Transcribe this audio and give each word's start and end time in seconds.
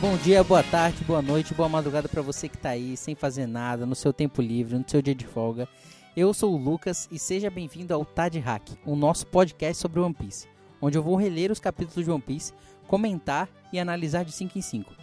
Bom 0.00 0.16
dia, 0.16 0.44
boa 0.44 0.62
tarde, 0.62 1.02
boa 1.04 1.20
noite, 1.20 1.52
boa 1.52 1.68
madrugada 1.68 2.08
para 2.08 2.22
você 2.22 2.48
que 2.48 2.56
tá 2.56 2.70
aí 2.70 2.96
sem 2.96 3.16
fazer 3.16 3.46
nada, 3.48 3.84
no 3.84 3.96
seu 3.96 4.12
tempo 4.12 4.40
livre, 4.40 4.78
no 4.78 4.84
seu 4.86 5.02
dia 5.02 5.14
de 5.14 5.26
folga. 5.26 5.68
Eu 6.16 6.32
sou 6.32 6.54
o 6.54 6.56
Lucas 6.56 7.08
e 7.10 7.18
seja 7.18 7.50
bem-vindo 7.50 7.92
ao 7.92 8.04
Tad 8.04 8.38
Hack, 8.38 8.78
o 8.86 8.94
nosso 8.94 9.26
podcast 9.26 9.82
sobre 9.82 9.98
One 9.98 10.14
Piece, 10.14 10.46
onde 10.80 10.96
eu 10.96 11.02
vou 11.02 11.16
reler 11.16 11.50
os 11.50 11.58
capítulos 11.58 12.04
de 12.04 12.10
One 12.10 12.22
Piece, 12.22 12.52
comentar 12.86 13.48
e 13.72 13.80
analisar 13.80 14.24
de 14.24 14.30
5 14.30 14.56
em 14.56 14.62
5. 14.62 14.94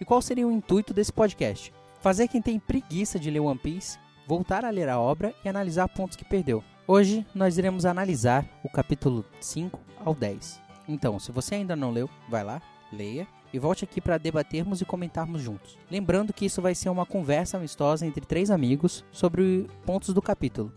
E 0.00 0.04
qual 0.04 0.22
seria 0.22 0.46
o 0.46 0.52
intuito 0.52 0.94
desse 0.94 1.12
podcast? 1.12 1.72
Fazer 2.00 2.28
quem 2.28 2.40
tem 2.40 2.60
preguiça 2.60 3.18
de 3.18 3.30
ler 3.30 3.40
One 3.40 3.58
Piece 3.58 3.98
voltar 4.26 4.64
a 4.64 4.70
ler 4.70 4.88
a 4.88 4.98
obra 4.98 5.34
e 5.44 5.48
analisar 5.48 5.88
pontos 5.88 6.16
que 6.16 6.24
perdeu. 6.24 6.62
Hoje 6.86 7.26
nós 7.34 7.58
iremos 7.58 7.84
analisar 7.84 8.46
o 8.62 8.68
capítulo 8.68 9.24
5 9.40 9.78
ao 10.04 10.14
10. 10.14 10.60
Então, 10.88 11.18
se 11.18 11.32
você 11.32 11.56
ainda 11.56 11.74
não 11.74 11.90
leu, 11.90 12.08
vai 12.28 12.44
lá, 12.44 12.60
leia 12.92 13.26
e 13.54 13.58
volte 13.60 13.84
aqui 13.84 14.00
para 14.00 14.18
debatermos 14.18 14.80
e 14.80 14.84
comentarmos 14.84 15.40
juntos. 15.40 15.78
Lembrando 15.88 16.32
que 16.32 16.44
isso 16.44 16.60
vai 16.60 16.74
ser 16.74 16.88
uma 16.88 17.06
conversa 17.06 17.56
amistosa 17.56 18.04
entre 18.04 18.26
três 18.26 18.50
amigos 18.50 19.04
sobre 19.12 19.68
pontos 19.86 20.12
do 20.12 20.20
capítulo. 20.20 20.72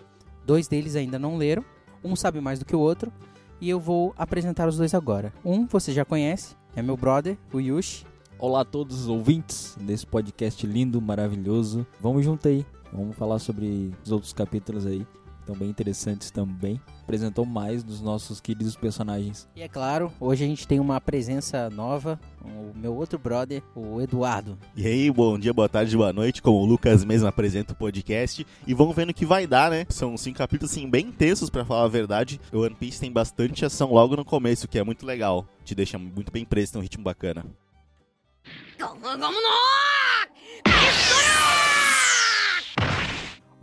Dois 0.45 0.67
deles 0.67 0.95
ainda 0.95 1.17
não 1.17 1.37
leram, 1.37 1.65
um 2.03 2.15
sabe 2.15 2.39
mais 2.39 2.59
do 2.59 2.65
que 2.65 2.75
o 2.75 2.79
outro, 2.79 3.11
e 3.59 3.67
eu 3.67 3.79
vou 3.79 4.13
apresentar 4.15 4.67
os 4.67 4.77
dois 4.77 4.93
agora. 4.93 5.33
Um 5.43 5.65
você 5.65 5.91
já 5.91 6.05
conhece, 6.05 6.55
é 6.75 6.83
meu 6.83 6.95
brother, 6.95 7.35
o 7.51 7.59
Yushi. 7.59 8.05
Olá 8.37 8.61
a 8.61 8.65
todos 8.65 9.01
os 9.01 9.07
ouvintes 9.07 9.75
desse 9.81 10.05
podcast 10.05 10.67
lindo, 10.67 11.01
maravilhoso. 11.01 11.83
Vamos 11.99 12.23
junto 12.23 12.47
aí, 12.47 12.63
vamos 12.93 13.17
falar 13.17 13.39
sobre 13.39 13.91
os 14.05 14.11
outros 14.11 14.33
capítulos 14.33 14.85
aí 14.85 15.03
estão 15.47 15.55
bem 15.55 15.69
interessantes 15.69 16.29
também. 16.29 16.79
Apresentou 17.03 17.45
mais 17.45 17.83
dos 17.83 18.01
nossos 18.01 18.41
queridos 18.41 18.75
personagens. 18.75 19.47
E 19.55 19.61
é 19.61 19.67
claro, 19.67 20.11
hoje 20.19 20.43
a 20.43 20.47
gente 20.47 20.67
tem 20.67 20.79
uma 20.79 20.99
presença 20.99 21.69
nova, 21.69 22.19
o 22.43 22.77
meu 22.77 22.93
outro 22.93 23.17
brother, 23.17 23.63
o 23.73 24.01
Eduardo. 24.01 24.57
E 24.75 24.85
aí, 24.85 25.09
bom 25.09 25.39
dia, 25.39 25.53
boa 25.53 25.69
tarde, 25.69 25.95
boa 25.95 26.11
noite. 26.11 26.41
Como 26.41 26.57
o 26.57 26.65
Lucas 26.65 27.05
mesmo 27.05 27.27
apresenta 27.27 27.71
o 27.71 27.75
podcast. 27.75 28.45
E 28.65 28.73
vamos 28.73 28.95
vendo 28.95 29.11
o 29.11 29.13
que 29.13 29.25
vai 29.25 29.47
dar, 29.47 29.71
né? 29.71 29.85
São 29.89 30.17
cinco 30.17 30.37
capítulos, 30.37 30.71
assim, 30.71 30.89
bem 30.89 31.07
intensos, 31.07 31.49
para 31.49 31.63
falar 31.63 31.85
a 31.85 31.89
verdade. 31.89 32.41
O 32.51 32.59
One 32.59 32.75
Piece 32.75 32.99
tem 32.99 33.11
bastante 33.11 33.63
ação 33.63 33.93
logo 33.93 34.17
no 34.17 34.25
começo, 34.25 34.67
que 34.67 34.77
é 34.77 34.83
muito 34.83 35.05
legal. 35.05 35.47
Te 35.63 35.73
deixa 35.73 35.97
muito 35.97 36.31
bem 36.31 36.43
preso, 36.43 36.73
tem 36.73 36.79
um 36.79 36.83
ritmo 36.83 37.03
bacana. 37.03 37.45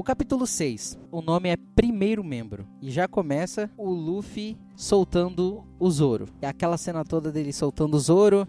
Capítulo 0.05 0.47
6, 0.47 0.99
o 1.11 1.23
nome 1.23 1.49
é 1.49 1.57
Primeiro 1.57 2.23
Membro. 2.23 2.67
E 2.83 2.91
já 2.91 3.09
começa 3.09 3.71
o 3.75 3.89
Luffy 3.89 4.55
soltando 4.77 5.65
o 5.81 5.91
Zoro. 5.91 6.27
É 6.43 6.47
aquela 6.47 6.77
cena 6.77 7.03
toda 7.07 7.33
dele 7.33 7.55
soltando 7.55 7.95
o 7.95 7.99
Zoro 7.99 8.47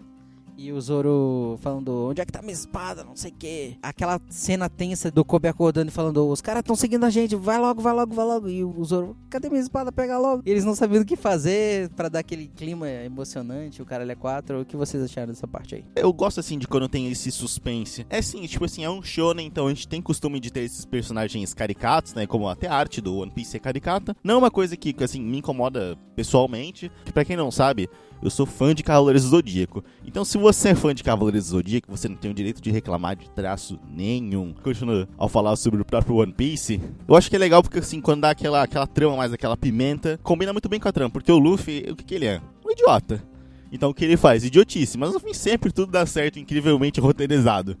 e 0.56 0.72
o 0.72 0.80
Zoro 0.80 1.58
falando, 1.60 2.08
onde 2.08 2.20
é 2.20 2.24
que 2.24 2.32
tá 2.32 2.40
minha 2.40 2.52
espada, 2.52 3.04
não 3.04 3.16
sei 3.16 3.30
o 3.30 3.34
que. 3.34 3.76
Aquela 3.82 4.20
cena 4.28 4.68
tensa 4.68 5.10
do 5.10 5.24
Kobe 5.24 5.48
acordando 5.48 5.88
e 5.88 5.92
falando, 5.92 6.26
os 6.28 6.40
caras 6.40 6.60
estão 6.60 6.74
seguindo 6.74 7.04
a 7.04 7.10
gente, 7.10 7.36
vai 7.36 7.58
logo, 7.58 7.80
vai 7.80 7.92
logo, 7.92 8.14
vai 8.14 8.24
logo. 8.24 8.48
E 8.48 8.64
o 8.64 8.84
Zoro, 8.84 9.16
cadê 9.28 9.48
minha 9.48 9.60
espada, 9.60 9.92
pega 9.92 10.18
logo. 10.18 10.42
E 10.46 10.50
eles 10.50 10.64
não 10.64 10.74
sabiam 10.74 11.02
o 11.02 11.06
que 11.06 11.16
fazer 11.16 11.90
para 11.90 12.08
dar 12.08 12.20
aquele 12.20 12.46
clima 12.48 12.88
emocionante, 12.88 13.82
o 13.82 13.86
cara 13.86 14.10
é 14.10 14.14
quatro. 14.14 14.60
O 14.60 14.64
que 14.64 14.76
vocês 14.76 15.02
acharam 15.02 15.28
dessa 15.28 15.46
parte 15.46 15.74
aí? 15.74 15.84
Eu 15.94 16.12
gosto, 16.12 16.40
assim, 16.40 16.58
de 16.58 16.66
quando 16.66 16.88
tem 16.88 17.10
esse 17.10 17.30
suspense. 17.30 18.06
É 18.08 18.18
assim, 18.18 18.44
tipo 18.46 18.64
assim, 18.64 18.84
é 18.84 18.90
um 18.90 19.02
shonen, 19.02 19.46
então 19.46 19.66
a 19.66 19.70
gente 19.70 19.88
tem 19.88 20.00
costume 20.00 20.40
de 20.40 20.50
ter 20.50 20.60
esses 20.60 20.84
personagens 20.84 21.52
caricatos, 21.52 22.14
né, 22.14 22.26
como 22.26 22.48
até 22.48 22.68
a 22.68 22.74
arte 22.74 23.00
do 23.00 23.16
One 23.16 23.30
Piece 23.30 23.56
é 23.56 23.60
caricata. 23.60 24.16
Não 24.22 24.34
é 24.34 24.38
uma 24.38 24.50
coisa 24.50 24.76
que, 24.76 24.94
assim, 25.02 25.20
me 25.20 25.38
incomoda 25.38 25.98
pessoalmente, 26.14 26.90
que 27.04 27.12
pra 27.12 27.24
quem 27.24 27.36
não 27.36 27.50
sabe, 27.50 27.88
eu 28.22 28.30
sou 28.30 28.46
fã 28.46 28.74
de 28.74 28.82
Cavaleiros 28.82 29.24
do 29.24 29.28
Zodíaco. 29.28 29.84
Então, 30.04 30.24
se 30.24 30.38
você 30.38 30.70
é 30.70 30.74
fã 30.74 30.94
de 30.94 31.04
Cavaleiros 31.04 31.46
do 31.46 31.50
Zodíaco, 31.50 31.90
você 31.90 32.08
não 32.08 32.16
tem 32.16 32.30
o 32.30 32.34
direito 32.34 32.60
de 32.60 32.70
reclamar 32.70 33.16
de 33.16 33.28
traço 33.30 33.78
nenhum. 33.88 34.54
Continuando 34.62 35.08
ao 35.16 35.28
falar 35.28 35.56
sobre 35.56 35.80
o 35.80 35.84
próprio 35.84 36.16
One 36.16 36.32
Piece, 36.32 36.80
eu 37.06 37.16
acho 37.16 37.28
que 37.28 37.36
é 37.36 37.38
legal 37.38 37.62
porque, 37.62 37.78
assim, 37.78 38.00
quando 38.00 38.22
dá 38.22 38.30
aquela, 38.30 38.62
aquela 38.62 38.86
trama 38.86 39.16
mais 39.16 39.32
aquela 39.32 39.56
pimenta, 39.56 40.18
combina 40.22 40.52
muito 40.52 40.68
bem 40.68 40.80
com 40.80 40.88
a 40.88 40.92
trama. 40.92 41.10
Porque 41.10 41.30
o 41.30 41.38
Luffy, 41.38 41.86
o 41.90 41.96
que, 41.96 42.04
que 42.04 42.14
ele 42.14 42.26
é? 42.26 42.40
Um 42.64 42.70
idiota. 42.70 43.22
Então, 43.70 43.90
o 43.90 43.94
que 43.94 44.04
ele 44.04 44.16
faz? 44.16 44.44
Idiotice. 44.44 44.96
Mas 44.96 45.12
no 45.12 45.20
fim, 45.20 45.34
sempre 45.34 45.72
tudo 45.72 45.92
dá 45.92 46.06
certo, 46.06 46.38
incrivelmente 46.38 47.00
roteirizado. 47.00 47.76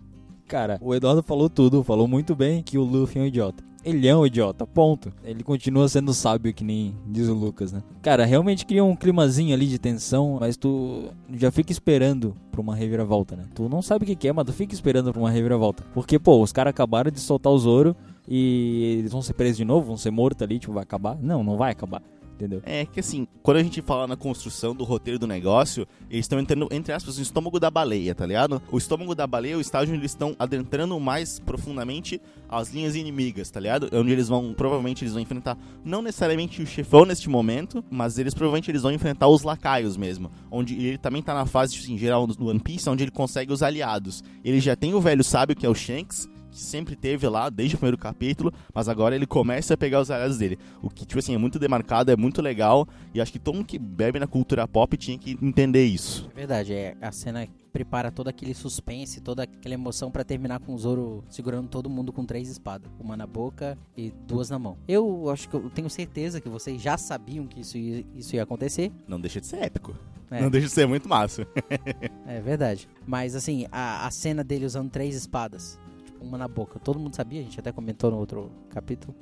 Cara, 0.46 0.78
o 0.80 0.94
Eduardo 0.94 1.22
falou 1.22 1.50
tudo, 1.50 1.82
falou 1.82 2.06
muito 2.06 2.34
bem 2.34 2.62
que 2.62 2.78
o 2.78 2.84
Luffy 2.84 3.20
é 3.20 3.24
um 3.24 3.26
idiota 3.26 3.66
ele 3.86 4.08
é 4.08 4.16
um 4.16 4.26
idiota, 4.26 4.66
ponto. 4.66 5.12
Ele 5.22 5.44
continua 5.44 5.88
sendo 5.88 6.12
sábio, 6.12 6.52
que 6.52 6.64
nem 6.64 6.94
diz 7.06 7.28
o 7.28 7.34
Lucas, 7.34 7.72
né? 7.72 7.82
Cara, 8.02 8.24
realmente 8.24 8.66
cria 8.66 8.82
um 8.82 8.96
climazinho 8.96 9.54
ali 9.54 9.66
de 9.66 9.78
tensão, 9.78 10.38
mas 10.40 10.56
tu 10.56 11.04
já 11.32 11.52
fica 11.52 11.70
esperando 11.70 12.36
pra 12.50 12.60
uma 12.60 12.74
reviravolta, 12.74 13.36
né? 13.36 13.44
Tu 13.54 13.68
não 13.68 13.80
sabe 13.80 14.04
o 14.04 14.16
que, 14.16 14.26
é, 14.26 14.32
mas 14.32 14.44
tu 14.44 14.52
fica 14.52 14.74
esperando 14.74 15.12
pra 15.12 15.20
uma 15.20 15.30
reviravolta. 15.30 15.84
Porque, 15.94 16.18
pô, 16.18 16.42
os 16.42 16.52
caras 16.52 16.70
acabaram 16.70 17.12
de 17.12 17.20
soltar 17.20 17.52
o 17.52 17.58
Zoro 17.58 17.94
e 18.28 18.96
eles 18.98 19.12
vão 19.12 19.22
ser 19.22 19.34
presos 19.34 19.56
de 19.58 19.64
novo, 19.64 19.86
vão 19.86 19.96
ser 19.96 20.10
mortos 20.10 20.42
ali, 20.42 20.58
tipo, 20.58 20.72
vai 20.72 20.82
acabar? 20.82 21.16
Não, 21.22 21.44
não 21.44 21.56
vai 21.56 21.70
acabar 21.70 22.02
entendeu? 22.36 22.62
É 22.64 22.86
que 22.86 23.00
assim, 23.00 23.26
quando 23.42 23.56
a 23.56 23.62
gente 23.62 23.82
fala 23.82 24.06
na 24.06 24.16
construção 24.16 24.74
do 24.74 24.84
roteiro 24.84 25.18
do 25.18 25.26
negócio, 25.26 25.86
eles 26.08 26.24
estão 26.24 26.38
entrando, 26.38 26.68
entre 26.70 26.92
aspas, 26.92 27.16
no 27.16 27.22
estômago 27.22 27.58
da 27.58 27.70
baleia, 27.70 28.14
tá 28.14 28.24
ligado? 28.24 28.62
O 28.70 28.78
estômago 28.78 29.14
da 29.14 29.26
baleia 29.26 29.54
é 29.54 29.56
o 29.56 29.60
estágio 29.60 29.92
onde 29.92 30.02
eles 30.02 30.12
estão 30.12 30.36
adentrando 30.38 30.98
mais 31.00 31.38
profundamente 31.40 32.20
as 32.48 32.72
linhas 32.72 32.94
inimigas, 32.94 33.50
tá 33.50 33.58
ligado? 33.58 33.88
É 33.90 33.98
onde 33.98 34.12
eles 34.12 34.28
vão, 34.28 34.54
provavelmente 34.54 35.02
eles 35.02 35.12
vão 35.12 35.22
enfrentar, 35.22 35.58
não 35.84 36.02
necessariamente 36.02 36.62
o 36.62 36.66
chefão 36.66 37.04
neste 37.04 37.28
momento, 37.28 37.84
mas 37.90 38.18
eles 38.18 38.34
provavelmente 38.34 38.70
eles 38.70 38.82
vão 38.82 38.92
enfrentar 38.92 39.28
os 39.28 39.42
lacaios 39.42 39.96
mesmo. 39.96 40.30
Onde 40.50 40.74
ele 40.74 40.98
também 40.98 41.22
tá 41.22 41.34
na 41.34 41.46
fase, 41.46 41.76
assim, 41.76 41.98
geral 41.98 42.26
do 42.26 42.48
One 42.48 42.60
Piece, 42.60 42.88
onde 42.88 43.02
ele 43.04 43.10
consegue 43.10 43.52
os 43.52 43.62
aliados. 43.62 44.22
Ele 44.44 44.60
já 44.60 44.76
tem 44.76 44.94
o 44.94 45.00
velho 45.00 45.24
sábio, 45.24 45.56
que 45.56 45.66
é 45.66 45.68
o 45.68 45.74
Shanks, 45.74 46.28
que 46.56 46.62
sempre 46.62 46.96
teve 46.96 47.28
lá 47.28 47.50
desde 47.50 47.74
o 47.74 47.78
primeiro 47.78 47.98
capítulo, 47.98 48.50
mas 48.72 48.88
agora 48.88 49.14
ele 49.14 49.26
começa 49.26 49.74
a 49.74 49.76
pegar 49.76 50.00
os 50.00 50.10
aliados 50.10 50.38
dele. 50.38 50.58
O 50.82 50.88
que, 50.88 51.04
tipo 51.04 51.18
assim, 51.18 51.34
é 51.34 51.38
muito 51.38 51.58
demarcado, 51.58 52.10
é 52.10 52.16
muito 52.16 52.40
legal, 52.40 52.88
e 53.12 53.20
acho 53.20 53.30
que 53.30 53.38
todo 53.38 53.56
mundo 53.56 53.66
que 53.66 53.78
bebe 53.78 54.18
na 54.18 54.26
cultura 54.26 54.66
pop 54.66 54.96
tinha 54.96 55.18
que 55.18 55.38
entender 55.42 55.84
isso. 55.84 56.28
É 56.32 56.34
verdade, 56.34 56.72
é, 56.72 56.96
a 57.00 57.12
cena 57.12 57.46
prepara 57.70 58.10
todo 58.10 58.28
aquele 58.28 58.54
suspense, 58.54 59.20
toda 59.20 59.42
aquela 59.42 59.74
emoção 59.74 60.10
para 60.10 60.24
terminar 60.24 60.60
com 60.60 60.72
o 60.72 60.78
Zoro 60.78 61.22
segurando 61.28 61.68
todo 61.68 61.90
mundo 61.90 62.10
com 62.10 62.24
três 62.24 62.48
espadas, 62.48 62.90
uma 62.98 63.18
na 63.18 63.26
boca 63.26 63.76
e 63.94 64.10
duas 64.26 64.48
na 64.48 64.58
mão. 64.58 64.78
Eu 64.88 65.28
acho 65.28 65.50
que 65.50 65.54
eu 65.56 65.68
tenho 65.68 65.90
certeza 65.90 66.40
que 66.40 66.48
vocês 66.48 66.80
já 66.80 66.96
sabiam 66.96 67.46
que 67.46 67.60
isso 67.60 67.76
ia, 67.76 68.02
isso 68.14 68.34
ia 68.34 68.42
acontecer. 68.42 68.90
Não 69.06 69.20
deixa 69.20 69.42
de 69.42 69.46
ser 69.46 69.62
épico. 69.62 69.94
É. 70.30 70.40
Não 70.40 70.50
deixa 70.50 70.68
de 70.68 70.72
ser 70.72 70.86
muito 70.88 71.06
massa. 71.06 71.46
é 72.26 72.40
verdade. 72.40 72.88
Mas 73.06 73.36
assim, 73.36 73.66
a, 73.70 74.06
a 74.06 74.10
cena 74.10 74.42
dele 74.42 74.64
usando 74.64 74.90
três 74.90 75.14
espadas 75.14 75.78
uma 76.20 76.38
na 76.38 76.48
boca. 76.48 76.78
Todo 76.78 76.98
mundo 76.98 77.14
sabia, 77.14 77.40
a 77.40 77.44
gente 77.44 77.58
até 77.58 77.72
comentou 77.72 78.10
no 78.10 78.18
outro 78.18 78.50
capítulo. 78.70 79.14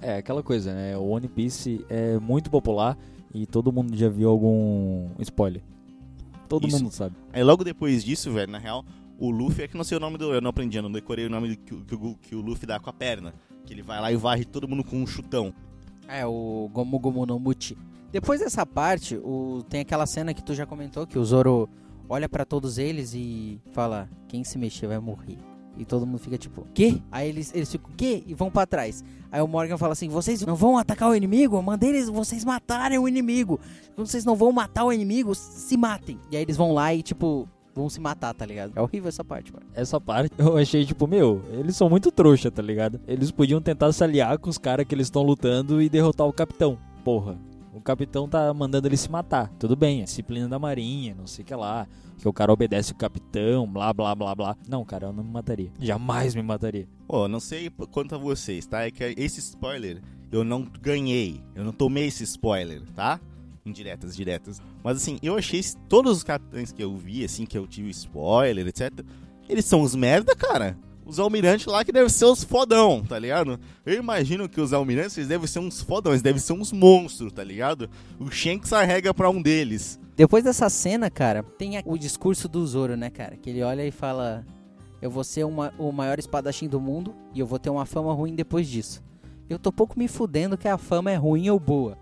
É, 0.00 0.18
aquela 0.18 0.42
coisa, 0.42 0.72
né? 0.72 0.96
O 0.96 1.08
One 1.08 1.28
Piece 1.28 1.84
é 1.88 2.18
muito 2.18 2.50
popular 2.50 2.96
e 3.34 3.46
todo 3.46 3.72
mundo 3.72 3.96
já 3.96 4.08
viu 4.08 4.28
algum 4.28 5.10
spoiler. 5.20 5.62
Todo 6.48 6.66
Isso. 6.66 6.82
mundo 6.82 6.92
sabe. 6.92 7.16
Aí 7.32 7.42
logo 7.42 7.64
depois 7.64 8.04
disso, 8.04 8.32
velho, 8.32 8.50
na 8.50 8.58
real, 8.58 8.84
o 9.18 9.30
Luffy 9.30 9.64
é 9.64 9.68
que 9.68 9.76
não 9.76 9.84
sei 9.84 9.96
o 9.96 10.00
nome 10.00 10.16
do. 10.16 10.32
Eu 10.32 10.40
não 10.40 10.50
aprendi, 10.50 10.78
eu 10.78 10.82
não 10.82 10.92
decorei 10.92 11.26
o 11.26 11.30
nome 11.30 11.56
que, 11.56 11.74
que, 11.74 12.14
que 12.22 12.34
o 12.34 12.40
Luffy 12.40 12.66
dá 12.66 12.78
com 12.78 12.88
a 12.88 12.92
perna. 12.92 13.34
Que 13.66 13.74
ele 13.74 13.82
vai 13.82 14.00
lá 14.00 14.10
e 14.10 14.16
varre 14.16 14.44
todo 14.44 14.66
mundo 14.66 14.82
com 14.84 14.96
um 14.96 15.06
chutão. 15.06 15.52
É, 16.06 16.24
o 16.24 16.70
Gomu 16.72 16.98
Gomu 16.98 17.26
no 17.26 17.38
Muti. 17.38 17.76
Depois 18.10 18.40
dessa 18.40 18.64
parte, 18.64 19.16
o, 19.16 19.62
tem 19.68 19.80
aquela 19.80 20.06
cena 20.06 20.32
que 20.32 20.42
tu 20.42 20.54
já 20.54 20.64
comentou, 20.64 21.06
que 21.06 21.18
o 21.18 21.24
Zoro 21.24 21.68
olha 22.08 22.28
para 22.28 22.44
todos 22.44 22.78
eles 22.78 23.12
e 23.12 23.60
fala: 23.72 24.08
quem 24.26 24.42
se 24.42 24.56
mexer 24.56 24.86
vai 24.86 24.98
morrer. 24.98 25.38
E 25.78 25.84
todo 25.84 26.04
mundo 26.04 26.18
fica 26.18 26.36
tipo, 26.36 26.66
quê? 26.74 27.00
Aí 27.10 27.28
eles, 27.28 27.54
eles 27.54 27.70
ficam, 27.70 27.90
quê? 27.96 28.24
E 28.26 28.34
vão 28.34 28.50
para 28.50 28.66
trás. 28.66 29.04
Aí 29.30 29.40
o 29.40 29.46
Morgan 29.46 29.78
fala 29.78 29.92
assim: 29.92 30.08
vocês 30.08 30.44
não 30.44 30.56
vão 30.56 30.76
atacar 30.76 31.08
o 31.08 31.14
inimigo? 31.14 31.56
Eu 31.56 31.62
mandei 31.62 31.90
eles, 31.90 32.08
vocês 32.08 32.44
matarem 32.44 32.98
o 32.98 33.06
inimigo. 33.06 33.60
Quando 33.94 34.06
vocês 34.08 34.24
não 34.24 34.34
vão 34.34 34.50
matar 34.50 34.84
o 34.84 34.92
inimigo, 34.92 35.34
se 35.34 35.76
matem. 35.76 36.18
E 36.30 36.36
aí 36.36 36.42
eles 36.42 36.56
vão 36.56 36.72
lá 36.72 36.92
e, 36.92 37.02
tipo, 37.02 37.48
vão 37.74 37.88
se 37.88 38.00
matar, 38.00 38.34
tá 38.34 38.44
ligado? 38.44 38.72
É 38.74 38.80
horrível 38.80 39.08
essa 39.08 39.22
parte, 39.22 39.52
mano. 39.52 39.66
Essa 39.74 40.00
parte 40.00 40.32
eu 40.36 40.56
achei, 40.56 40.84
tipo, 40.84 41.06
meu, 41.06 41.42
eles 41.52 41.76
são 41.76 41.88
muito 41.88 42.10
trouxa, 42.10 42.50
tá 42.50 42.60
ligado? 42.60 43.00
Eles 43.06 43.30
podiam 43.30 43.60
tentar 43.60 43.92
se 43.92 44.02
aliar 44.02 44.38
com 44.38 44.50
os 44.50 44.58
caras 44.58 44.86
que 44.86 44.94
eles 44.94 45.06
estão 45.06 45.22
lutando 45.22 45.80
e 45.80 45.88
derrotar 45.88 46.26
o 46.26 46.32
capitão. 46.32 46.76
Porra. 47.04 47.38
O 47.78 47.82
capitão 47.82 48.28
tá 48.28 48.52
mandando 48.52 48.88
ele 48.88 48.96
se 48.96 49.10
matar. 49.10 49.48
Tudo 49.58 49.76
bem, 49.76 50.00
é 50.00 50.04
disciplina 50.04 50.48
da 50.48 50.58
marinha, 50.58 51.14
não 51.14 51.26
sei 51.26 51.44
o 51.44 51.46
que 51.46 51.54
lá 51.54 51.86
que 52.18 52.28
o 52.28 52.32
cara 52.32 52.52
obedece 52.52 52.92
o 52.92 52.96
capitão, 52.96 53.66
blá 53.66 53.92
blá 53.92 54.14
blá 54.14 54.34
blá. 54.34 54.56
Não, 54.68 54.84
cara, 54.84 55.06
eu 55.06 55.12
não 55.12 55.22
me 55.22 55.30
mataria. 55.30 55.70
Jamais 55.80 56.34
me 56.34 56.42
mataria. 56.42 56.88
Pô, 57.06 57.28
não 57.28 57.40
sei 57.40 57.70
quanto 57.92 58.14
a 58.16 58.18
vocês, 58.18 58.66
tá? 58.66 58.84
É 58.84 58.90
que 58.90 59.14
esse 59.16 59.38
spoiler 59.38 60.02
eu 60.30 60.44
não 60.44 60.62
ganhei. 60.62 61.40
Eu 61.54 61.64
não 61.64 61.72
tomei 61.72 62.06
esse 62.06 62.24
spoiler, 62.24 62.82
tá? 62.94 63.20
Indiretas, 63.64 64.16
diretas. 64.16 64.60
Mas 64.82 64.96
assim, 64.96 65.18
eu 65.22 65.36
achei 65.36 65.62
todos 65.88 66.16
os 66.16 66.22
capitães 66.24 66.72
que 66.72 66.82
eu 66.82 66.96
vi, 66.96 67.24
assim, 67.24 67.46
que 67.46 67.56
eu 67.56 67.66
tive 67.66 67.90
spoiler, 67.90 68.66
etc. 68.66 68.90
Eles 69.48 69.64
são 69.64 69.80
os 69.80 69.94
merda, 69.94 70.34
cara 70.34 70.76
os 71.08 71.18
almirantes 71.18 71.66
lá 71.66 71.82
que 71.84 71.90
devem 71.90 72.08
ser 72.08 72.26
os 72.26 72.44
fodão, 72.44 73.02
tá 73.02 73.18
ligado? 73.18 73.58
Eu 73.84 73.94
imagino 73.94 74.48
que 74.48 74.60
os 74.60 74.72
almirantes 74.74 75.26
devem 75.26 75.46
ser 75.46 75.58
uns 75.58 75.80
fodão, 75.80 76.12
eles 76.12 76.22
devem 76.22 76.38
ser 76.40 76.52
uns 76.52 76.70
monstros, 76.70 77.32
tá 77.32 77.42
ligado? 77.42 77.88
O 78.20 78.30
Shanks 78.30 78.72
arrega 78.72 79.14
pra 79.14 79.30
um 79.30 79.40
deles. 79.40 79.98
Depois 80.14 80.44
dessa 80.44 80.68
cena, 80.68 81.10
cara, 81.10 81.42
tem 81.42 81.80
o 81.86 81.96
discurso 81.96 82.46
do 82.48 82.64
Zoro, 82.66 82.96
né, 82.96 83.08
cara? 83.08 83.36
Que 83.36 83.48
ele 83.50 83.62
olha 83.62 83.86
e 83.86 83.90
fala: 83.90 84.44
Eu 85.00 85.10
vou 85.10 85.24
ser 85.24 85.44
uma- 85.44 85.72
o 85.78 85.90
maior 85.90 86.18
espadachim 86.18 86.68
do 86.68 86.80
mundo 86.80 87.14
e 87.32 87.40
eu 87.40 87.46
vou 87.46 87.58
ter 87.58 87.70
uma 87.70 87.86
fama 87.86 88.12
ruim 88.12 88.34
depois 88.34 88.68
disso. 88.68 89.02
Eu 89.48 89.58
tô 89.58 89.72
pouco 89.72 89.98
me 89.98 90.08
fudendo 90.08 90.58
que 90.58 90.68
a 90.68 90.76
fama 90.76 91.10
é 91.10 91.16
ruim 91.16 91.48
ou 91.48 91.58
boa. 91.58 91.96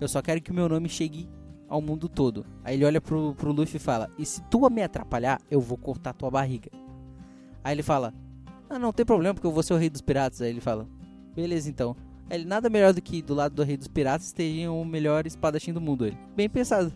Eu 0.00 0.08
só 0.08 0.20
quero 0.20 0.40
que 0.40 0.50
o 0.50 0.54
meu 0.54 0.68
nome 0.68 0.88
chegue 0.88 1.28
ao 1.68 1.80
mundo 1.80 2.08
todo. 2.08 2.44
Aí 2.64 2.74
ele 2.74 2.84
olha 2.86 3.00
pro, 3.00 3.34
pro 3.34 3.52
Luffy 3.52 3.76
e 3.76 3.78
fala: 3.78 4.10
E 4.18 4.26
se 4.26 4.40
tu 4.50 4.68
me 4.70 4.82
atrapalhar, 4.82 5.40
eu 5.50 5.60
vou 5.60 5.76
cortar 5.78 6.12
tua 6.14 6.30
barriga. 6.30 6.70
Aí 7.62 7.74
ele 7.74 7.82
fala: 7.82 8.12
Ah, 8.70 8.78
não 8.78 8.92
tem 8.92 9.04
problema, 9.04 9.34
porque 9.34 9.46
eu 9.46 9.52
vou 9.52 9.62
ser 9.62 9.74
o 9.74 9.76
rei 9.76 9.88
dos 9.90 10.00
piratas. 10.00 10.42
Aí 10.42 10.50
ele 10.50 10.60
fala: 10.60 10.86
Beleza 11.34 11.68
então. 11.68 11.96
Aí 12.28 12.38
ele 12.38 12.44
nada 12.44 12.68
melhor 12.68 12.92
do 12.92 13.00
que 13.00 13.22
do 13.22 13.34
lado 13.34 13.54
do 13.54 13.62
rei 13.62 13.76
dos 13.76 13.88
piratas 13.88 14.26
esteja 14.26 14.70
o 14.70 14.84
melhor 14.84 15.26
espadachim 15.26 15.72
do 15.72 15.80
mundo. 15.80 16.06
Ele. 16.06 16.18
Bem 16.36 16.48
pensado. 16.48 16.92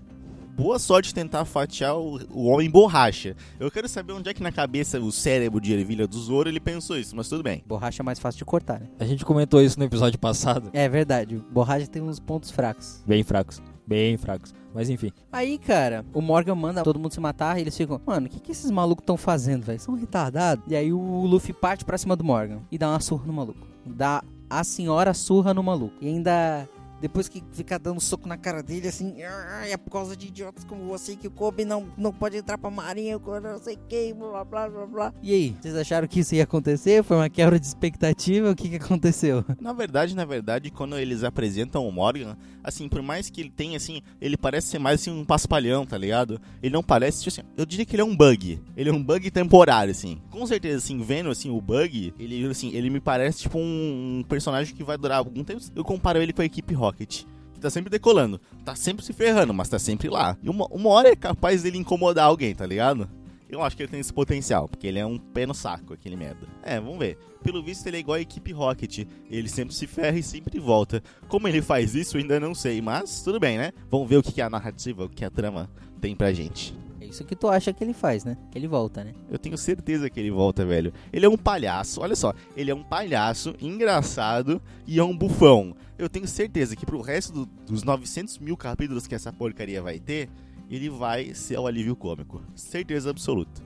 Boa 0.55 0.79
sorte 0.79 1.15
tentar 1.15 1.47
fatiar 1.47 1.97
o, 1.97 2.21
o 2.31 2.45
homem 2.45 2.69
borracha. 2.69 3.35
Eu 3.59 3.71
quero 3.71 3.89
saber 3.89 4.13
onde 4.13 4.29
é 4.29 4.35
que 4.35 4.43
na 4.43 4.53
cabeça, 4.53 5.01
o 5.01 5.11
cérebro 5.11 5.59
de 5.59 5.73
ervilha 5.73 6.07
do 6.07 6.19
Zoro, 6.19 6.47
ele 6.47 6.61
pensou 6.61 6.99
isso, 6.99 7.17
mas 7.17 7.27
tudo 7.27 7.43
bem. 7.43 7.65
Borracha 7.67 8.03
é 8.03 8.05
mais 8.05 8.19
fácil 8.19 8.39
de 8.39 8.45
cortar, 8.45 8.79
né? 8.79 8.87
A 9.01 9.07
gente 9.07 9.25
comentou 9.25 9.63
isso 9.63 9.79
no 9.79 9.87
episódio 9.87 10.19
passado. 10.19 10.69
É 10.75 10.87
verdade, 10.91 11.43
borracha 11.51 11.87
tem 11.87 12.03
uns 12.03 12.21
pontos 12.21 12.51
fracos. 12.51 13.03
Bem 13.07 13.23
fracos. 13.23 13.63
Bem 13.93 14.17
fracos. 14.17 14.55
Mas 14.75 14.89
enfim. 14.89 15.13
Aí, 15.31 15.59
cara, 15.59 16.05
o 16.15 16.23
Morgan 16.23 16.55
manda 16.55 16.83
todo 16.83 16.99
mundo 16.99 17.13
se 17.13 17.21
matar 17.21 17.59
e 17.59 17.61
eles 17.61 17.77
ficam, 17.77 18.01
mano, 18.07 18.27
o 18.27 18.31
que, 18.31 18.41
que 18.41 18.53
esses 18.53 18.71
malucos 18.71 19.03
estão 19.03 19.19
fazendo, 19.19 19.65
velho? 19.65 19.79
São 19.79 19.95
retardados? 19.95 20.65
E 20.67 20.75
aí 20.75 20.93
o 20.93 21.27
Luffy 21.27 21.53
parte 21.53 21.85
pra 21.85 21.99
cima 21.99 22.17
do 22.17 22.25
Morgan 22.25 22.61
e 22.71 22.79
dá 22.79 22.89
uma 22.89 23.01
surra 23.01 23.27
no 23.27 23.33
maluco. 23.33 23.67
Dá 23.85 24.23
a 24.49 24.65
senhora 24.65 25.13
surra 25.13 25.53
no 25.53 25.63
maluco. 25.63 25.95
E 26.01 26.09
ainda. 26.09 26.69
Depois 27.03 27.29
que 27.29 27.43
fica 27.51 27.81
dando 27.81 28.01
soco 28.01 28.29
na 28.29 28.37
cara 28.37 28.63
dele, 28.63 28.87
assim, 28.87 29.21
"Ah, 29.25 29.67
é 29.67 29.77
por 29.77 29.91
causa 29.91 30.17
de 30.17 30.29
idiotas 30.29 30.63
como 30.63 30.85
você 30.85 31.17
que 31.17 31.27
o 31.27 31.31
Kobe 31.33 31.65
não, 31.65 31.89
não 31.99 32.13
pode 32.13 32.37
entrar 32.37 32.57
pra 32.57 32.71
marinha, 32.71 33.19
não 33.19 33.59
sei 33.59 33.77
quem, 33.89 34.15
blá 34.15 34.45
blá 34.45 34.69
blá 34.69 34.87
blá. 34.87 35.15
E 35.21 35.35
aí, 35.35 35.57
vocês 35.61 35.75
acharam 35.75 36.07
que 36.07 36.21
isso 36.21 36.37
ia 36.37 36.45
acontecer? 36.45 37.03
Foi 37.03 37.17
uma 37.17 37.29
quebra 37.29 37.59
de 37.59 37.67
expectativa? 37.67 38.51
O 38.51 38.55
que 38.55 38.69
que 38.69 38.77
aconteceu? 38.77 39.45
Na 39.61 39.73
verdade, 39.73 40.15
na 40.15 40.25
verdade, 40.25 40.71
quando 40.71 40.97
eles 40.97 41.25
apresentam 41.25 41.87
o 41.87 41.91
Morgan, 41.91 42.37
assim, 42.63 42.89
por 42.89 43.03
mais 43.03 43.29
que 43.29 43.41
ele 43.41 43.51
tenha, 43.51 43.77
assim, 43.77 44.01
ele 44.21 44.37
parece 44.37 44.69
ser 44.69 44.79
mais 44.79 45.01
assim, 45.01 45.11
um 45.11 45.25
paspalhão, 45.25 45.85
tá 45.85 45.99
ligado? 45.99 46.41
Ele 46.63 46.73
não 46.73 46.83
parece, 46.85 47.19
tipo 47.19 47.29
assim, 47.29 47.49
eu 47.57 47.67
diria 47.67 47.85
que 47.85 47.97
ele 47.97 48.03
é 48.03 48.05
um 48.05 48.17
bug. 48.17 48.61
Ele 48.77 48.91
é 48.91 48.93
um 48.93 49.03
bug 49.03 49.29
temporário, 49.31 49.91
assim. 49.91 50.21
Com 50.31 50.47
certeza, 50.47 50.79
assim, 50.79 51.01
vendo, 51.03 51.31
assim, 51.31 51.51
o 51.51 51.61
bug, 51.61 52.15
ele, 52.19 52.47
assim, 52.47 52.71
ele 52.73 52.91
me 52.91 53.01
parece, 53.01 53.41
tipo, 53.41 53.59
um, 53.59 54.25
personagem 54.29 54.75
que 54.75 54.85
vai 54.85 54.97
durar 54.97 55.19
algum 55.19 55.43
tempo. 55.43 55.61
Eu 55.75 55.85
comparo 55.85 56.21
ele 56.21 56.33
com 56.33 56.43
a 56.43 56.45
equipe 56.45 56.73
Rocket. 56.93 57.25
Tá 57.61 57.71
sempre 57.71 57.91
decolando. 57.91 58.41
Tá 58.65 58.75
sempre 58.75 59.05
se 59.05 59.13
ferrando, 59.13 59.55
mas 59.55 59.69
tá 59.69 59.79
sempre 59.79 60.09
lá. 60.09 60.37
E 60.43 60.51
uma, 60.51 60.67
uma 60.67 60.91
hora 60.91 61.09
é 61.09 61.17
capaz 61.17 61.63
dele 61.63 61.79
incomodar 61.79 62.27
alguém, 62.27 62.55
tá 62.55 62.67
ligado? 62.67 63.09
Eu 63.49 63.63
acho 63.63 63.77
que 63.77 63.83
ele 63.83 63.91
tem 63.91 64.01
esse 64.01 64.13
potencial, 64.13 64.69
porque 64.69 64.87
ele 64.87 64.99
é 64.99 65.07
um 65.07 65.19
pé 65.19 65.47
no 65.47 65.55
saco, 65.55 65.93
aquele 65.93 66.17
merda. 66.17 66.49
É, 66.63 66.81
vamos 66.81 66.99
ver. 66.99 67.19
Pelo 67.45 67.63
visto, 67.63 67.87
ele 67.87 67.99
é 67.99 68.01
igual 68.01 68.17
a 68.17 68.21
equipe 68.21 68.51
Rocket. 68.51 69.07
Ele 69.31 69.49
sempre 69.49 69.75
se 69.75 69.87
ferra 69.87 70.19
e 70.19 70.23
sempre 70.23 70.59
volta. 70.59 71.03
Como 71.29 71.47
ele 71.47 71.63
faz 71.63 71.95
isso, 71.95 72.17
ainda 72.17 72.41
não 72.41 72.55
sei, 72.55 72.81
mas 72.81 73.23
tudo 73.23 73.39
bem, 73.39 73.59
né? 73.59 73.73
Vamos 73.91 74.09
ver 74.09 74.17
o 74.17 74.23
que 74.23 74.33
que 74.33 74.41
a 74.41 74.51
narrativa, 74.51 75.05
o 75.05 75.09
que 75.09 75.25
a 75.25 75.31
trama 75.31 75.71
tem 76.01 76.17
pra 76.17 76.33
gente. 76.33 76.75
Isso 77.13 77.25
que 77.27 77.37
tu 77.37 77.47
acha 77.49 77.75
que 77.75 77.85
ele 77.85 77.93
faz, 77.93 78.25
né? 78.25 78.39
Que 78.51 78.57
ele 78.59 78.67
volta, 78.67 79.05
né? 79.05 79.13
Eu 79.31 79.39
tenho 79.39 79.59
certeza 79.59 80.09
que 80.09 80.19
ele 80.19 80.31
volta, 80.31 80.65
velho. 80.65 80.95
Ele 81.13 81.27
é 81.27 81.29
um 81.29 81.37
palhaço, 81.37 82.01
olha 82.01 82.17
só. 82.17 82.33
Ele 82.57 82.71
é 82.71 82.75
um 82.75 82.83
palhaço, 82.83 83.55
engraçado 83.61 84.63
e 84.87 84.99
é 84.99 85.05
um 85.05 85.15
bufão. 85.15 85.77
Eu 85.99 86.09
tenho 86.09 86.27
certeza 86.27 86.75
que 86.75 86.87
pro 86.87 87.03
resto 87.03 87.33
do- 87.33 87.47
dos 87.67 87.83
900 87.83 88.39
mil 88.39 88.57
capítulos 88.57 89.07
que 89.07 89.15
essa 89.15 89.31
porcaria 89.31 89.83
vai 89.83 89.99
ter, 90.01 90.31
ele 90.71 90.89
vai 90.89 91.35
ser 91.35 91.59
o 91.59 91.67
alívio 91.67 91.95
cômico. 91.95 92.43
Certeza 92.55 93.11
absoluta. 93.11 93.61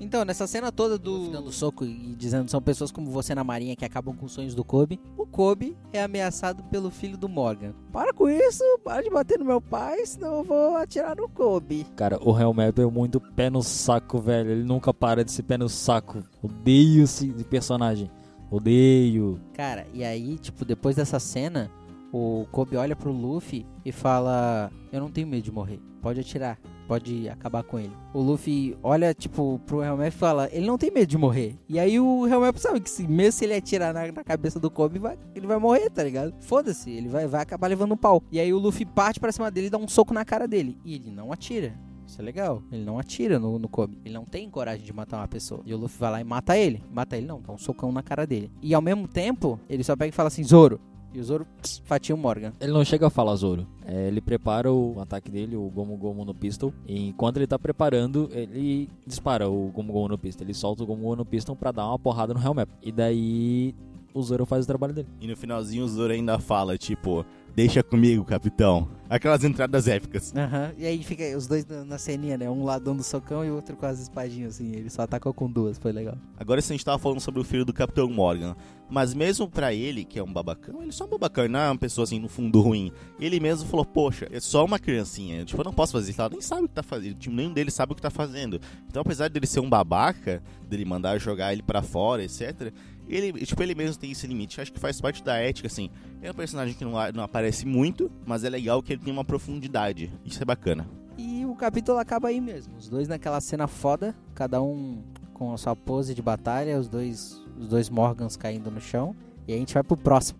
Então, 0.00 0.24
nessa 0.24 0.46
cena 0.46 0.72
toda 0.72 0.98
do 0.98 1.30
dando 1.30 1.52
soco 1.52 1.84
e 1.84 2.14
dizendo 2.16 2.50
são 2.50 2.60
pessoas 2.60 2.90
como 2.90 3.10
você 3.10 3.34
na 3.34 3.44
marinha 3.44 3.76
que 3.76 3.84
acabam 3.84 4.16
com 4.16 4.26
os 4.26 4.32
sonhos 4.32 4.54
do 4.54 4.64
Kobe, 4.64 5.00
o 5.16 5.26
Kobe 5.26 5.76
é 5.92 6.02
ameaçado 6.02 6.64
pelo 6.64 6.90
filho 6.90 7.16
do 7.16 7.28
Morgan. 7.28 7.72
Para 7.92 8.12
com 8.12 8.28
isso, 8.28 8.64
para 8.82 9.02
de 9.02 9.10
bater 9.10 9.38
no 9.38 9.44
meu 9.44 9.60
pai, 9.60 10.04
senão 10.04 10.38
eu 10.38 10.44
vou 10.44 10.76
atirar 10.76 11.16
no 11.16 11.28
Kobe. 11.28 11.86
Cara, 11.94 12.18
o 12.20 12.36
Hellmap 12.38 12.78
é 12.78 12.86
muito 12.86 13.20
pé 13.20 13.48
no 13.48 13.62
saco, 13.62 14.18
velho. 14.18 14.50
Ele 14.50 14.64
nunca 14.64 14.92
para 14.92 15.24
de 15.24 15.30
ser 15.30 15.44
pé 15.44 15.56
no 15.56 15.68
saco. 15.68 16.22
Odeio 16.42 17.04
esse 17.04 17.28
personagem. 17.44 18.10
Odeio. 18.50 19.40
Cara, 19.54 19.86
e 19.94 20.04
aí, 20.04 20.36
tipo, 20.36 20.64
depois 20.64 20.96
dessa 20.96 21.18
cena, 21.20 21.70
o 22.12 22.46
Kobe 22.52 22.76
olha 22.76 22.94
pro 22.94 23.10
Luffy 23.10 23.66
e 23.84 23.90
fala: 23.90 24.70
Eu 24.92 25.00
não 25.00 25.10
tenho 25.10 25.26
medo 25.26 25.42
de 25.42 25.52
morrer, 25.52 25.80
pode 26.02 26.20
atirar. 26.20 26.58
Pode 26.92 27.26
acabar 27.30 27.62
com 27.62 27.78
ele. 27.78 27.96
O 28.12 28.20
Luffy 28.20 28.76
olha, 28.82 29.14
tipo, 29.14 29.58
pro 29.64 29.82
Helmep 29.82 30.08
e 30.14 30.18
fala: 30.18 30.46
Ele 30.52 30.66
não 30.66 30.76
tem 30.76 30.90
medo 30.90 31.08
de 31.08 31.16
morrer. 31.16 31.56
E 31.66 31.78
aí 31.78 31.98
o 31.98 32.26
Helmep 32.28 32.60
sabe 32.60 32.80
que 32.80 32.90
se, 32.90 33.08
mesmo 33.08 33.32
se 33.32 33.46
ele 33.46 33.54
atirar 33.54 33.94
na, 33.94 34.12
na 34.12 34.22
cabeça 34.22 34.60
do 34.60 34.70
Kobe, 34.70 34.98
vai- 34.98 35.16
ele 35.34 35.46
vai 35.46 35.56
morrer, 35.56 35.88
tá 35.88 36.04
ligado? 36.04 36.34
Foda-se, 36.40 36.90
ele 36.90 37.08
vai, 37.08 37.26
vai 37.26 37.40
acabar 37.40 37.66
levando 37.68 37.92
um 37.92 37.96
pau. 37.96 38.22
E 38.30 38.38
aí 38.38 38.52
o 38.52 38.58
Luffy 38.58 38.84
parte 38.84 39.18
pra 39.18 39.32
cima 39.32 39.50
dele 39.50 39.68
e 39.68 39.70
dá 39.70 39.78
um 39.78 39.88
soco 39.88 40.12
na 40.12 40.22
cara 40.22 40.46
dele. 40.46 40.76
E 40.84 40.96
ele 40.96 41.10
não 41.10 41.32
atira. 41.32 41.74
Isso 42.06 42.20
é 42.20 42.24
legal. 42.24 42.62
Ele 42.70 42.84
não 42.84 42.98
atira 42.98 43.38
no, 43.38 43.58
no 43.58 43.70
Kobe. 43.70 43.98
Ele 44.04 44.12
não 44.12 44.26
tem 44.26 44.50
coragem 44.50 44.84
de 44.84 44.92
matar 44.92 45.16
uma 45.16 45.28
pessoa. 45.28 45.62
E 45.64 45.72
o 45.72 45.78
Luffy 45.78 45.98
vai 45.98 46.10
lá 46.10 46.20
e 46.20 46.24
mata 46.24 46.58
ele. 46.58 46.82
Mata 46.92 47.16
ele 47.16 47.26
não, 47.26 47.40
dá 47.40 47.54
um 47.54 47.56
socão 47.58 47.90
na 47.90 48.02
cara 48.02 48.26
dele. 48.26 48.52
E 48.60 48.74
ao 48.74 48.82
mesmo 48.82 49.08
tempo, 49.08 49.58
ele 49.66 49.82
só 49.82 49.96
pega 49.96 50.10
e 50.10 50.12
fala 50.12 50.26
assim, 50.26 50.44
Zoro. 50.44 50.78
E 51.14 51.20
o 51.20 51.24
Zoro 51.24 51.46
pss, 51.60 51.82
fatia 51.84 52.14
o 52.14 52.18
Morgan. 52.18 52.52
Ele 52.60 52.72
não 52.72 52.84
chega 52.84 53.06
a 53.06 53.10
falar 53.10 53.34
Zoro. 53.36 53.66
É, 53.84 54.08
ele 54.08 54.20
prepara 54.20 54.72
o 54.72 54.98
ataque 55.00 55.30
dele, 55.30 55.56
o 55.56 55.68
Gomu 55.68 55.96
Gomu 55.96 56.24
no 56.24 56.34
pistol. 56.34 56.72
E 56.86 57.08
enquanto 57.08 57.36
ele 57.36 57.46
tá 57.46 57.58
preparando, 57.58 58.30
ele 58.32 58.88
dispara 59.06 59.48
o 59.48 59.70
Gomu 59.70 59.92
Gomu 59.92 60.08
no 60.08 60.18
pistol. 60.18 60.46
Ele 60.46 60.54
solta 60.54 60.82
o 60.82 60.86
Gomu 60.86 61.02
Gomu 61.02 61.16
no 61.16 61.24
pistol 61.24 61.54
pra 61.54 61.70
dar 61.70 61.86
uma 61.86 61.98
porrada 61.98 62.32
no 62.32 62.40
Hellmap. 62.40 62.68
E 62.82 62.90
daí 62.90 63.74
o 64.14 64.22
Zoro 64.22 64.46
faz 64.46 64.64
o 64.64 64.66
trabalho 64.66 64.94
dele. 64.94 65.08
E 65.20 65.26
no 65.26 65.36
finalzinho 65.36 65.84
o 65.84 65.88
Zoro 65.88 66.12
ainda 66.12 66.38
fala, 66.38 66.78
tipo, 66.78 67.24
deixa 67.54 67.82
comigo, 67.82 68.24
capitão. 68.24 68.88
Aquelas 69.12 69.44
entradas 69.44 69.86
épicas. 69.86 70.32
Aham. 70.34 70.72
E 70.78 70.86
aí 70.86 71.04
fica 71.04 71.36
os 71.36 71.46
dois 71.46 71.66
na, 71.66 71.84
na 71.84 71.98
ceninha, 71.98 72.38
né? 72.38 72.48
Um 72.48 72.64
lado 72.64 72.86
dando 72.86 73.02
socão 73.02 73.44
e 73.44 73.50
o 73.50 73.56
outro 73.56 73.76
com 73.76 73.84
as 73.84 74.00
espadinhas, 74.00 74.54
assim. 74.54 74.74
Ele 74.74 74.88
só 74.88 75.02
atacou 75.02 75.34
com 75.34 75.50
duas, 75.50 75.76
foi 75.76 75.92
legal. 75.92 76.16
Agora 76.38 76.62
sim, 76.62 76.72
a 76.72 76.76
gente 76.78 76.84
tava 76.86 76.98
falando 76.98 77.20
sobre 77.20 77.38
o 77.38 77.44
filho 77.44 77.62
do 77.62 77.74
Capitão 77.74 78.08
Morgan. 78.08 78.56
Mas 78.88 79.12
mesmo 79.12 79.48
pra 79.48 79.74
ele, 79.74 80.04
que 80.04 80.18
é 80.18 80.22
um 80.22 80.32
babacão, 80.32 80.80
ele 80.80 80.88
é 80.88 80.92
só 80.92 81.04
um 81.04 81.08
babacão, 81.08 81.44
ele 81.44 81.52
não 81.52 81.60
é 81.60 81.68
uma 81.68 81.78
pessoa 81.78 82.04
assim 82.04 82.18
no 82.18 82.28
fundo 82.28 82.60
ruim. 82.60 82.90
Ele 83.20 83.38
mesmo 83.38 83.68
falou, 83.68 83.84
poxa, 83.84 84.28
é 84.30 84.40
só 84.40 84.64
uma 84.64 84.78
criancinha. 84.78 85.44
Tipo, 85.44 85.60
eu 85.60 85.64
não 85.64 85.72
posso 85.74 85.92
fazer 85.92 86.10
isso. 86.10 86.20
Ela 86.20 86.30
nem 86.30 86.40
sabe 86.40 86.64
o 86.64 86.68
que 86.68 86.74
tá 86.74 86.82
fazendo. 86.82 87.14
Tipo, 87.14 87.34
nenhum 87.34 87.52
deles 87.52 87.74
sabe 87.74 87.92
o 87.92 87.94
que 87.94 88.02
tá 88.02 88.10
fazendo. 88.10 88.60
Então, 88.86 89.02
apesar 89.02 89.28
dele 89.28 89.46
ser 89.46 89.60
um 89.60 89.68
babaca, 89.68 90.42
dele 90.66 90.84
mandar 90.84 91.18
jogar 91.18 91.52
ele 91.52 91.62
pra 91.62 91.82
fora, 91.82 92.22
etc. 92.24 92.72
Ele, 93.08 93.32
tipo, 93.44 93.62
ele 93.62 93.74
mesmo 93.74 94.00
tem 94.00 94.10
esse 94.10 94.26
limite. 94.26 94.60
Acho 94.60 94.72
que 94.72 94.78
faz 94.78 95.00
parte 95.00 95.24
da 95.24 95.36
ética, 95.36 95.66
assim. 95.66 95.90
É 96.20 96.30
um 96.30 96.34
personagem 96.34 96.74
que 96.74 96.84
não, 96.84 96.92
não 97.14 97.24
aparece 97.24 97.66
muito, 97.66 98.10
mas 98.26 98.44
é 98.44 98.50
legal 98.50 98.82
que 98.82 98.92
ele 98.92 99.01
tem 99.02 99.12
uma 99.12 99.24
profundidade. 99.24 100.10
Isso 100.24 100.42
é 100.42 100.44
bacana. 100.44 100.88
E 101.18 101.44
o 101.44 101.54
capítulo 101.54 101.98
acaba 101.98 102.28
aí 102.28 102.40
mesmo. 102.40 102.76
Os 102.76 102.88
dois 102.88 103.08
naquela 103.08 103.40
cena 103.40 103.66
foda, 103.66 104.14
cada 104.34 104.62
um 104.62 105.02
com 105.34 105.52
a 105.52 105.58
sua 105.58 105.76
pose 105.76 106.14
de 106.14 106.22
batalha, 106.22 106.78
os 106.78 106.88
dois, 106.88 107.42
os 107.58 107.68
dois 107.68 107.90
Morgans 107.90 108.36
caindo 108.36 108.70
no 108.70 108.80
chão. 108.80 109.14
E 109.46 109.52
a 109.52 109.56
gente 109.56 109.74
vai 109.74 109.82
pro 109.82 109.96
próximo. 109.96 110.38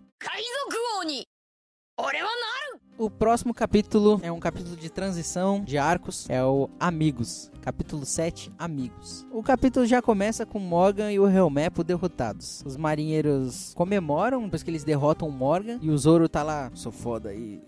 O 2.98 3.10
próximo 3.10 3.52
capítulo 3.52 4.20
é 4.22 4.30
um 4.30 4.38
capítulo 4.38 4.76
de 4.76 4.88
transição 4.88 5.64
de 5.64 5.76
arcos, 5.76 6.28
é 6.28 6.44
o 6.44 6.70
Amigos. 6.78 7.50
Capítulo 7.60 8.06
7, 8.06 8.52
Amigos. 8.58 9.26
O 9.32 9.42
capítulo 9.42 9.84
já 9.86 10.00
começa 10.00 10.46
com 10.46 10.58
Morgan 10.58 11.10
e 11.10 11.18
o 11.18 11.28
Helmepo 11.28 11.82
derrotados. 11.82 12.62
Os 12.64 12.76
marinheiros 12.76 13.72
comemoram 13.74 14.44
depois 14.44 14.62
que 14.62 14.70
eles 14.70 14.84
derrotam 14.84 15.26
o 15.26 15.32
Morgan 15.32 15.78
e 15.82 15.90
o 15.90 15.98
Zoro 15.98 16.28
tá 16.28 16.42
lá, 16.42 16.70
sou 16.74 16.92
foda 16.92 17.30
aí, 17.30 17.60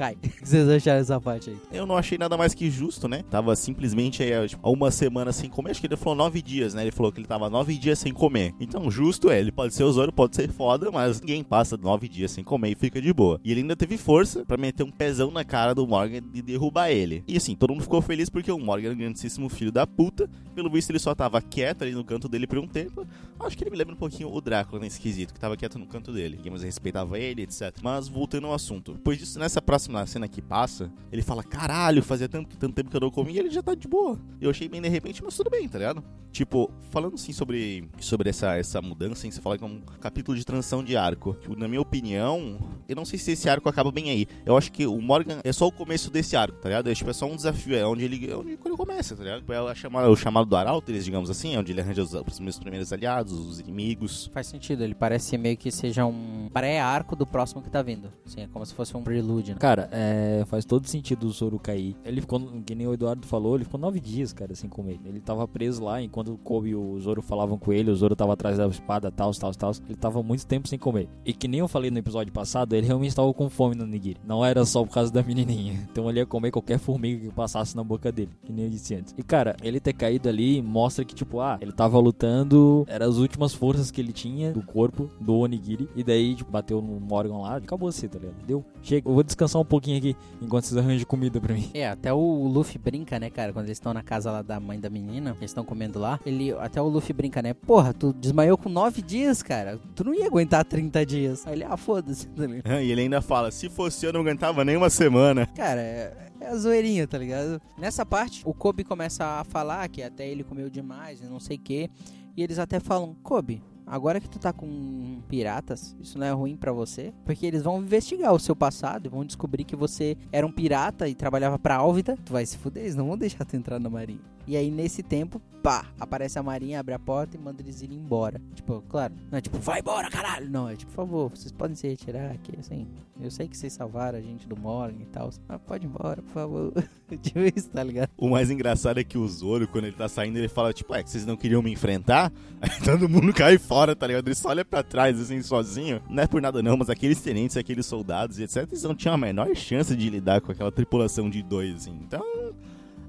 cai. 0.00 0.16
O 0.40 0.42
que 0.42 0.48
vocês 0.48 0.68
acharam 0.68 1.00
dessa 1.00 1.20
parte 1.20 1.50
aí? 1.50 1.58
Eu 1.70 1.84
não 1.84 1.94
achei 1.96 2.16
nada 2.16 2.34
mais 2.36 2.54
que 2.54 2.70
justo, 2.70 3.06
né? 3.06 3.22
Tava 3.30 3.54
simplesmente 3.54 4.22
aí, 4.22 4.48
tipo, 4.48 4.66
há 4.66 4.70
uma 4.70 4.90
semana 4.90 5.32
sem 5.32 5.50
comer. 5.50 5.72
Acho 5.72 5.80
que 5.80 5.86
ele 5.86 5.96
falou 5.96 6.14
nove 6.14 6.40
dias, 6.40 6.72
né? 6.72 6.82
Ele 6.82 6.90
falou 6.90 7.12
que 7.12 7.20
ele 7.20 7.26
tava 7.26 7.50
nove 7.50 7.76
dias 7.76 7.98
sem 7.98 8.10
comer. 8.10 8.54
Então, 8.58 8.90
justo 8.90 9.30
é, 9.30 9.38
ele 9.38 9.52
pode 9.52 9.74
ser 9.74 9.84
o 9.84 9.92
Zoro, 9.92 10.10
pode 10.10 10.34
ser 10.34 10.50
foda, 10.50 10.90
mas 10.90 11.20
ninguém 11.20 11.44
passa 11.44 11.76
nove 11.76 12.08
dias 12.08 12.30
sem 12.30 12.42
comer 12.42 12.70
e 12.70 12.74
fica 12.74 13.02
de 13.02 13.12
boa. 13.12 13.38
E 13.44 13.50
ele 13.50 13.60
ainda 13.60 13.76
teve 13.76 13.98
força 13.98 14.44
pra 14.46 14.56
meter 14.56 14.82
um 14.82 14.90
pezão 14.90 15.30
na 15.30 15.44
cara 15.44 15.74
do 15.74 15.86
Morgan 15.86 16.22
e 16.32 16.40
derrubar 16.40 16.90
ele. 16.90 17.22
E 17.28 17.36
assim, 17.36 17.54
todo 17.54 17.74
mundo 17.74 17.82
ficou 17.82 18.00
feliz 18.00 18.30
porque 18.30 18.50
o 18.50 18.58
Morgan 18.58 18.86
era 18.86 18.94
um 18.94 18.98
grandíssimo 18.98 19.50
filho 19.50 19.70
da 19.70 19.86
puta. 19.86 20.30
Pelo 20.54 20.70
visto, 20.70 20.90
ele 20.90 20.98
só 20.98 21.14
tava 21.14 21.42
quieto 21.42 21.82
ali 21.82 21.92
no 21.92 22.04
canto 22.04 22.28
dele 22.28 22.46
por 22.46 22.58
um 22.58 22.66
tempo. 22.66 23.06
Acho 23.38 23.56
que 23.56 23.64
ele 23.64 23.70
me 23.70 23.76
lembra 23.76 23.94
um 23.94 23.98
pouquinho 23.98 24.32
o 24.32 24.40
Drácula 24.40 24.80
nesse 24.80 24.98
quesito, 24.98 25.34
que 25.34 25.40
tava 25.40 25.56
quieto 25.56 25.78
no 25.78 25.86
canto 25.86 26.12
dele. 26.12 26.36
Ninguém 26.36 26.50
mais 26.50 26.62
respeitava 26.62 27.18
ele, 27.18 27.42
etc. 27.42 27.76
Mas 27.82 28.08
voltando 28.08 28.46
ao 28.46 28.54
assunto. 28.54 28.92
Depois 28.94 29.18
disso, 29.18 29.38
nessa 29.38 29.60
próxima 29.60 29.89
próxima 29.90 30.06
cena 30.06 30.28
que 30.28 30.40
passa, 30.40 30.90
ele 31.10 31.22
fala, 31.22 31.42
caralho, 31.42 32.02
fazia 32.02 32.28
tanto, 32.28 32.56
tanto 32.56 32.74
tempo 32.74 32.90
que 32.90 32.96
eu 32.96 33.00
não 33.00 33.10
comi 33.10 33.32
e 33.32 33.38
ele 33.38 33.50
já 33.50 33.62
tá 33.62 33.74
de 33.74 33.88
boa. 33.88 34.18
Eu 34.40 34.50
achei 34.50 34.68
bem 34.68 34.80
de 34.80 34.88
repente, 34.88 35.22
mas 35.22 35.36
tudo 35.36 35.50
bem, 35.50 35.68
tá 35.68 35.78
ligado? 35.78 36.02
Tipo, 36.32 36.70
falando 36.90 37.14
assim 37.14 37.32
sobre, 37.32 37.88
sobre 37.98 38.30
essa, 38.30 38.54
essa 38.54 38.80
mudança, 38.80 39.26
hein, 39.26 39.32
você 39.32 39.40
fala 39.40 39.58
que 39.58 39.64
é 39.64 39.66
um 39.66 39.80
capítulo 40.00 40.36
de 40.36 40.44
transição 40.44 40.82
de 40.84 40.96
arco. 40.96 41.34
Tipo, 41.40 41.58
na 41.58 41.66
minha 41.66 41.80
opinião, 41.80 42.58
eu 42.88 42.94
não 42.94 43.04
sei 43.04 43.18
se 43.18 43.32
esse 43.32 43.48
arco 43.48 43.68
acaba 43.68 43.90
bem 43.90 44.10
aí. 44.10 44.28
Eu 44.46 44.56
acho 44.56 44.70
que 44.70 44.86
o 44.86 45.00
Morgan 45.00 45.40
é 45.42 45.52
só 45.52 45.66
o 45.66 45.72
começo 45.72 46.10
desse 46.10 46.36
arco, 46.36 46.58
tá 46.58 46.68
ligado? 46.68 46.88
É, 46.88 46.94
tipo, 46.94 47.10
é 47.10 47.12
só 47.12 47.26
um 47.26 47.34
desafio, 47.34 47.74
é 47.74 47.84
onde 47.84 48.04
ele, 48.04 48.30
é 48.30 48.36
onde 48.36 48.50
ele 48.50 48.58
começa, 48.76 49.16
tá 49.16 49.24
ligado? 49.24 49.52
É 49.52 49.60
o 49.60 49.74
chamado, 49.74 50.10
o 50.10 50.16
chamado 50.16 50.46
do 50.46 50.56
Arauteres, 50.56 51.04
digamos 51.04 51.30
assim, 51.30 51.56
onde 51.56 51.72
ele 51.72 51.80
arranja 51.80 52.02
os, 52.02 52.14
os 52.14 52.38
meus 52.38 52.58
primeiros 52.58 52.92
aliados, 52.92 53.32
os 53.32 53.58
inimigos. 53.58 54.30
Faz 54.32 54.46
sentido, 54.46 54.84
ele 54.84 54.94
parece 54.94 55.36
meio 55.36 55.56
que 55.56 55.70
seja 55.72 56.06
um 56.06 56.48
pré-arco 56.52 57.16
do 57.16 57.26
próximo 57.26 57.60
que 57.60 57.70
tá 57.70 57.82
vindo. 57.82 58.12
Assim, 58.24 58.42
é 58.42 58.46
como 58.46 58.64
se 58.64 58.72
fosse 58.72 58.96
um 58.96 59.02
prelude, 59.02 59.52
né? 59.52 59.58
Cara, 59.58 59.79
é, 59.90 60.44
faz 60.46 60.64
todo 60.64 60.86
sentido 60.86 61.26
o 61.26 61.30
Zoro 61.30 61.58
cair. 61.58 61.96
Ele 62.04 62.20
ficou, 62.20 62.40
que 62.64 62.74
nem 62.74 62.86
o 62.86 62.94
Eduardo 62.94 63.26
falou, 63.26 63.54
ele 63.54 63.64
ficou 63.64 63.80
nove 63.80 64.00
dias, 64.00 64.32
cara, 64.32 64.54
sem 64.54 64.68
comer. 64.68 65.00
Ele 65.04 65.20
tava 65.20 65.46
preso 65.46 65.84
lá, 65.84 66.02
enquanto 66.02 66.32
o 66.32 66.38
Kobe 66.38 66.70
e 66.70 66.74
o 66.74 66.98
Zoro 67.00 67.22
falavam 67.22 67.58
com 67.58 67.72
ele, 67.72 67.90
o 67.90 67.96
Zoro 67.96 68.16
tava 68.16 68.32
atrás 68.32 68.58
da 68.58 68.66
espada, 68.66 69.10
tal, 69.10 69.32
tal, 69.32 69.52
tal. 69.52 69.72
Ele 69.86 69.96
tava 69.96 70.22
muito 70.22 70.46
tempo 70.46 70.68
sem 70.68 70.78
comer. 70.78 71.08
E 71.24 71.32
que 71.32 71.48
nem 71.48 71.60
eu 71.60 71.68
falei 71.68 71.90
no 71.90 71.98
episódio 71.98 72.32
passado, 72.32 72.74
ele 72.74 72.86
realmente 72.86 73.14
tava 73.14 73.32
com 73.32 73.48
fome 73.48 73.74
no 73.74 73.86
Nigiri. 73.86 74.20
Não 74.26 74.44
era 74.44 74.64
só 74.64 74.84
por 74.84 74.92
causa 74.92 75.12
da 75.12 75.22
menininha. 75.24 75.88
Então 75.90 76.08
ele 76.08 76.20
ia 76.20 76.26
comer 76.26 76.50
qualquer 76.50 76.78
formiga 76.78 77.28
que 77.28 77.34
passasse 77.34 77.76
na 77.76 77.84
boca 77.84 78.10
dele, 78.10 78.30
que 78.44 78.52
nem 78.52 78.64
eu 78.64 78.70
disse 78.70 78.94
antes. 78.94 79.14
E 79.16 79.22
cara, 79.22 79.56
ele 79.62 79.80
ter 79.80 79.92
caído 79.92 80.28
ali 80.28 80.62
mostra 80.62 81.04
que, 81.04 81.14
tipo, 81.14 81.40
ah, 81.40 81.58
ele 81.60 81.72
tava 81.72 81.98
lutando, 81.98 82.84
eram 82.88 83.08
as 83.08 83.16
últimas 83.16 83.54
forças 83.54 83.90
que 83.90 84.00
ele 84.00 84.12
tinha 84.12 84.52
do 84.52 84.62
corpo 84.62 85.10
do 85.20 85.36
Onigiri. 85.36 85.88
E 85.94 86.02
daí, 86.02 86.34
tipo, 86.34 86.50
bateu 86.50 86.80
no 86.80 87.00
Morgan 87.00 87.38
lá, 87.38 87.56
acabou 87.56 87.88
assim, 87.88 88.08
tá 88.08 88.18
ligado? 88.18 88.44
Deu. 88.46 88.64
Chega, 88.82 89.08
eu 89.08 89.14
vou 89.14 89.22
descansar 89.22 89.60
um 89.60 89.64
pouquinho 89.70 89.96
aqui 89.96 90.16
enquanto 90.42 90.64
vocês 90.64 90.76
arranjam 90.76 91.06
comida 91.06 91.40
pra 91.40 91.54
mim. 91.54 91.70
É, 91.72 91.88
até 91.88 92.12
o 92.12 92.18
Luffy 92.48 92.78
brinca, 92.78 93.18
né, 93.18 93.30
cara? 93.30 93.52
Quando 93.52 93.66
eles 93.66 93.78
estão 93.78 93.94
na 93.94 94.02
casa 94.02 94.30
lá 94.30 94.42
da 94.42 94.58
mãe 94.58 94.78
da 94.78 94.90
menina, 94.90 95.30
eles 95.38 95.50
estão 95.50 95.64
comendo 95.64 95.98
lá. 95.98 96.18
Ele, 96.26 96.52
até 96.58 96.82
o 96.82 96.88
Luffy 96.88 97.14
brinca, 97.14 97.40
né? 97.40 97.54
Porra, 97.54 97.94
tu 97.94 98.12
desmaiou 98.12 98.58
com 98.58 98.68
nove 98.68 99.00
dias, 99.00 99.42
cara. 99.42 99.78
Tu 99.94 100.04
não 100.04 100.12
ia 100.12 100.26
aguentar 100.26 100.64
30 100.64 101.06
dias. 101.06 101.46
Aí 101.46 101.54
ele, 101.54 101.64
ah, 101.64 101.76
foda-se. 101.76 102.28
ligado? 102.36 102.80
E 102.80 102.90
ele 102.90 103.02
ainda 103.02 103.20
fala, 103.20 103.50
se 103.50 103.68
fosse 103.68 104.04
eu 104.04 104.12
não 104.12 104.20
aguentava 104.20 104.64
nem 104.64 104.76
uma 104.76 104.90
semana. 104.90 105.46
Cara, 105.46 105.80
é, 105.80 106.30
é 106.40 106.48
a 106.48 106.56
zoeirinha, 106.56 107.06
tá 107.06 107.18
ligado? 107.18 107.60
Nessa 107.78 108.04
parte, 108.04 108.42
o 108.44 108.52
Kobe 108.52 108.82
começa 108.82 109.24
a 109.24 109.44
falar 109.44 109.88
que 109.88 110.02
até 110.02 110.26
ele 110.26 110.42
comeu 110.42 110.68
demais 110.68 111.20
e 111.20 111.26
não 111.26 111.38
sei 111.38 111.56
o 111.56 111.60
que. 111.60 111.90
E 112.36 112.42
eles 112.42 112.58
até 112.58 112.80
falam, 112.80 113.14
Kobe, 113.22 113.62
agora 113.90 114.20
que 114.20 114.28
tu 114.28 114.38
tá 114.38 114.52
com 114.52 115.20
piratas, 115.28 115.96
isso 116.00 116.18
não 116.18 116.26
é 116.26 116.30
ruim 116.30 116.56
pra 116.56 116.72
você? 116.72 117.12
Porque 117.24 117.44
eles 117.44 117.62
vão 117.62 117.82
investigar 117.82 118.32
o 118.32 118.38
seu 118.38 118.54
passado 118.54 119.06
e 119.06 119.08
vão 119.08 119.24
descobrir 119.24 119.64
que 119.64 119.74
você 119.74 120.16
era 120.30 120.46
um 120.46 120.52
pirata 120.52 121.08
e 121.08 121.14
trabalhava 121.14 121.58
pra 121.58 121.76
Álvida. 121.76 122.16
Tu 122.24 122.32
vai 122.32 122.46
se 122.46 122.56
fuder, 122.56 122.84
eles 122.84 122.94
não 122.94 123.08
vão 123.08 123.18
deixar 123.18 123.44
tu 123.44 123.56
entrar 123.56 123.80
na 123.80 123.90
marinha. 123.90 124.20
E 124.50 124.56
aí, 124.56 124.68
nesse 124.68 125.00
tempo, 125.00 125.40
pá, 125.62 125.86
aparece 126.00 126.36
a 126.36 126.42
marinha, 126.42 126.80
abre 126.80 126.92
a 126.92 126.98
porta 126.98 127.36
e 127.36 127.40
manda 127.40 127.62
eles 127.62 127.82
irem 127.82 127.96
embora. 127.96 128.40
Tipo, 128.52 128.82
claro, 128.88 129.14
não 129.30 129.38
é 129.38 129.40
tipo, 129.40 129.56
vai 129.60 129.78
embora, 129.78 130.10
caralho. 130.10 130.50
Não, 130.50 130.68
é 130.68 130.74
tipo, 130.74 130.90
por 130.90 130.96
favor, 130.96 131.30
vocês 131.30 131.52
podem 131.52 131.76
se 131.76 131.86
retirar 131.86 132.32
aqui, 132.32 132.58
assim. 132.58 132.88
Eu 133.20 133.30
sei 133.30 133.46
que 133.46 133.56
vocês 133.56 133.72
salvaram 133.72 134.18
a 134.18 134.20
gente 134.20 134.48
do 134.48 134.56
Morgan 134.56 135.02
e 135.02 135.06
tal. 135.06 135.30
Mas 135.46 135.60
pode 135.60 135.86
ir 135.86 135.88
embora, 135.88 136.20
por 136.20 136.32
favor. 136.32 136.72
tipo 137.22 137.38
isso, 137.38 137.70
tá 137.70 137.84
ligado? 137.84 138.10
O 138.18 138.28
mais 138.28 138.50
engraçado 138.50 138.98
é 138.98 139.04
que 139.04 139.16
o 139.16 139.28
Zoro, 139.28 139.68
quando 139.68 139.84
ele 139.84 139.94
tá 139.94 140.08
saindo, 140.08 140.36
ele 140.36 140.48
fala, 140.48 140.72
tipo, 140.72 140.92
é 140.96 141.02
que 141.04 141.10
vocês 141.10 141.24
não 141.24 141.36
queriam 141.36 141.62
me 141.62 141.70
enfrentar? 141.70 142.32
Aí 142.60 142.70
todo 142.84 143.08
mundo 143.08 143.32
cai 143.32 143.56
fora, 143.56 143.94
tá 143.94 144.04
ligado? 144.04 144.26
Ele 144.26 144.34
só 144.34 144.48
olha 144.48 144.64
pra 144.64 144.82
trás, 144.82 145.20
assim, 145.20 145.40
sozinho. 145.42 146.02
Não 146.10 146.24
é 146.24 146.26
por 146.26 146.42
nada 146.42 146.60
não, 146.60 146.76
mas 146.76 146.90
aqueles 146.90 147.20
tenentes, 147.20 147.56
aqueles 147.56 147.86
soldados 147.86 148.40
e 148.40 148.42
etc, 148.42 148.66
eles 148.68 148.82
não 148.82 148.96
tinham 148.96 149.14
a 149.14 149.18
menor 149.18 149.54
chance 149.54 149.94
de 149.94 150.10
lidar 150.10 150.40
com 150.40 150.50
aquela 150.50 150.72
tripulação 150.72 151.30
de 151.30 151.40
dois, 151.40 151.76
assim. 151.76 151.96
Então, 152.02 152.24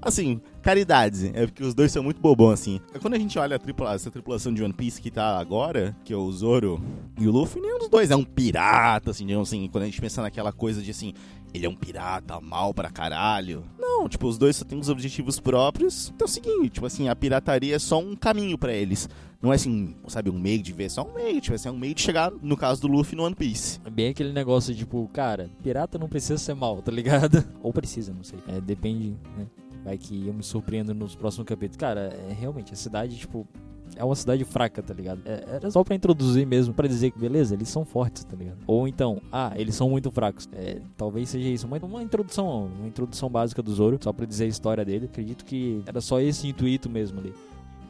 assim, 0.02 0.40
caridade. 0.60 1.30
É 1.34 1.46
porque 1.46 1.62
os 1.62 1.74
dois 1.74 1.92
são 1.92 2.02
muito 2.02 2.20
bobão, 2.20 2.50
assim. 2.50 2.80
Quando 3.00 3.14
a 3.14 3.18
gente 3.18 3.38
olha 3.38 3.56
a 3.56 3.58
tripula 3.58 3.94
essa 3.94 4.10
tripulação 4.10 4.52
de 4.52 4.62
One 4.62 4.74
Piece 4.74 5.00
que 5.00 5.10
tá 5.10 5.38
agora, 5.38 5.96
que 6.04 6.12
é 6.12 6.16
o 6.16 6.30
Zoro 6.30 6.82
e 7.18 7.26
o 7.26 7.30
Luffy, 7.30 7.60
nenhum 7.60 7.78
dos 7.78 7.88
dois 7.88 8.10
é 8.10 8.16
um 8.16 8.24
pirata, 8.24 9.10
assim, 9.12 9.26
digamos 9.26 9.48
assim. 9.48 9.68
Quando 9.68 9.84
a 9.84 9.86
gente 9.86 10.00
pensa 10.00 10.20
naquela 10.20 10.52
coisa 10.52 10.82
de, 10.82 10.90
assim, 10.90 11.14
ele 11.54 11.66
é 11.66 11.68
um 11.68 11.74
pirata, 11.74 12.40
mal 12.40 12.74
pra 12.74 12.90
caralho. 12.90 13.64
Não, 13.78 14.08
tipo, 14.08 14.26
os 14.26 14.38
dois 14.38 14.56
só 14.56 14.64
têm 14.64 14.78
os 14.78 14.88
objetivos 14.88 15.38
próprios. 15.38 16.10
Então 16.14 16.26
é 16.26 16.28
o 16.28 16.32
seguinte, 16.32 16.70
tipo 16.70 16.86
assim, 16.86 17.08
a 17.08 17.16
pirataria 17.16 17.76
é 17.76 17.78
só 17.78 17.98
um 17.98 18.16
caminho 18.16 18.58
pra 18.58 18.72
eles. 18.72 19.08
Não 19.40 19.52
é 19.52 19.56
assim, 19.56 19.96
sabe, 20.06 20.30
um 20.30 20.38
meio 20.38 20.62
de 20.62 20.72
ver, 20.72 20.84
é 20.84 20.88
só 20.88 21.02
um 21.02 21.12
meio, 21.14 21.40
tipo 21.40 21.54
assim, 21.54 21.68
é 21.68 21.72
um 21.72 21.78
meio 21.78 21.94
de 21.94 22.00
chegar, 22.00 22.30
no 22.30 22.56
caso 22.56 22.80
do 22.80 22.86
Luffy, 22.86 23.16
no 23.16 23.24
One 23.24 23.34
Piece. 23.34 23.80
É 23.84 23.90
bem 23.90 24.08
aquele 24.08 24.32
negócio, 24.32 24.72
tipo, 24.72 25.10
cara, 25.12 25.50
pirata 25.64 25.98
não 25.98 26.08
precisa 26.08 26.38
ser 26.38 26.54
mal, 26.54 26.80
tá 26.80 26.92
ligado? 26.92 27.44
Ou 27.60 27.72
precisa, 27.72 28.14
não 28.14 28.22
sei. 28.22 28.38
É, 28.46 28.60
depende, 28.60 29.16
né? 29.36 29.46
Vai 29.84 29.98
que 29.98 30.26
eu 30.26 30.34
me 30.34 30.42
surpreendo 30.42 30.94
nos 30.94 31.14
próximos 31.14 31.46
capítulos. 31.46 31.76
Cara, 31.76 32.12
é 32.28 32.32
realmente, 32.32 32.72
a 32.72 32.76
cidade, 32.76 33.16
tipo, 33.16 33.46
é 33.96 34.04
uma 34.04 34.14
cidade 34.14 34.44
fraca, 34.44 34.82
tá 34.82 34.94
ligado? 34.94 35.20
É, 35.24 35.56
era 35.56 35.70
só 35.70 35.82
pra 35.82 35.94
introduzir 35.94 36.46
mesmo, 36.46 36.72
pra 36.72 36.88
dizer 36.88 37.10
que, 37.10 37.18
beleza, 37.18 37.54
eles 37.54 37.68
são 37.68 37.84
fortes, 37.84 38.24
tá 38.24 38.36
ligado? 38.36 38.58
Ou 38.66 38.86
então, 38.86 39.20
ah, 39.30 39.52
eles 39.56 39.74
são 39.74 39.90
muito 39.90 40.10
fracos. 40.10 40.48
É, 40.52 40.80
talvez 40.96 41.28
seja 41.28 41.48
isso, 41.48 41.68
mas 41.68 41.82
uma 41.82 42.02
introdução, 42.02 42.66
uma 42.78 42.86
introdução 42.86 43.28
básica 43.28 43.62
do 43.62 43.72
Zoro, 43.74 43.98
só 44.00 44.12
pra 44.12 44.24
dizer 44.24 44.44
a 44.44 44.48
história 44.48 44.84
dele. 44.84 45.06
Acredito 45.06 45.44
que 45.44 45.82
era 45.86 46.00
só 46.00 46.20
esse 46.20 46.46
intuito 46.48 46.88
mesmo 46.88 47.20
ali. 47.20 47.34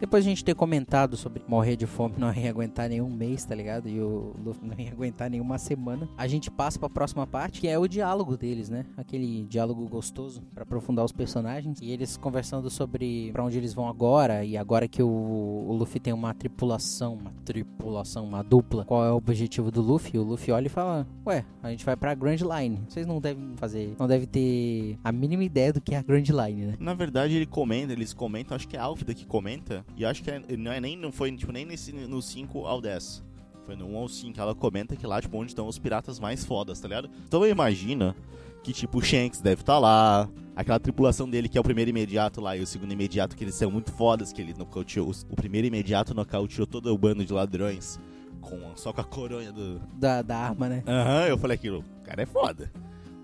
Depois 0.03 0.27
a 0.27 0.29
gente 0.29 0.45
ter 0.45 0.57
comentado 0.57 1.17
sobre 1.17 1.45
morrer 1.47 1.77
de 1.77 1.87
fome 1.87 2.17
não 2.19 2.35
ia 2.35 2.51
aguentar 2.51 2.89
nenhum 2.89 3.09
mês, 3.09 3.45
tá 3.45 3.55
ligado? 3.55 3.89
E 3.89 4.01
o 4.01 4.35
Luffy 4.45 4.67
não 4.67 4.77
ia 4.77 4.91
aguentar 4.91 5.31
nenhuma 5.31 5.59
semana. 5.59 6.09
A 6.19 6.27
gente 6.27 6.51
passa 6.51 6.77
pra 6.77 6.91
próxima 6.91 7.25
parte, 7.25 7.61
que 7.61 7.69
é 7.69 7.79
o 7.79 7.87
diálogo 7.87 8.37
deles, 8.37 8.69
né? 8.69 8.85
Aquele 8.97 9.45
diálogo 9.45 9.89
gostoso 9.89 10.43
pra 10.53 10.65
aprofundar 10.65 11.05
os 11.05 11.13
personagens. 11.13 11.79
E 11.81 11.93
eles 11.93 12.17
conversando 12.17 12.69
sobre 12.69 13.31
pra 13.31 13.45
onde 13.45 13.57
eles 13.57 13.73
vão 13.73 13.87
agora. 13.87 14.45
E 14.45 14.57
agora 14.57 14.89
que 14.89 15.01
o, 15.05 15.09
o 15.09 15.73
Luffy 15.73 16.01
tem 16.01 16.13
uma 16.13 16.35
tripulação, 16.35 17.15
uma 17.15 17.33
tripulação, 17.45 18.25
uma 18.25 18.43
dupla. 18.43 18.85
Qual 18.85 19.05
é 19.05 19.13
o 19.13 19.17
objetivo 19.17 19.71
do 19.71 19.81
Luffy? 19.81 20.19
O 20.19 20.25
Luffy 20.25 20.53
olha 20.53 20.67
e 20.67 20.69
fala: 20.69 21.07
Ué, 21.25 21.45
a 21.63 21.71
gente 21.71 21.85
vai 21.85 21.95
pra 21.95 22.13
Grand 22.13 22.39
Line. 22.39 22.83
Vocês 22.89 23.07
não 23.07 23.21
devem 23.21 23.55
fazer, 23.57 23.95
não 24.01 24.09
devem 24.09 24.27
ter 24.27 24.99
a 25.05 25.13
mínima 25.13 25.45
ideia 25.45 25.73
do 25.73 25.81
que 25.81 25.95
é 25.95 25.99
a 25.99 26.03
Grand 26.03 26.25
Line, 26.25 26.67
né? 26.67 26.75
Na 26.81 26.93
verdade, 26.93 27.37
ele 27.37 27.47
comenta, 27.47 27.93
eles 27.93 28.13
comentam, 28.13 28.57
acho 28.57 28.67
que 28.67 28.77
é 28.77 28.81
a 28.81 28.83
Álvida 28.83 29.15
que 29.15 29.25
comenta. 29.25 29.85
E 29.97 30.05
acho 30.05 30.23
que 30.23 30.31
é, 30.31 30.41
não, 30.57 30.73
é 30.73 30.81
nem, 30.81 30.97
não 30.97 31.13
foi 31.13 31.31
tipo, 31.37 31.53
nem 31.53 31.65
nesse, 31.65 31.93
no 31.93 32.21
5 32.21 32.67
ao 32.67 32.81
10. 32.81 33.23
Foi 33.67 33.77
no 33.77 33.87
1 33.87 33.97
ao 33.97 34.09
5. 34.09 34.41
Ela 34.41 34.55
comenta 34.55 34.97
que 34.97 35.07
lá, 35.07 35.21
tipo, 35.21 35.37
onde 35.37 35.51
estão 35.51 35.67
os 35.67 35.79
piratas 35.79 36.19
mais 36.19 36.45
fodas, 36.45 36.81
tá 36.81 36.89
ligado? 36.89 37.11
Então 37.27 37.45
eu 37.45 37.51
imagino 37.51 38.15
que, 38.63 38.73
tipo, 38.73 38.99
o 38.99 39.03
Shanks 39.03 39.41
deve 39.41 39.63
estar 39.63 39.79
lá. 39.79 40.29
Aquela 40.55 40.79
tripulação 40.79 41.29
dele 41.29 41.49
que 41.49 41.57
é 41.57 41.61
o 41.61 41.65
primeiro 41.65 41.91
imediato 41.91 42.41
lá 42.41 42.55
e 42.57 42.61
o 42.61 42.67
segundo 42.67 42.93
imediato 42.93 43.35
que 43.35 43.43
eles 43.43 43.55
são 43.55 43.71
muito 43.71 43.91
fodas, 43.93 44.33
que 44.33 44.43
ele 44.43 44.55
nocauteou. 44.57 45.11
O 45.31 45.37
primeiro 45.37 45.67
imediato 45.67 46.15
nocauteou 46.15 46.67
todo 46.67 46.93
o 46.93 46.99
bando 46.99 47.25
de 47.25 47.33
ladrões. 47.33 47.99
Com, 48.41 48.59
só 48.77 48.93
com 48.93 49.01
a 49.01 49.05
coronha 49.05 49.53
do. 49.53 49.81
Da, 49.95 50.21
da 50.21 50.37
arma, 50.37 50.69
né? 50.69 50.83
Aham, 50.87 51.27
eu 51.27 51.39
falei 51.39 51.55
aquilo. 51.55 51.85
O 52.01 52.05
cara 52.05 52.23
é 52.23 52.27
foda. 52.27 52.71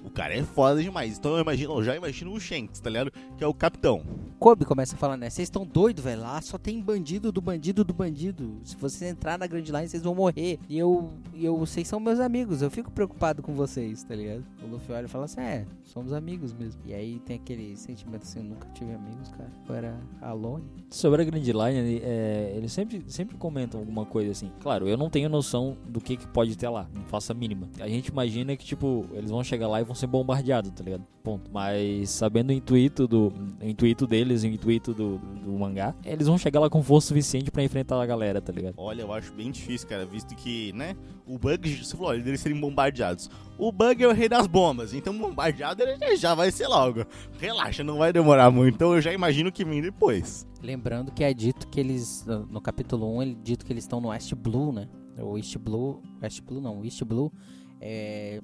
O 0.05 0.11
cara 0.11 0.35
é 0.35 0.43
foda 0.43 0.83
demais. 0.83 1.19
Então 1.19 1.35
eu 1.35 1.41
imagino, 1.41 1.75
eu 1.75 1.85
já 1.85 1.97
imagino 1.97 2.33
o 2.33 2.41
Shanks, 2.41 2.81
tá 2.81 2.89
ligado? 2.89 3.13
Que 3.37 3.45
é 3.45 3.47
o 3.47 3.53
capitão. 3.53 4.03
Kobe 4.39 4.65
começa 4.65 4.95
a 4.95 4.99
falar, 4.99 5.17
né? 5.17 5.29
Vocês 5.29 5.47
estão 5.47 5.67
doidos, 5.67 6.05
velho. 6.05 6.23
Lá 6.23 6.41
só 6.41 6.57
tem 6.57 6.81
bandido 6.81 7.33
do 7.33 7.41
bandido 7.41 7.83
do 7.83 7.93
bandido. 7.93 8.61
Se 8.63 8.77
vocês 8.77 9.11
entrar 9.11 9.37
na 9.37 9.47
Grand 9.47 9.65
Line, 9.65 9.89
vocês 9.89 10.03
vão 10.03 10.15
morrer. 10.15 10.61
E 10.69 10.79
eu, 10.79 11.11
e 11.35 11.45
eu, 11.45 11.57
vocês 11.57 11.89
são 11.89 11.99
meus 11.99 12.21
amigos. 12.21 12.63
Eu 12.63 12.71
fico 12.71 12.91
preocupado 12.91 13.43
com 13.43 13.53
vocês, 13.53 14.05
tá 14.05 14.15
ligado? 14.15 14.45
O 14.63 14.69
Luffy 14.69 14.95
olha 14.95 15.07
e 15.07 15.09
fala 15.09 15.25
assim: 15.25 15.41
É, 15.41 15.67
somos 15.83 16.13
amigos 16.13 16.53
mesmo. 16.53 16.81
E 16.87 16.95
aí 16.95 17.19
tem 17.21 17.37
aquele 17.37 17.77
sentimento 17.77 18.23
assim: 18.23 18.39
Eu 18.39 18.45
nunca 18.45 18.69
tive 18.75 18.93
amigos, 18.93 19.29
cara. 19.31 19.51
Eu 19.69 19.75
era 19.75 20.01
alone. 20.21 20.65
Sobre 20.89 21.23
a 21.23 21.25
Grand 21.25 21.41
Line, 21.41 21.79
ele, 21.79 22.03
é, 22.05 22.53
eles 22.57 22.73
sempre, 22.73 23.03
sempre 23.09 23.37
comentam 23.37 23.81
alguma 23.81 24.07
coisa 24.07 24.31
assim. 24.31 24.53
Claro, 24.61 24.89
eu 24.89 24.97
não 24.97 25.11
tenho 25.11 25.29
noção 25.29 25.77
do 25.89 26.01
que, 26.01 26.17
que 26.17 26.27
pode 26.29 26.57
ter 26.57 26.69
lá, 26.69 26.89
não 26.95 27.03
faço 27.05 27.33
a 27.33 27.35
mínima. 27.35 27.69
A 27.81 27.89
gente 27.89 28.09
imagina 28.09 28.57
que, 28.57 28.65
tipo, 28.65 29.05
eles 29.13 29.31
vão 29.31 29.43
chegar 29.43 29.67
lá 29.67 29.81
e 29.81 29.85
vão 29.85 29.95
ser 29.95 30.07
bombardeados, 30.07 30.71
tá 30.71 30.85
ligado? 30.85 31.05
Ponto. 31.23 31.51
Mas 31.53 32.11
sabendo 32.11 32.51
o 32.51 32.53
intuito 32.53 33.07
do 33.07 33.33
o 33.61 33.65
intuito 33.65 34.07
deles, 34.29 34.43
o 34.43 34.47
intuito 34.47 34.93
do, 34.93 35.19
do, 35.19 35.35
do 35.37 35.53
mangá, 35.59 35.95
eles 36.05 36.27
vão 36.27 36.37
chegar 36.37 36.61
lá 36.61 36.69
com 36.69 36.83
força 36.83 37.09
suficiente 37.09 37.51
pra 37.51 37.63
enfrentar 37.63 38.01
a 38.01 38.07
galera, 38.07 38.41
tá 38.41 38.53
ligado? 38.53 38.75
Olha, 38.77 39.03
eu 39.03 39.13
acho 39.13 39.33
bem 39.33 39.51
difícil, 39.51 39.89
cara, 39.89 40.05
visto 40.05 40.35
que, 40.37 40.73
né, 40.73 40.95
o 41.27 41.39
Bug, 41.39 41.85
você 41.85 41.97
falou, 41.97 42.15
eles 42.15 42.41
serem 42.41 42.61
bombardeados. 42.61 43.31
O 43.59 43.73
Bug 43.73 44.03
é 44.03 44.07
o 44.07 44.13
rei 44.13 44.29
das 44.29 44.47
bombas, 44.47 44.93
então 44.93 45.17
bombardeado 45.17 45.83
ele 45.83 46.17
já 46.17 46.35
vai 46.35 46.51
ser 46.51 46.69
logo. 46.69 47.05
Relaxa, 47.39 47.83
não 47.83 47.99
vai 47.99 48.13
demorar 48.13 48.51
muito, 48.51 48.75
então 48.75 48.95
eu 48.95 49.01
já 49.01 49.13
imagino 49.13 49.51
que 49.51 49.65
vem 49.65 49.81
depois. 49.81 50.47
Lembrando 50.63 51.13
que 51.13 51.25
é 51.25 51.33
dito 51.33 51.67
que 51.69 51.81
eles, 51.81 52.25
no 52.51 52.61
capítulo 52.61 53.17
1, 53.17 53.23
ele 53.23 53.33
é 53.33 53.43
dito 53.43 53.65
que 53.65 53.73
eles 53.73 53.85
estão 53.85 54.01
no 54.01 54.09
West 54.09 54.33
Blue, 54.35 54.73
né? 54.73 54.89
O 55.21 55.37
East 55.37 55.57
Blue, 55.59 56.01
West 56.23 56.41
Blue 56.43 56.61
não, 56.61 56.81
o 56.81 56.85
East 56.85 57.03
Blue 57.03 57.33
é, 57.81 58.41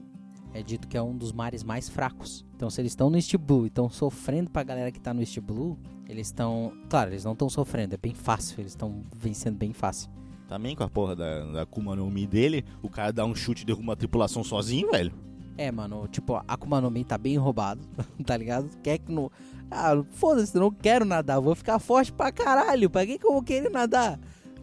é 0.55 0.63
dito 0.63 0.87
que 0.87 0.97
é 0.97 1.03
um 1.03 1.17
dos 1.17 1.33
mares 1.33 1.65
mais 1.65 1.89
fracos. 1.89 2.47
Então, 2.55 2.71
se 2.71 2.81
eles 2.81 2.93
estão 2.93 3.11
no 3.11 3.17
East 3.17 3.37
Blue 3.37 3.65
e 3.65 3.67
estão 3.67 3.91
sofrendo 3.91 4.51
pra 4.51 4.63
galera 4.63 4.93
que 4.93 5.01
tá 5.01 5.13
no 5.13 5.21
East 5.21 5.39
Blue, 5.41 5.77
eles 6.09 6.29
estão. 6.29 6.73
Claro, 6.89 7.11
eles 7.11 7.25
não 7.25 7.33
estão 7.33 7.51
sofrendo, 7.51 7.95
é 7.95 7.99
bem 7.99 8.15
fácil, 8.15 8.61
eles 8.61 8.73
estão 8.73 9.03
vencendo 9.15 9.57
bem 9.57 9.73
fácil. 9.73 10.09
Também 10.49 10.77
com 10.77 10.85
a 10.85 10.89
porra 10.89 11.17
da, 11.17 11.41
da 11.53 11.63
Akuma 11.63 11.97
no 11.97 12.09
Mi 12.11 12.27
dele, 12.27 12.65
o 12.83 12.89
cara 12.89 13.13
dá 13.13 13.25
um 13.25 13.35
chute 13.35 13.63
e 13.63 13.67
derruba 13.67 13.83
uma 13.83 13.97
tripulação 13.97 14.45
sozinho, 14.45 14.91
velho. 14.93 15.13
É, 15.57 15.71
mano, 15.73 16.07
tipo, 16.09 16.35
a 16.37 16.45
Akuma 16.47 16.81
no 16.81 16.91
Mi 16.91 17.05
tá 17.05 17.19
bem 17.19 17.37
roubado, 17.37 17.81
tá 18.25 18.37
ligado? 18.37 18.69
Quer 18.83 18.99
que 18.99 19.11
não. 19.11 19.31
Ah, 19.71 20.01
foda-se, 20.11 20.57
eu 20.57 20.61
não 20.61 20.71
quero 20.71 21.05
nadar, 21.05 21.39
eu 21.39 21.43
vou 21.43 21.55
ficar 21.55 21.79
forte 21.81 22.13
pra 22.13 22.31
caralho. 22.31 22.89
Pra 22.89 23.05
que, 23.05 23.19
que 23.19 23.27
eu 23.27 23.33
vou 23.33 23.43
querer 23.43 23.71
nadar? 23.71 24.21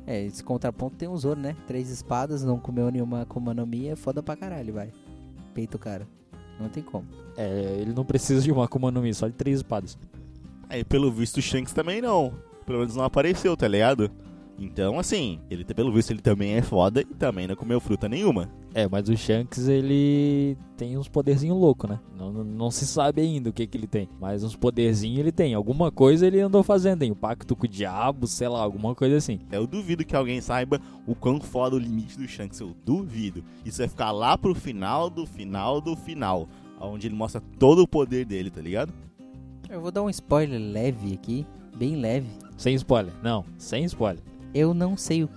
É, 0.08 0.24
esse 0.24 0.44
contraponto 0.44 0.96
tem 0.96 1.08
o 1.08 1.18
Zoro, 1.18 1.40
né? 1.40 1.56
Três 1.68 1.90
espadas, 1.90 2.44
não 2.44 2.60
comeu 2.60 2.90
nenhuma 2.90 3.22
Akuma 3.22 3.54
no 3.54 3.66
Mi, 3.66 3.90
é 3.90 3.96
foda 3.96 4.24
pra 4.24 4.36
caralho, 4.36 4.74
vai. 4.74 4.92
Peito 5.54 5.76
o 5.76 5.80
cara. 5.80 6.08
Não 6.60 6.70
tem 6.70 6.84
como. 6.84 7.08
É, 7.36 7.78
ele 7.80 7.94
não 7.94 8.06
precisa 8.06 8.42
de 8.42 8.52
uma 8.52 8.66
Akuma 8.66 8.92
no 8.92 9.02
Mi, 9.02 9.14
só 9.14 9.28
de 9.28 9.34
três 9.34 9.58
espadas. 9.58 9.98
Aí, 10.70 10.84
pelo 10.84 11.12
visto, 11.12 11.38
o 11.38 11.42
Shanks 11.42 11.74
também 11.74 12.02
não. 12.02 12.34
Pelo 12.66 12.80
menos 12.80 12.96
não 12.96 13.04
apareceu, 13.04 13.58
tá 13.58 13.68
ligado? 13.68 14.12
Então, 14.58 15.00
assim, 15.00 15.40
ele 15.50 15.66
pelo 15.66 15.92
visto 15.92 16.12
ele 16.12 16.22
também 16.22 16.54
é 16.54 16.62
foda 16.62 17.02
e 17.02 17.06
também 17.06 17.48
não 17.48 17.56
comeu 17.56 17.80
fruta 17.80 18.08
nenhuma. 18.08 18.48
É, 18.74 18.88
mas 18.88 19.10
o 19.10 19.18
Shanks, 19.18 19.68
ele 19.68 20.56
tem 20.78 20.98
uns 20.98 21.10
poderzinhos 21.10 21.58
loucos, 21.58 21.90
né? 21.90 22.00
Não, 22.16 22.32
não, 22.32 22.44
não 22.44 22.72
se 22.72 22.86
sabe 22.86 23.22
ainda 23.22 23.50
o 23.50 23.54
que 23.54 23.66
que 23.66 23.78
ele 23.78 23.88
tem. 23.88 24.08
Mas 24.20 24.44
uns 24.44 24.56
poderzinhos 24.56 25.20
ele 25.20 25.32
tem. 25.32 25.54
Alguma 25.54 25.92
coisa 25.92 26.28
ele 26.28 26.40
andou 26.40 26.64
fazendo. 26.64 27.00
Tem 27.00 27.12
o 27.12 27.16
pacto 27.16 27.56
com 27.56 27.66
o 27.66 27.70
diabo, 27.70 28.28
sei 28.28 28.48
lá, 28.48 28.62
alguma 28.62 28.94
coisa 28.94 29.18
assim. 29.18 29.40
Eu 29.52 29.66
duvido 29.66 30.06
que 30.06 30.16
alguém 30.16 30.40
saiba 30.40 30.80
o 31.08 31.16
quão 31.16 31.42
foda 31.42 31.76
o 31.76 31.80
limite 31.80 32.18
do 32.18 32.28
Shanks. 32.28 32.60
Eu 32.60 32.76
duvido. 32.86 33.44
Isso 33.66 33.80
vai 33.80 33.88
ficar 33.88 34.12
lá 34.12 34.38
pro 34.38 34.56
final 34.56 35.10
do 35.10 35.26
final 35.26 35.82
do 35.82 35.96
final. 35.96 36.48
Onde 36.80 37.08
ele 37.08 37.16
mostra 37.16 37.42
todo 37.60 37.82
o 37.82 37.88
poder 37.88 38.26
dele, 38.26 38.50
tá 38.50 38.62
ligado? 38.62 38.94
Eu 39.70 39.82
vou 39.82 39.92
dar 39.92 40.04
um 40.04 40.10
spoiler 40.10 40.60
leve 40.60 41.14
aqui, 41.14 41.46
bem 41.76 41.96
leve. 41.96 42.28
Sem 42.58 42.76
spoiler. 42.76 43.14
Não, 43.24 43.46
sem 43.58 43.84
spoiler. 43.86 44.31
Eu 44.54 44.74
não 44.74 44.96
sei 44.98 45.24
o, 45.24 45.30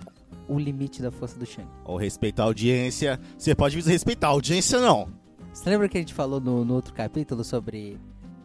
o 0.48 0.58
limite 0.58 1.00
da 1.02 1.10
força 1.10 1.38
do 1.38 1.46
Shanks. 1.46 1.70
Ou 1.84 1.96
respeitar 1.96 2.42
a 2.42 2.46
audiência. 2.46 3.18
Você 3.38 3.54
pode 3.54 3.80
respeitar 3.80 4.28
a 4.28 4.30
audiência, 4.30 4.80
não. 4.80 5.08
Você 5.52 5.70
lembra 5.70 5.88
que 5.88 5.96
a 5.96 6.00
gente 6.00 6.14
falou 6.14 6.40
no, 6.40 6.64
no 6.64 6.74
outro 6.74 6.92
capítulo 6.92 7.44
sobre 7.44 7.98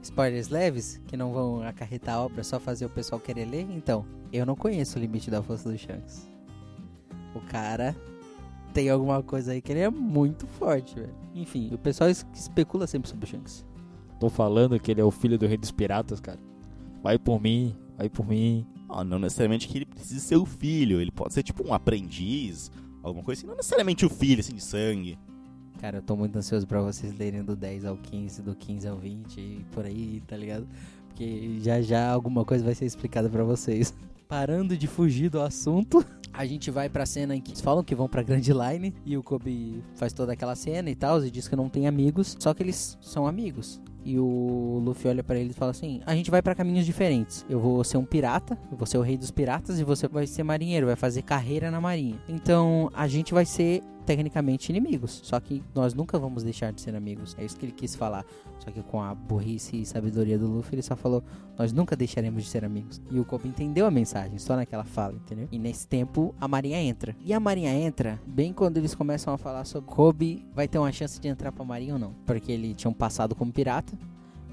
spoilers 0.03 0.49
leves 0.49 1.01
que 1.07 1.17
não 1.17 1.33
vão 1.33 1.61
acarretar 1.63 2.15
a 2.15 2.21
obra, 2.21 2.43
só 2.43 2.59
fazer 2.59 2.85
o 2.85 2.89
pessoal 2.89 3.19
querer 3.19 3.45
ler? 3.45 3.67
Então, 3.71 4.05
eu 4.31 4.45
não 4.45 4.55
conheço 4.55 4.97
o 4.97 5.01
limite 5.01 5.31
da 5.31 5.41
força 5.41 5.69
do 5.69 5.77
Shanks. 5.77 6.29
O 7.35 7.39
cara 7.41 7.95
tem 8.73 8.89
alguma 8.89 9.23
coisa 9.23 9.51
aí 9.53 9.61
que 9.61 9.71
ele 9.71 9.79
é 9.81 9.89
muito 9.89 10.45
forte, 10.45 10.95
velho. 10.95 11.13
Enfim, 11.33 11.71
o 11.73 11.77
pessoal 11.77 12.09
es- 12.09 12.25
especula 12.33 12.85
sempre 12.85 13.09
sobre 13.09 13.25
o 13.25 13.27
Shanks. 13.27 13.65
Tô 14.19 14.29
falando 14.29 14.79
que 14.79 14.91
ele 14.91 15.01
é 15.01 15.03
o 15.03 15.11
filho 15.11 15.38
do 15.38 15.47
rei 15.47 15.57
dos 15.57 15.71
piratas, 15.71 16.19
cara. 16.19 16.39
Vai 17.01 17.17
por 17.17 17.41
mim, 17.41 17.75
vai 17.97 18.07
por 18.09 18.27
mim. 18.27 18.67
Não 19.05 19.19
necessariamente 19.19 19.67
que 19.67 19.77
ele 19.77 19.86
precise 19.86 20.19
ser 20.19 20.36
o 20.36 20.46
filho. 20.46 21.00
Ele 21.00 21.12
pode 21.12 21.34
ser 21.34 21.43
tipo 21.43 21.67
um 21.67 21.74
aprendiz, 21.74 22.72
alguma 23.03 23.24
coisa 23.24 23.39
assim. 23.39 23.48
Não 23.48 23.55
necessariamente 23.55 24.05
o 24.05 24.10
filho, 24.10 24.39
assim, 24.39 24.55
de 24.55 24.63
sangue. 24.63 25.17
Cara, 25.79 26.00
eu 26.00 26.01
tô 26.01 26.15
muito 26.15 26.36
ansioso 26.36 26.67
pra 26.67 26.81
vocês 26.81 27.17
lerem 27.17 27.41
do 27.41 27.55
10 27.55 27.86
ao 27.86 27.96
15, 27.96 28.41
do 28.41 28.53
15 28.53 28.88
ao 28.88 28.98
20 28.98 29.39
e 29.39 29.65
por 29.72 29.86
aí, 29.86 30.22
tá 30.27 30.36
ligado? 30.36 30.67
Porque 31.08 31.58
já 31.62 31.81
já 31.81 32.12
alguma 32.12 32.43
coisa 32.43 32.65
vai 32.65 32.75
ser 32.75 32.86
explicada 32.86 33.29
pra 33.29 33.46
vocês. 33.46 33.93
Parando 34.27 34.77
de 34.77 34.88
fugir 34.88 35.29
do 35.29 35.41
assunto, 35.41 36.05
a 36.34 36.46
gente 36.46 36.69
vai 36.69 36.89
pra 36.89 37.05
cena 37.05 37.36
em 37.36 37.41
que 37.41 37.51
eles 37.51 37.62
falam 37.62 37.84
que 37.84 37.96
vão 37.96 38.08
pra 38.08 38.22
Grand 38.22 38.41
Line 38.41 38.93
e 39.05 39.17
o 39.17 39.24
Kobe 39.24 39.81
faz 39.96 40.13
toda 40.13 40.34
aquela 40.34 40.55
cena 40.55 40.89
e 40.89 40.96
tal, 40.96 41.24
e 41.25 41.31
diz 41.31 41.48
que 41.48 41.55
não 41.55 41.67
tem 41.67 41.88
amigos, 41.88 42.36
só 42.38 42.53
que 42.53 42.62
eles 42.62 42.98
são 43.01 43.25
amigos. 43.25 43.81
E 44.03 44.18
o 44.18 44.82
Luffy 44.84 45.10
olha 45.10 45.24
pra 45.24 45.38
ele 45.38 45.51
e 45.51 45.53
fala 45.53 45.72
assim: 45.72 46.01
A 46.06 46.15
gente 46.15 46.32
vai 46.32 46.41
pra 46.41 46.56
caminhos 46.56 46.86
diferentes. 46.86 47.46
Eu 47.50 47.60
vou 47.60 47.84
ser 47.84 47.98
um 47.98 48.06
pirata, 48.06 48.58
eu 48.72 48.77
vou 48.77 48.88
ser 48.88 48.98
o 48.98 49.01
rei 49.01 49.18
dos 49.18 49.32
piratas 49.32 49.79
e 49.79 49.84
você 49.84 50.08
vai 50.08 50.25
ser 50.25 50.44
marinheiro, 50.44 50.88
vai 50.88 50.96
fazer 50.96 51.22
carreira 51.22 51.70
na 51.70 51.82
marinha. 51.82 52.20
Então 52.27 52.89
a 52.94 53.08
gente 53.08 53.34
vai 53.34 53.46
ser 53.46 53.82
tecnicamente 54.09 54.71
inimigos. 54.71 55.21
Só 55.23 55.39
que 55.39 55.61
nós 55.75 55.93
nunca 55.93 56.17
vamos 56.17 56.41
deixar 56.41 56.73
de 56.73 56.81
ser 56.81 56.95
amigos. 56.95 57.35
É 57.37 57.45
isso 57.45 57.55
que 57.55 57.65
ele 57.65 57.71
quis 57.71 57.95
falar. 57.95 58.25
Só 58.57 58.71
que 58.71 58.81
com 58.81 58.99
a 59.03 59.13
burrice 59.13 59.81
e 59.81 59.85
sabedoria 59.85 60.35
do 60.35 60.47
Luffy, 60.47 60.73
ele 60.73 60.81
só 60.81 60.95
falou: 60.95 61.23
Nós 61.55 61.71
nunca 61.71 61.95
deixaremos 61.95 62.43
de 62.43 62.49
ser 62.49 62.65
amigos. 62.65 62.99
E 63.11 63.19
o 63.19 63.25
Kobe 63.25 63.47
entendeu 63.47 63.85
a 63.85 63.91
mensagem, 63.91 64.39
só 64.39 64.55
naquela 64.55 64.83
fala, 64.83 65.13
entendeu? 65.13 65.47
E 65.51 65.59
nesse 65.59 65.87
tempo, 65.87 66.33
a 66.41 66.47
marinha 66.47 66.81
entra. 66.81 67.15
E 67.23 67.31
a 67.31 67.39
marinha 67.39 67.71
entra 67.71 68.19
bem 68.25 68.51
quando 68.51 68.77
eles 68.77 68.95
começam 68.95 69.31
a 69.31 69.37
falar 69.37 69.63
sobre 69.65 69.91
Kobe 69.91 70.43
vai 70.55 70.67
ter 70.67 70.79
uma 70.79 70.91
chance 70.91 71.21
de 71.21 71.27
entrar 71.27 71.51
pra 71.51 71.63
marinha 71.63 71.93
ou 71.93 71.99
não. 71.99 72.15
Porque 72.25 72.51
ele 72.51 72.73
tinha 72.73 72.89
um 72.89 72.93
passado 72.93 73.35
como 73.35 73.53
pirata. 73.53 73.95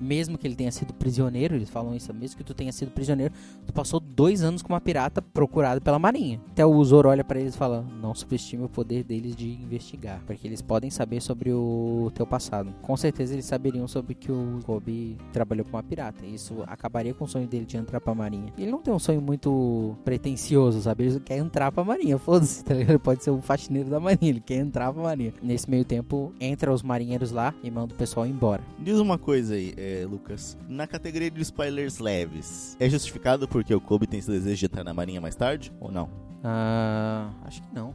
Mesmo 0.00 0.36
que 0.36 0.46
ele 0.46 0.54
tenha 0.54 0.72
sido 0.72 0.92
prisioneiro, 0.94 1.54
eles 1.54 1.70
falam 1.70 1.94
isso, 1.94 2.12
mesmo 2.12 2.36
que 2.36 2.44
tu 2.44 2.54
tenha 2.54 2.72
sido 2.72 2.90
prisioneiro, 2.90 3.32
tu 3.66 3.72
passou 3.72 4.00
dois 4.00 4.42
anos 4.42 4.62
como 4.62 4.74
uma 4.74 4.80
pirata 4.80 5.20
procurado 5.20 5.80
pela 5.80 5.98
marinha. 5.98 6.40
Até 6.50 6.64
o 6.64 6.84
Zoro 6.84 7.08
olha 7.08 7.24
pra 7.24 7.40
eles 7.40 7.54
e 7.54 7.58
fala: 7.58 7.84
Não 8.00 8.14
subestime 8.14 8.64
o 8.64 8.68
poder 8.68 9.04
deles 9.04 9.34
de 9.34 9.50
investigar, 9.50 10.22
porque 10.26 10.46
eles 10.46 10.62
podem 10.62 10.90
saber 10.90 11.20
sobre 11.20 11.52
o 11.52 12.10
teu 12.14 12.26
passado. 12.26 12.72
Com 12.82 12.96
certeza 12.96 13.34
eles 13.34 13.44
saberiam 13.44 13.86
sobre 13.86 14.14
que 14.14 14.30
o 14.30 14.60
Kobe 14.64 15.16
trabalhou 15.32 15.64
com 15.64 15.76
uma 15.76 15.82
pirata. 15.82 16.24
E 16.24 16.34
isso 16.34 16.62
acabaria 16.66 17.14
com 17.14 17.24
o 17.24 17.28
sonho 17.28 17.46
dele 17.46 17.64
de 17.64 17.76
entrar 17.76 18.00
pra 18.00 18.14
marinha. 18.14 18.52
Ele 18.58 18.70
não 18.70 18.80
tem 18.80 18.92
um 18.92 18.98
sonho 18.98 19.20
muito 19.20 19.96
pretencioso, 20.04 20.80
sabe? 20.80 21.04
Ele 21.04 21.20
quer 21.20 21.38
entrar 21.38 21.72
pra 21.72 21.84
marinha, 21.84 22.18
foda-se, 22.18 22.64
tá 22.64 22.74
ligado? 22.74 22.90
Ele 22.90 22.98
pode 22.98 23.22
ser 23.22 23.30
o 23.30 23.40
faxineiro 23.40 23.88
da 23.88 24.00
marinha, 24.00 24.30
ele 24.30 24.40
quer 24.40 24.56
entrar 24.56 24.92
pra 24.92 25.02
marinha. 25.02 25.32
Nesse 25.42 25.70
meio 25.70 25.84
tempo, 25.84 26.32
entra 26.40 26.72
os 26.72 26.82
marinheiros 26.82 27.30
lá 27.30 27.54
e 27.62 27.70
manda 27.70 27.94
o 27.94 27.96
pessoal 27.96 28.26
embora. 28.26 28.62
Diz 28.78 28.98
uma 28.98 29.18
coisa 29.18 29.54
aí, 29.54 29.74
é, 29.76 29.85
Lucas. 30.08 30.56
Na 30.68 30.86
categoria 30.86 31.30
de 31.30 31.40
spoilers 31.42 31.98
leves, 31.98 32.76
é 32.80 32.88
justificado 32.88 33.46
porque 33.46 33.74
o 33.74 33.80
Kobe 33.80 34.06
tem 34.06 34.18
esse 34.18 34.30
desejo 34.30 34.56
de 34.56 34.66
entrar 34.66 34.84
na 34.84 34.94
marinha 34.94 35.20
mais 35.20 35.34
tarde? 35.34 35.72
Ou 35.80 35.90
não? 35.90 36.08
Ah, 36.42 37.30
acho 37.44 37.62
que 37.62 37.74
não. 37.74 37.94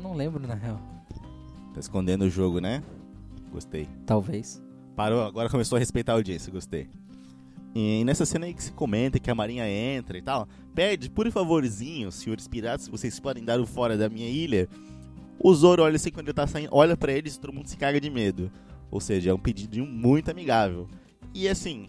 Não 0.00 0.14
lembro, 0.14 0.46
na 0.46 0.54
real. 0.54 0.80
Tá 1.74 1.80
escondendo 1.80 2.22
o 2.22 2.30
jogo, 2.30 2.60
né? 2.60 2.82
Gostei. 3.52 3.88
Talvez. 4.06 4.62
Parou, 4.96 5.22
agora 5.22 5.48
começou 5.48 5.76
a 5.76 5.78
respeitar 5.78 6.12
a 6.12 6.16
audiência, 6.16 6.52
gostei. 6.52 6.88
E 7.74 8.02
nessa 8.04 8.26
cena 8.26 8.46
aí 8.46 8.54
que 8.54 8.62
se 8.62 8.72
comenta 8.72 9.18
que 9.18 9.30
a 9.30 9.34
marinha 9.34 9.68
entra 9.68 10.18
e 10.18 10.22
tal, 10.22 10.48
pede, 10.74 11.08
por 11.08 11.30
favorzinho, 11.30 12.10
senhores 12.10 12.48
piratas, 12.48 12.88
vocês 12.88 13.20
podem 13.20 13.44
dar 13.44 13.60
o 13.60 13.66
fora 13.66 13.96
da 13.96 14.08
minha 14.08 14.28
ilha. 14.28 14.68
O 15.38 15.54
Zoro 15.54 15.82
olha 15.82 15.96
assim 15.96 16.10
quando 16.10 16.28
ele 16.28 16.34
tá 16.34 16.46
saindo, 16.46 16.70
olha 16.72 16.96
pra 16.96 17.12
eles 17.12 17.36
e 17.36 17.40
todo 17.40 17.52
mundo 17.52 17.68
se 17.68 17.76
caga 17.76 18.00
de 18.00 18.10
medo. 18.10 18.50
Ou 18.90 19.00
seja, 19.00 19.30
é 19.30 19.34
um 19.34 19.38
pedidinho 19.38 19.86
muito 19.86 20.30
amigável. 20.30 20.88
E 21.34 21.48
assim, 21.48 21.88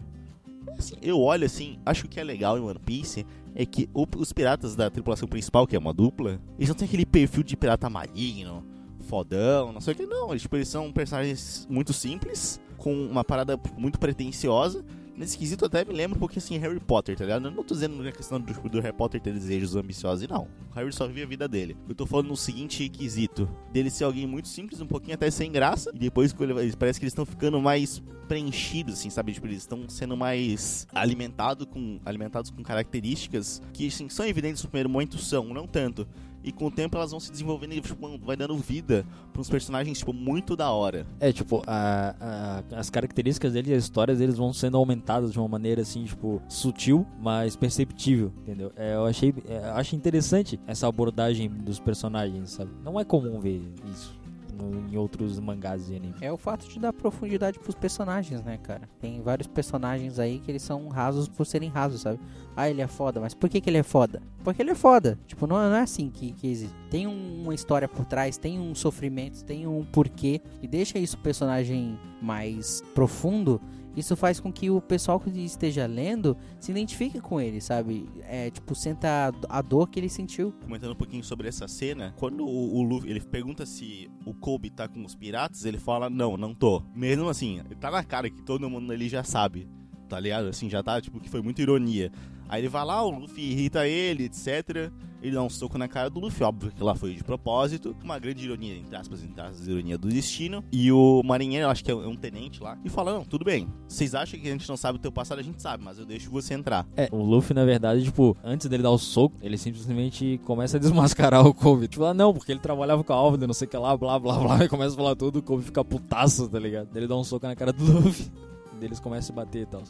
assim, 0.77 0.95
eu 1.01 1.19
olho 1.19 1.45
assim, 1.45 1.77
acho 1.85 2.01
que 2.03 2.07
o 2.07 2.09
que 2.09 2.19
é 2.19 2.23
legal 2.23 2.57
em 2.57 2.61
One 2.61 2.79
Piece 2.79 3.25
é 3.55 3.65
que 3.65 3.89
o- 3.93 4.05
os 4.17 4.31
piratas 4.31 4.75
da 4.75 4.89
tripulação 4.89 5.27
principal, 5.27 5.65
que 5.67 5.75
é 5.75 5.79
uma 5.79 5.93
dupla, 5.93 6.39
eles 6.57 6.69
não 6.69 6.75
têm 6.75 6.87
aquele 6.87 7.05
perfil 7.05 7.43
de 7.43 7.57
pirata 7.57 7.89
maligno, 7.89 8.63
fodão, 9.01 9.73
não 9.73 9.81
sei 9.81 9.93
o 9.93 9.97
que, 9.97 10.05
não. 10.05 10.29
Eles, 10.29 10.43
tipo, 10.43 10.55
eles 10.55 10.67
são 10.67 10.91
personagens 10.91 11.67
muito 11.69 11.91
simples, 11.91 12.61
com 12.77 12.93
uma 13.07 13.23
parada 13.23 13.59
muito 13.77 13.99
pretensiosa. 13.99 14.85
Nesse 15.21 15.37
quesito 15.37 15.65
até 15.65 15.85
me 15.85 15.93
lembra 15.93 16.17
um 16.17 16.19
pouquinho 16.19 16.39
assim 16.39 16.57
Harry 16.57 16.79
Potter, 16.79 17.15
tá 17.15 17.23
ligado? 17.23 17.45
Eu 17.45 17.51
não 17.51 17.63
tô 17.63 17.75
dizendo 17.75 18.01
na 18.01 18.11
questão 18.11 18.41
do, 18.41 18.51
do 18.67 18.81
Harry 18.81 18.97
Potter 18.97 19.21
ter 19.21 19.31
desejos 19.31 19.75
ambiciosos, 19.75 20.27
não. 20.27 20.47
O 20.71 20.73
Harry 20.73 20.91
só 20.91 21.05
vive 21.05 21.21
a 21.21 21.25
vida 21.27 21.47
dele. 21.47 21.77
Eu 21.87 21.93
tô 21.93 22.07
falando 22.07 22.29
no 22.29 22.35
seguinte 22.35 22.89
quesito: 22.89 23.47
dele 23.71 23.91
ser 23.91 24.05
alguém 24.05 24.25
muito 24.25 24.47
simples, 24.47 24.81
um 24.81 24.87
pouquinho 24.87 25.13
até 25.13 25.29
sem 25.29 25.51
graça, 25.51 25.91
e 25.93 25.99
depois 25.99 26.33
ele- 26.39 26.75
parece 26.75 26.99
que 26.99 27.03
eles 27.03 27.11
estão 27.11 27.23
ficando 27.23 27.61
mais 27.61 28.01
preenchidos, 28.27 28.95
assim, 28.95 29.11
sabe? 29.11 29.31
Tipo, 29.31 29.45
eles 29.45 29.57
estão 29.59 29.87
sendo 29.87 30.17
mais 30.17 30.87
alimentados 30.91 31.67
com, 31.67 31.99
alimentados 32.03 32.49
com 32.49 32.63
características 32.63 33.61
que, 33.73 33.85
assim, 33.85 34.09
são 34.09 34.25
evidentes 34.25 34.63
no 34.63 34.69
primeiro 34.69 34.89
momento, 34.89 35.19
são, 35.19 35.53
não 35.53 35.67
tanto. 35.67 36.07
E 36.43 36.51
com 36.51 36.65
o 36.67 36.71
tempo 36.71 36.97
elas 36.97 37.11
vão 37.11 37.19
se 37.19 37.31
desenvolvendo 37.31 37.73
e 37.73 37.81
tipo, 37.81 38.17
vai 38.19 38.35
dando 38.35 38.55
vida 38.57 39.05
pra 39.31 39.41
uns 39.41 39.49
personagens, 39.49 39.99
tipo, 39.99 40.11
muito 40.13 40.55
da 40.55 40.71
hora. 40.71 41.05
É, 41.19 41.31
tipo, 41.31 41.61
a- 41.67 42.15
a- 42.19 42.79
as 42.79 42.89
características 42.89 43.53
dele 43.53 43.71
e 43.71 43.73
as 43.73 43.83
histórias 43.83 44.19
deles 44.19 44.37
vão 44.37 44.51
sendo 44.53 44.77
aumentadas 44.77 45.31
de 45.31 45.39
uma 45.39 45.47
maneira 45.47 45.81
assim, 45.81 46.03
tipo, 46.03 46.41
sutil, 46.47 47.05
mas 47.19 47.55
perceptível, 47.55 48.31
entendeu? 48.41 48.71
É, 48.75 48.95
eu 48.95 49.05
achei, 49.05 49.33
é, 49.47 49.69
interessante 49.95 50.59
essa 50.67 50.87
abordagem 50.87 51.49
dos 51.49 51.79
personagens, 51.79 52.51
sabe? 52.51 52.71
Não 52.83 52.99
é 52.99 53.03
comum 53.05 53.39
ver 53.39 53.61
isso 53.91 54.20
no- 54.51 54.87
em 54.89 54.97
outros 54.97 55.39
mangás 55.39 55.89
e. 55.89 56.01
É 56.21 56.31
o 56.31 56.37
fato 56.37 56.67
de 56.67 56.79
dar 56.79 56.91
profundidade 56.93 57.59
pros 57.59 57.75
personagens, 57.75 58.43
né, 58.43 58.57
cara? 58.57 58.89
Tem 58.99 59.21
vários 59.21 59.47
personagens 59.47 60.19
aí 60.19 60.39
que 60.39 60.51
eles 60.51 60.61
são 60.61 60.87
rasos 60.89 61.27
por 61.27 61.45
serem 61.45 61.69
rasos, 61.69 62.01
sabe? 62.01 62.19
Ah, 62.55 62.69
ele 62.69 62.81
é 62.81 62.87
foda, 62.87 63.19
mas 63.19 63.33
por 63.33 63.49
que, 63.49 63.61
que 63.61 63.69
ele 63.69 63.77
é 63.77 63.83
foda? 63.83 64.21
Porque 64.43 64.61
ele 64.61 64.71
é 64.71 64.75
foda. 64.75 65.17
Tipo, 65.27 65.45
não, 65.47 65.55
não 65.57 65.75
é 65.75 65.81
assim 65.81 66.09
que, 66.09 66.31
que 66.33 66.47
existe. 66.47 66.75
Tem 66.89 67.07
um- 67.07 67.43
uma 67.43 67.53
história 67.55 67.87
por 67.87 68.05
trás, 68.05 68.37
tem 68.37 68.59
um 68.59 68.73
sofrimento, 68.75 69.43
tem 69.45 69.65
um 69.67 69.83
porquê. 69.85 70.41
E 70.61 70.67
deixa 70.67 70.97
isso 70.99 71.15
o 71.15 71.19
personagem 71.19 71.97
mais 72.21 72.81
profundo. 72.93 73.61
Isso 73.95 74.15
faz 74.15 74.39
com 74.39 74.51
que 74.51 74.69
o 74.69 74.79
pessoal 74.79 75.19
que 75.19 75.29
esteja 75.43 75.85
lendo 75.85 76.37
se 76.59 76.71
identifique 76.71 77.19
com 77.19 77.39
ele, 77.41 77.59
sabe? 77.59 78.07
É, 78.23 78.49
tipo, 78.49 78.73
senta 78.73 79.31
a, 79.49 79.61
dor 79.61 79.89
que 79.89 79.99
ele 79.99 80.09
sentiu. 80.09 80.53
Comentando 80.63 80.91
um 80.91 80.95
pouquinho 80.95 81.23
sobre 81.23 81.47
essa 81.47 81.67
cena, 81.67 82.13
quando 82.17 82.45
o, 82.45 82.77
o 82.77 82.81
Luffy 82.81 83.09
ele 83.09 83.19
pergunta 83.19 83.65
se 83.65 84.09
o 84.25 84.33
Kobe 84.33 84.69
tá 84.69 84.87
com 84.87 85.03
os 85.03 85.15
piratas, 85.15 85.65
ele 85.65 85.77
fala: 85.77 86.09
Não, 86.09 86.37
não 86.37 86.53
tô. 86.53 86.83
Mesmo 86.95 87.29
assim, 87.29 87.61
tá 87.79 87.91
na 87.91 88.03
cara 88.03 88.29
que 88.29 88.41
todo 88.41 88.69
mundo 88.69 88.91
ali 88.91 89.09
já 89.09 89.23
sabe, 89.23 89.67
tá 90.07 90.19
ligado? 90.19 90.47
Assim, 90.47 90.69
já 90.69 90.81
tá, 90.81 90.99
tipo, 91.01 91.19
que 91.19 91.29
foi 91.29 91.41
muita 91.41 91.61
ironia. 91.61 92.11
Aí 92.51 92.59
ele 92.59 92.67
vai 92.67 92.83
lá, 92.83 93.01
o 93.01 93.09
Luffy 93.09 93.49
irrita 93.49 93.87
ele, 93.87 94.25
etc. 94.25 94.91
Ele 95.21 95.35
dá 95.35 95.41
um 95.41 95.49
soco 95.49 95.77
na 95.77 95.87
cara 95.87 96.09
do 96.09 96.19
Luffy, 96.19 96.43
óbvio 96.43 96.69
que 96.69 96.83
lá 96.83 96.93
foi 96.93 97.13
de 97.13 97.23
propósito. 97.23 97.95
Uma 98.03 98.19
grande 98.19 98.43
ironia, 98.43 98.75
entre 98.75 98.93
aspas, 98.93 99.23
entre 99.23 99.39
aspas, 99.39 99.65
ironia 99.69 99.97
do 99.97 100.09
destino. 100.09 100.61
E 100.69 100.91
o 100.91 101.21
marinheiro, 101.23 101.69
acho 101.69 101.81
que 101.81 101.89
é 101.89 101.95
um 101.95 102.15
tenente 102.15 102.61
lá, 102.61 102.77
e 102.83 102.89
fala: 102.89 103.13
Não, 103.13 103.23
tudo 103.23 103.45
bem. 103.45 103.69
Vocês 103.87 104.13
acham 104.13 104.37
que 104.37 104.49
a 104.49 104.51
gente 104.51 104.67
não 104.67 104.75
sabe 104.75 104.97
o 104.97 105.01
teu 105.01 105.13
passado? 105.13 105.39
A 105.39 105.41
gente 105.41 105.61
sabe, 105.61 105.81
mas 105.81 105.97
eu 105.97 106.05
deixo 106.05 106.29
você 106.29 106.53
entrar. 106.53 106.85
É, 106.97 107.07
o 107.09 107.23
Luffy, 107.23 107.53
na 107.53 107.63
verdade, 107.63 108.03
tipo, 108.03 108.35
antes 108.43 108.67
dele 108.67 108.83
dar 108.83 108.91
o 108.91 108.97
soco, 108.97 109.37
ele 109.41 109.57
simplesmente 109.57 110.37
começa 110.43 110.75
a 110.75 110.79
desmascarar 110.79 111.47
o 111.47 111.53
Kobe. 111.53 111.87
Tipo, 111.87 112.03
ah, 112.03 112.13
não, 112.13 112.33
porque 112.33 112.51
ele 112.51 112.59
trabalhava 112.59 113.01
com 113.01 113.13
a 113.13 113.15
Alvin, 113.15 113.47
não 113.47 113.53
sei 113.53 113.65
o 113.65 113.71
que 113.71 113.77
lá, 113.77 113.95
blá, 113.95 114.19
blá, 114.19 114.37
blá, 114.37 114.59
e 114.65 114.67
começa 114.67 114.93
a 114.93 114.97
falar 114.97 115.15
tudo, 115.15 115.39
o 115.39 115.41
Kobe 115.41 115.63
fica 115.63 115.85
putaço, 115.85 116.49
tá 116.49 116.59
ligado? 116.59 116.89
Ele 116.93 117.07
dá 117.07 117.15
um 117.15 117.23
soco 117.23 117.47
na 117.47 117.55
cara 117.55 117.71
do 117.71 117.85
Luffy, 118.01 118.29
deles 118.77 118.99
começam 118.99 119.33
a 119.33 119.37
bater 119.37 119.61
e 119.61 119.65
tal. 119.67 119.83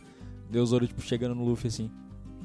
Deu 0.47 0.61
o 0.61 0.65
Zoro, 0.67 0.85
tipo, 0.85 1.01
chegando 1.01 1.33
no 1.33 1.43
Luffy 1.43 1.67
assim. 1.67 1.89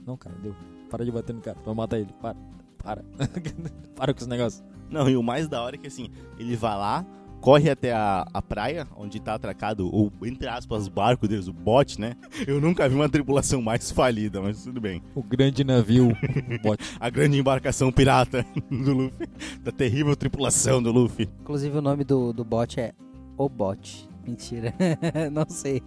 Não, 0.07 0.17
cara, 0.17 0.37
deu. 0.43 0.55
Para 0.89 1.05
de 1.05 1.11
bater 1.11 1.35
no 1.35 1.41
cara, 1.41 1.59
vai 1.65 1.75
matar 1.75 1.99
ele, 1.99 2.13
para, 2.23 2.37
para. 2.79 3.05
para 3.97 4.15
com 4.15 4.21
esse 4.21 4.29
negócio. 4.29 4.65
Não, 4.89 5.11
e 5.11 5.17
o 5.17 5.23
mais 5.23 5.49
da 5.49 5.61
hora 5.63 5.75
é 5.75 5.79
que 5.79 5.89
assim, 5.89 6.11
ele 6.39 6.55
vai 6.55 6.77
lá, 6.77 7.05
corre 7.41 7.69
até 7.69 7.93
a, 7.93 8.25
a 8.33 8.41
praia, 8.41 8.87
onde 8.97 9.19
tá 9.19 9.35
atracado 9.35 9.89
o, 9.89 10.13
entre 10.25 10.47
aspas, 10.49 10.87
barco 10.87 11.27
deles, 11.27 11.49
o 11.49 11.53
bote, 11.53 12.01
né? 12.01 12.15
Eu 12.47 12.61
nunca 12.61 12.89
vi 12.89 12.95
uma 12.95 13.09
tripulação 13.09 13.61
mais 13.61 13.91
falida, 13.91 14.41
mas 14.41 14.63
tudo 14.63 14.81
bem. 14.81 15.03
O 15.15 15.23
grande 15.23 15.65
navio, 15.65 16.09
o 16.13 16.63
bote. 16.63 16.85
A 17.01 17.11
grande 17.11 17.39
embarcação 17.39 17.91
pirata 17.91 18.47
do 18.71 18.93
Luffy, 18.93 19.29
da 19.61 19.73
terrível 19.73 20.15
tripulação 20.15 20.81
do 20.81 20.93
Luffy. 20.93 21.29
Inclusive 21.41 21.77
o 21.77 21.83
nome 21.83 22.05
do, 22.05 22.33
do 22.33 22.45
bot 22.45 22.79
é 22.79 22.93
O 23.37 23.49
Bot. 23.49 24.09
Mentira. 24.27 24.75
não 25.33 25.47
sei. 25.49 25.83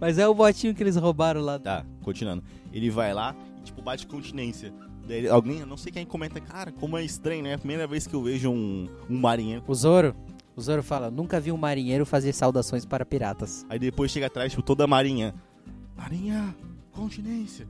Mas 0.00 0.18
é 0.18 0.28
o 0.28 0.34
botinho 0.34 0.74
que 0.74 0.82
eles 0.82 0.96
roubaram 0.96 1.40
lá. 1.40 1.58
Tá, 1.58 1.84
continuando. 2.02 2.42
Ele 2.72 2.90
vai 2.90 3.12
lá 3.12 3.34
e, 3.58 3.62
tipo, 3.62 3.82
bate 3.82 4.06
continência. 4.06 4.72
Daí 5.06 5.28
alguém, 5.28 5.60
eu 5.60 5.66
não 5.66 5.76
sei 5.76 5.92
quem 5.92 6.06
comenta, 6.06 6.40
cara, 6.40 6.72
como 6.72 6.96
é 6.96 7.04
estranho, 7.04 7.42
né? 7.42 7.50
É 7.50 7.54
a 7.54 7.58
primeira 7.58 7.86
vez 7.86 8.06
que 8.06 8.14
eu 8.14 8.22
vejo 8.22 8.50
um, 8.50 8.88
um 9.10 9.18
marinheiro. 9.18 9.62
O 9.66 9.74
Zoro. 9.74 10.14
O 10.56 10.62
Zoro 10.62 10.82
fala, 10.82 11.10
nunca 11.10 11.40
vi 11.40 11.50
um 11.50 11.56
marinheiro 11.56 12.06
fazer 12.06 12.32
saudações 12.32 12.86
para 12.86 13.04
piratas. 13.04 13.66
Aí 13.68 13.78
depois 13.78 14.10
chega 14.10 14.26
atrás, 14.26 14.52
tipo, 14.52 14.62
toda 14.62 14.84
a 14.84 14.86
marinha. 14.86 15.34
Marinha, 15.96 16.54
continência. 16.92 17.66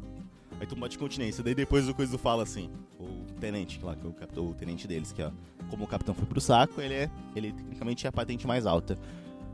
Aí 0.60 0.66
tu 0.66 0.76
bate 0.76 0.98
continência. 0.98 1.42
Daí 1.42 1.54
depois 1.54 1.88
o 1.88 1.94
coisa 1.94 2.16
fala 2.18 2.42
assim. 2.42 2.70
O 3.00 3.24
tenente, 3.40 3.80
lá, 3.82 3.96
que 3.96 4.06
é 4.06 4.40
o, 4.40 4.50
o 4.50 4.54
tenente 4.54 4.86
deles, 4.86 5.12
que 5.12 5.22
ó. 5.22 5.30
Como 5.70 5.84
o 5.84 5.86
capitão 5.86 6.14
foi 6.14 6.26
pro 6.26 6.40
saco, 6.40 6.80
ele 6.80 6.94
é. 6.94 7.10
Ele 7.34 7.52
tecnicamente 7.52 8.06
é 8.06 8.08
a 8.08 8.12
patente 8.12 8.46
mais 8.46 8.66
alta. 8.66 8.98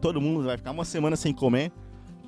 Todo 0.01 0.21
mundo 0.21 0.45
vai 0.45 0.57
ficar 0.57 0.71
uma 0.71 0.85
semana 0.85 1.17
sem 1.17 1.33
comer 1.33 1.73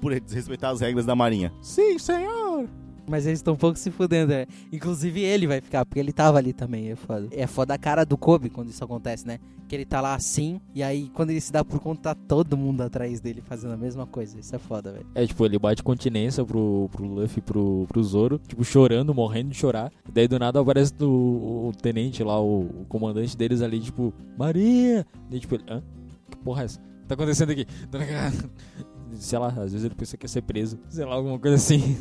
por 0.01 0.19
desrespeitar 0.19 0.73
as 0.73 0.81
regras 0.81 1.07
da 1.07 1.15
marinha. 1.15 1.53
Sim, 1.61 1.99
senhor! 1.99 2.69
Mas 3.09 3.27
eles 3.27 3.41
estão 3.41 3.55
um 3.55 3.57
pouco 3.57 3.79
se 3.79 3.91
fudendo, 3.91 4.33
é. 4.33 4.47
Inclusive 4.73 5.21
ele 5.21 5.47
vai 5.47 5.61
ficar, 5.61 5.85
porque 5.85 5.99
ele 5.99 6.13
tava 6.13 6.39
ali 6.39 6.53
também, 6.53 6.91
é 6.91 6.97
foda. 6.97 7.29
É 7.33 7.47
foda 7.47 7.75
a 7.75 7.79
cara 7.79 8.05
do 8.05 8.17
Kobe 8.17 8.49
quando 8.49 8.69
isso 8.69 8.83
acontece, 8.85 9.27
né? 9.27 9.39
Que 9.69 9.75
ele 9.75 9.85
tá 9.85 10.01
lá 10.01 10.15
assim, 10.15 10.61
e 10.75 10.83
aí 10.83 11.11
quando 11.13 11.31
ele 11.31 11.41
se 11.41 11.51
dá 11.51 11.65
por 11.65 11.81
conta, 11.81 12.15
tá 12.15 12.21
todo 12.29 12.57
mundo 12.57 12.83
atrás 12.83 13.21
dele 13.21 13.41
fazendo 13.41 13.73
a 13.73 13.77
mesma 13.77 14.07
coisa. 14.07 14.39
Isso 14.39 14.55
é 14.55 14.59
foda, 14.59 14.93
velho. 14.93 15.07
É, 15.15 15.27
tipo, 15.27 15.45
ele 15.45 15.59
bate 15.59 15.83
continência 15.83 16.45
pro, 16.45 16.89
pro 16.93 17.05
Luffy 17.05 17.39
e 17.39 17.43
pro, 17.43 17.87
pro 17.89 18.05
Zoro, 18.05 18.39
tipo, 18.47 18.65
chorando, 18.65 19.13
morrendo 19.13 19.51
de 19.51 19.57
chorar. 19.57 19.91
Daí 20.13 20.29
do 20.29 20.39
nada 20.39 20.61
aparece 20.61 20.93
o, 21.01 21.69
o 21.69 21.73
tenente 21.81 22.23
lá, 22.23 22.41
o, 22.41 22.61
o 22.61 22.87
comandante 22.89 23.37
deles 23.37 23.63
ali, 23.63 23.81
tipo, 23.81 24.13
Maria! 24.39 25.05
Daí 25.29 25.41
tipo, 25.41 25.57
ele, 25.57 25.65
hã? 25.69 25.83
Que 26.31 26.37
porra 26.39 26.63
é 26.63 26.65
essa? 26.67 26.92
Tá 27.13 27.15
acontecendo 27.15 27.51
aqui? 27.51 27.67
Sei 29.13 29.39
lá, 29.39 29.49
às 29.49 29.73
vezes 29.73 29.85
ele 29.85 29.95
pensa 29.95 30.17
que 30.17 30.25
ia 30.25 30.29
ser 30.29 30.41
preso. 30.41 30.79
Sei 30.89 31.05
lá, 31.05 31.15
alguma 31.15 31.39
coisa 31.39 31.57
assim. 31.57 31.99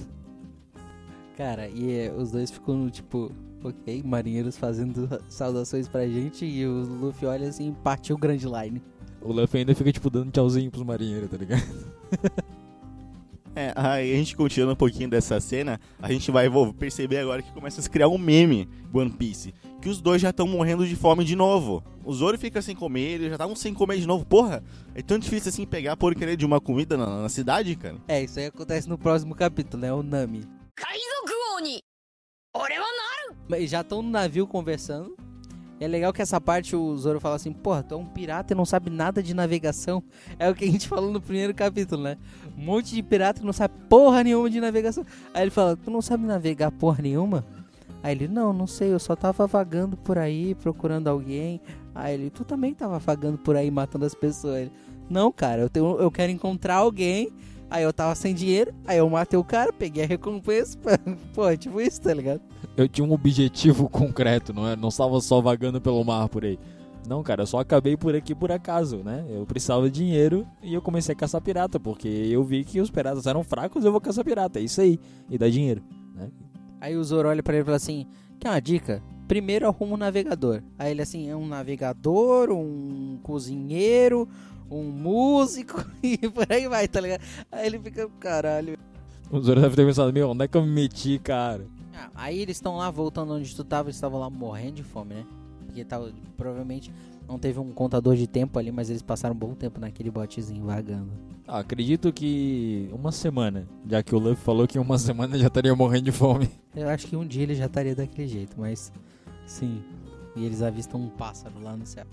Cara, 1.36 1.67
e 1.67 1.91
é, 1.91 2.13
os 2.13 2.32
dois 2.32 2.50
ficam 2.50 2.89
tipo, 2.89 3.30
ok, 3.62 4.02
marinheiros 4.06 4.58
fazendo 4.58 5.10
saudações 5.28 5.89
pra 5.89 6.08
gente, 6.08 6.45
e 6.45 6.65
o 6.65 6.84
Luffy 6.84 7.28
olha 7.28 7.50
assim 7.50 7.69
e 7.69 7.71
partiu 7.84 8.15
o 8.15 8.19
Grand 8.19 8.38
Line. 8.38 8.82
O 9.21 9.34
Luffy 9.34 9.60
ainda 9.60 9.76
fica, 9.76 9.91
tipo, 9.91 10.10
dando 10.10 10.32
tchauzinho 10.32 10.71
pros 10.71 10.86
marinheiros, 10.86 11.30
tá 11.30 11.36
ligado? 11.36 11.62
É, 13.54 13.74
aí 13.76 14.13
a 14.13 14.15
gente 14.15 14.34
continua 14.34 14.71
um 14.71 14.78
pouquinho 14.78 15.10
dessa 15.10 15.38
cena, 15.41 15.78
a 16.02 16.10
gente 16.10 16.32
vai 16.32 16.47
vou, 16.47 16.74
perceber 16.74 17.17
agora 17.17 17.41
que 17.41 17.52
começa 17.52 17.82
a 17.82 17.84
se 17.84 17.89
criar 17.89 18.08
um 18.08 18.17
meme 18.17 18.65
One 18.93 19.10
Piece 19.10 19.54
que 19.82 19.89
os 19.89 20.00
dois 20.00 20.22
já 20.22 20.30
estão 20.30 20.48
morrendo 20.48 20.88
de 20.88 20.96
fome 20.96 21.26
de 21.26 21.36
novo. 21.36 21.84
O 22.04 22.13
Zoro 22.13 22.38
fica 22.38 22.62
sem 22.62 22.76
comer, 22.76 23.15
eles 23.15 23.24
já 23.24 23.30
tá 23.32 23.36
estavam 23.36 23.56
sem 23.56 23.74
comer 23.74 23.98
de 23.98 24.06
novo. 24.06 24.24
Porra, 24.26 24.63
é 24.94 25.02
tão 25.02 25.17
difícil 25.17 25.50
assim 25.50 25.65
pegar 25.65 25.94
a 25.94 25.98
porcaria 25.98 26.38
de 26.38 26.46
uma 26.46 26.62
comida 26.62 26.96
na, 26.96 27.24
na 27.24 27.30
cidade, 27.30 27.76
cara. 27.76 27.98
É, 28.08 28.24
isso 28.24 28.39
aí 28.39 28.46
acontece 28.46 28.88
no 28.88 28.98
próximo 28.98 29.34
capítulo, 29.34 29.82
né? 29.82 29.91
O 29.91 30.04
Nami. 30.04 30.44
Mas 33.50 33.70
já 33.70 33.82
estão 33.82 34.02
no 34.02 34.10
navio 34.10 34.46
conversando. 34.46 35.15
É 35.80 35.88
legal 35.88 36.13
que 36.13 36.22
essa 36.22 36.39
parte 36.39 36.76
o 36.76 36.96
Zoro 36.96 37.20
fala 37.20 37.36
assim: 37.36 37.52
Porra, 37.52 37.82
tu 37.82 37.96
é 37.96 37.98
um 37.98 38.06
pirata 38.06 38.54
e 38.54 38.56
não 38.56 38.65
sabe 38.65 38.91
nada 38.91 39.24
de 39.24 39.34
navegação. 39.34 40.04
É 40.38 40.48
o 40.48 40.54
que 40.54 40.63
a 40.63 40.67
gente 40.67 40.88
falou 40.89 41.12
no 41.12 41.20
primeiro 41.20 41.56
capítulo, 41.56 42.04
né? 42.04 42.17
Um 42.56 42.62
monte 42.62 42.94
de 42.94 43.02
pirata 43.02 43.39
que 43.39 43.46
não 43.46 43.54
sabe 43.54 43.74
porra 43.89 44.24
nenhuma 44.24 44.48
de 44.48 44.62
navegação. 44.62 45.04
Aí 45.34 45.41
ele 45.41 45.52
fala: 45.52 45.76
Tu 45.76 45.89
não 45.89 46.02
sabe 46.02 46.24
navegar 46.24 46.72
porra 46.72 47.02
nenhuma? 47.02 47.44
Aí 48.03 48.13
ele, 48.13 48.27
não, 48.27 48.51
não 48.51 48.65
sei, 48.65 48.91
eu 48.91 48.99
só 48.99 49.15
tava 49.15 49.45
vagando 49.45 49.95
por 49.95 50.17
aí, 50.17 50.55
procurando 50.55 51.07
alguém. 51.07 51.61
Aí 51.93 52.15
ele, 52.15 52.29
tu 52.29 52.43
também 52.43 52.73
tava 52.73 52.97
vagando 52.99 53.37
por 53.37 53.55
aí, 53.55 53.69
matando 53.69 54.05
as 54.05 54.15
pessoas. 54.15 54.61
Ele, 54.61 54.71
não, 55.09 55.31
cara, 55.31 55.61
eu, 55.61 55.69
tenho, 55.69 55.99
eu 55.99 56.09
quero 56.09 56.31
encontrar 56.31 56.75
alguém. 56.75 57.31
Aí 57.69 57.83
eu 57.83 57.93
tava 57.93 58.13
sem 58.15 58.35
dinheiro, 58.35 58.73
aí 58.85 58.97
eu 58.97 59.09
matei 59.09 59.39
o 59.39 59.45
cara, 59.45 59.71
peguei 59.71 60.03
a 60.03 60.07
recompensa. 60.07 60.77
Pô, 61.33 61.47
é 61.47 61.55
tipo 61.55 61.79
isso, 61.79 62.01
tá 62.01 62.13
ligado? 62.13 62.41
Eu 62.75 62.85
tinha 62.89 63.07
um 63.07 63.13
objetivo 63.13 63.87
concreto, 63.89 64.51
não, 64.51 64.67
é? 64.67 64.75
não 64.75 64.89
estava 64.89 65.21
só 65.21 65.39
vagando 65.39 65.79
pelo 65.79 66.03
mar 66.03 66.27
por 66.27 66.43
aí. 66.43 66.59
Não, 67.07 67.23
cara, 67.23 67.43
eu 67.43 67.47
só 67.47 67.59
acabei 67.59 67.95
por 67.95 68.13
aqui 68.13 68.35
por 68.35 68.51
acaso, 68.51 68.97
né? 68.97 69.25
Eu 69.29 69.45
precisava 69.45 69.89
de 69.89 69.99
dinheiro 69.99 70.45
e 70.61 70.73
eu 70.73 70.81
comecei 70.81 71.13
a 71.13 71.15
caçar 71.15 71.41
pirata, 71.41 71.79
porque 71.79 72.07
eu 72.07 72.43
vi 72.43 72.63
que 72.63 72.81
os 72.81 72.91
piratas 72.91 73.25
eram 73.25 73.43
fracos, 73.43 73.85
eu 73.85 73.91
vou 73.91 74.01
caçar 74.01 74.25
pirata, 74.25 74.59
é 74.59 74.63
isso 74.63 74.81
aí. 74.81 74.99
E 75.29 75.37
dá 75.37 75.49
dinheiro, 75.49 75.81
né? 76.13 76.29
Aí 76.82 76.98
o 76.98 77.04
Zoro 77.04 77.30
olha 77.30 77.44
pra 77.44 77.54
ele 77.54 77.62
e 77.62 77.65
fala 77.65 77.78
assim: 77.78 78.08
Quer 78.39 78.50
uma 78.50 78.60
dica? 78.60 79.04
Primeiro 79.28 79.67
arruma 79.67 79.94
um 79.94 79.98
navegador. 79.98 80.63
Aí 80.80 80.91
ele 80.91 81.04
assim: 81.04 81.30
É 81.30 81.36
um 81.36 81.48
navegador, 81.48 82.52
um 82.52 83.20
cozinheiro, 83.22 84.28
um 84.70 84.84
músico 84.84 85.86
e 86.02 86.17
por 86.17 86.52
aí 86.52 86.67
vai, 86.67 86.88
tá 86.88 87.00
ligado? 87.00 87.22
Aí 87.52 87.67
ele 87.67 87.80
fica, 87.80 88.10
caralho. 88.20 88.78
O 89.30 89.39
Zoro 89.39 89.62
deve 89.62 89.76
ter 89.76 89.86
pensado, 89.86 90.12
meu, 90.12 90.32
onde 90.32 90.44
é 90.44 90.48
que 90.48 90.58
eu 90.58 90.63
me 90.63 90.72
meti, 90.72 91.20
cara? 91.20 91.65
Ah, 91.96 92.10
aí 92.15 92.41
eles 92.41 92.58
estão 92.58 92.78
lá 92.78 92.89
voltando 92.89 93.34
onde 93.34 93.56
tu 93.56 93.63
tava, 93.63 93.88
eles 93.88 93.96
estavam 93.96 94.20
lá 94.20 94.30
morrendo 94.30 94.74
de 94.74 94.84
fome, 94.84 95.13
né? 95.13 95.26
Porque 95.65 95.86
tava, 95.86 96.12
provavelmente 96.36 96.91
não 97.28 97.39
teve 97.39 97.60
um 97.60 97.72
contador 97.72 98.15
de 98.15 98.28
tempo 98.28 98.60
ali, 98.60 98.72
mas 98.72 98.89
eles 98.89 99.02
passaram 99.02 99.34
um 99.34 99.38
bom 99.38 99.54
tempo 99.54 99.80
naquele 99.80 100.12
botezinho 100.12 100.65
vagando. 100.65 101.12
Ah, 101.53 101.59
acredito 101.59 102.13
que 102.13 102.87
uma 102.93 103.11
semana, 103.11 103.67
já 103.85 104.01
que 104.01 104.15
o 104.15 104.17
Luffy 104.17 104.41
falou 104.41 104.65
que 104.65 104.79
uma 104.79 104.97
semana 104.97 105.37
já 105.37 105.47
estaria 105.47 105.75
morrendo 105.75 106.05
de 106.05 106.11
fome. 106.13 106.49
Eu 106.73 106.87
acho 106.87 107.05
que 107.05 107.13
um 107.17 107.27
dia 107.27 107.43
ele 107.43 107.55
já 107.55 107.65
estaria 107.65 107.93
daquele 107.93 108.25
jeito, 108.25 108.55
mas 108.57 108.89
sim. 109.45 109.83
E 110.33 110.45
eles 110.45 110.61
avistam 110.61 111.01
um 111.01 111.09
pássaro 111.09 111.55
lá 111.61 111.75
no 111.75 111.85
céu. 111.85 112.05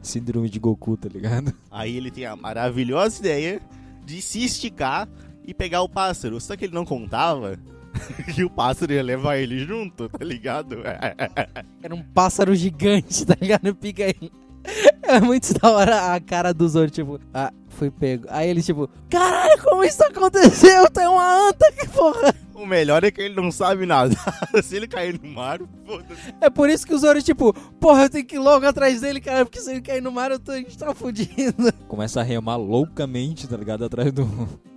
Síndrome 0.00 0.48
de 0.48 0.58
Goku, 0.58 0.96
tá 0.96 1.10
ligado? 1.10 1.52
Aí 1.70 1.94
ele 1.94 2.10
tem 2.10 2.24
a 2.24 2.34
maravilhosa 2.34 3.20
ideia 3.20 3.60
de 4.06 4.22
se 4.22 4.42
esticar 4.42 5.06
e 5.44 5.52
pegar 5.52 5.82
o 5.82 5.90
pássaro. 5.90 6.40
Só 6.40 6.56
que 6.56 6.64
ele 6.64 6.74
não 6.74 6.86
contava 6.86 7.58
que 8.34 8.44
o 8.44 8.48
pássaro 8.48 8.94
ia 8.94 9.02
levar 9.02 9.36
ele 9.36 9.58
junto, 9.58 10.08
tá 10.08 10.24
ligado? 10.24 10.76
Era 11.84 11.94
um 11.94 12.02
pássaro 12.02 12.54
gigante, 12.54 13.26
tá 13.26 13.36
ligado? 13.38 13.74
Pica 13.74 14.06
aí. 14.06 14.32
É 15.02 15.20
muito 15.20 15.54
da 15.54 15.70
hora 15.70 16.14
a 16.14 16.20
cara 16.20 16.52
do 16.52 16.68
Zoro, 16.68 16.90
tipo, 16.90 17.20
ah, 17.32 17.52
fui 17.68 17.90
pego. 17.92 18.26
Aí 18.28 18.48
ele, 18.48 18.60
tipo, 18.60 18.90
caralho, 19.08 19.62
como 19.62 19.84
isso 19.84 20.02
aconteceu? 20.02 20.90
Tem 20.90 21.06
uma 21.06 21.48
anta, 21.48 21.70
que 21.72 21.86
porra. 21.88 22.34
O 22.54 22.66
melhor 22.66 23.04
é 23.04 23.10
que 23.10 23.20
ele 23.20 23.36
não 23.36 23.52
sabe 23.52 23.86
nada. 23.86 24.16
se 24.64 24.74
ele 24.74 24.88
cair 24.88 25.20
no 25.22 25.28
mar, 25.28 25.60
foda-se. 25.86 26.34
É 26.40 26.50
por 26.50 26.68
isso 26.68 26.86
que 26.86 26.94
o 26.94 26.98
Zoro, 26.98 27.22
tipo, 27.22 27.52
porra, 27.78 28.04
eu 28.04 28.10
tenho 28.10 28.24
que 28.24 28.34
ir 28.36 28.40
logo 28.40 28.66
atrás 28.66 29.00
dele, 29.00 29.20
cara, 29.20 29.44
porque 29.44 29.60
se 29.60 29.70
ele 29.70 29.80
cair 29.80 30.02
no 30.02 30.10
mar, 30.10 30.32
eu 30.32 30.40
tô, 30.40 30.52
a 30.52 30.56
gente 30.56 30.76
tá 30.76 30.92
fudido. 30.94 31.72
Começa 31.86 32.20
a 32.20 32.24
remar 32.24 32.56
loucamente, 32.56 33.46
tá 33.46 33.56
ligado? 33.56 33.84
Atrás 33.84 34.10
do, 34.10 34.24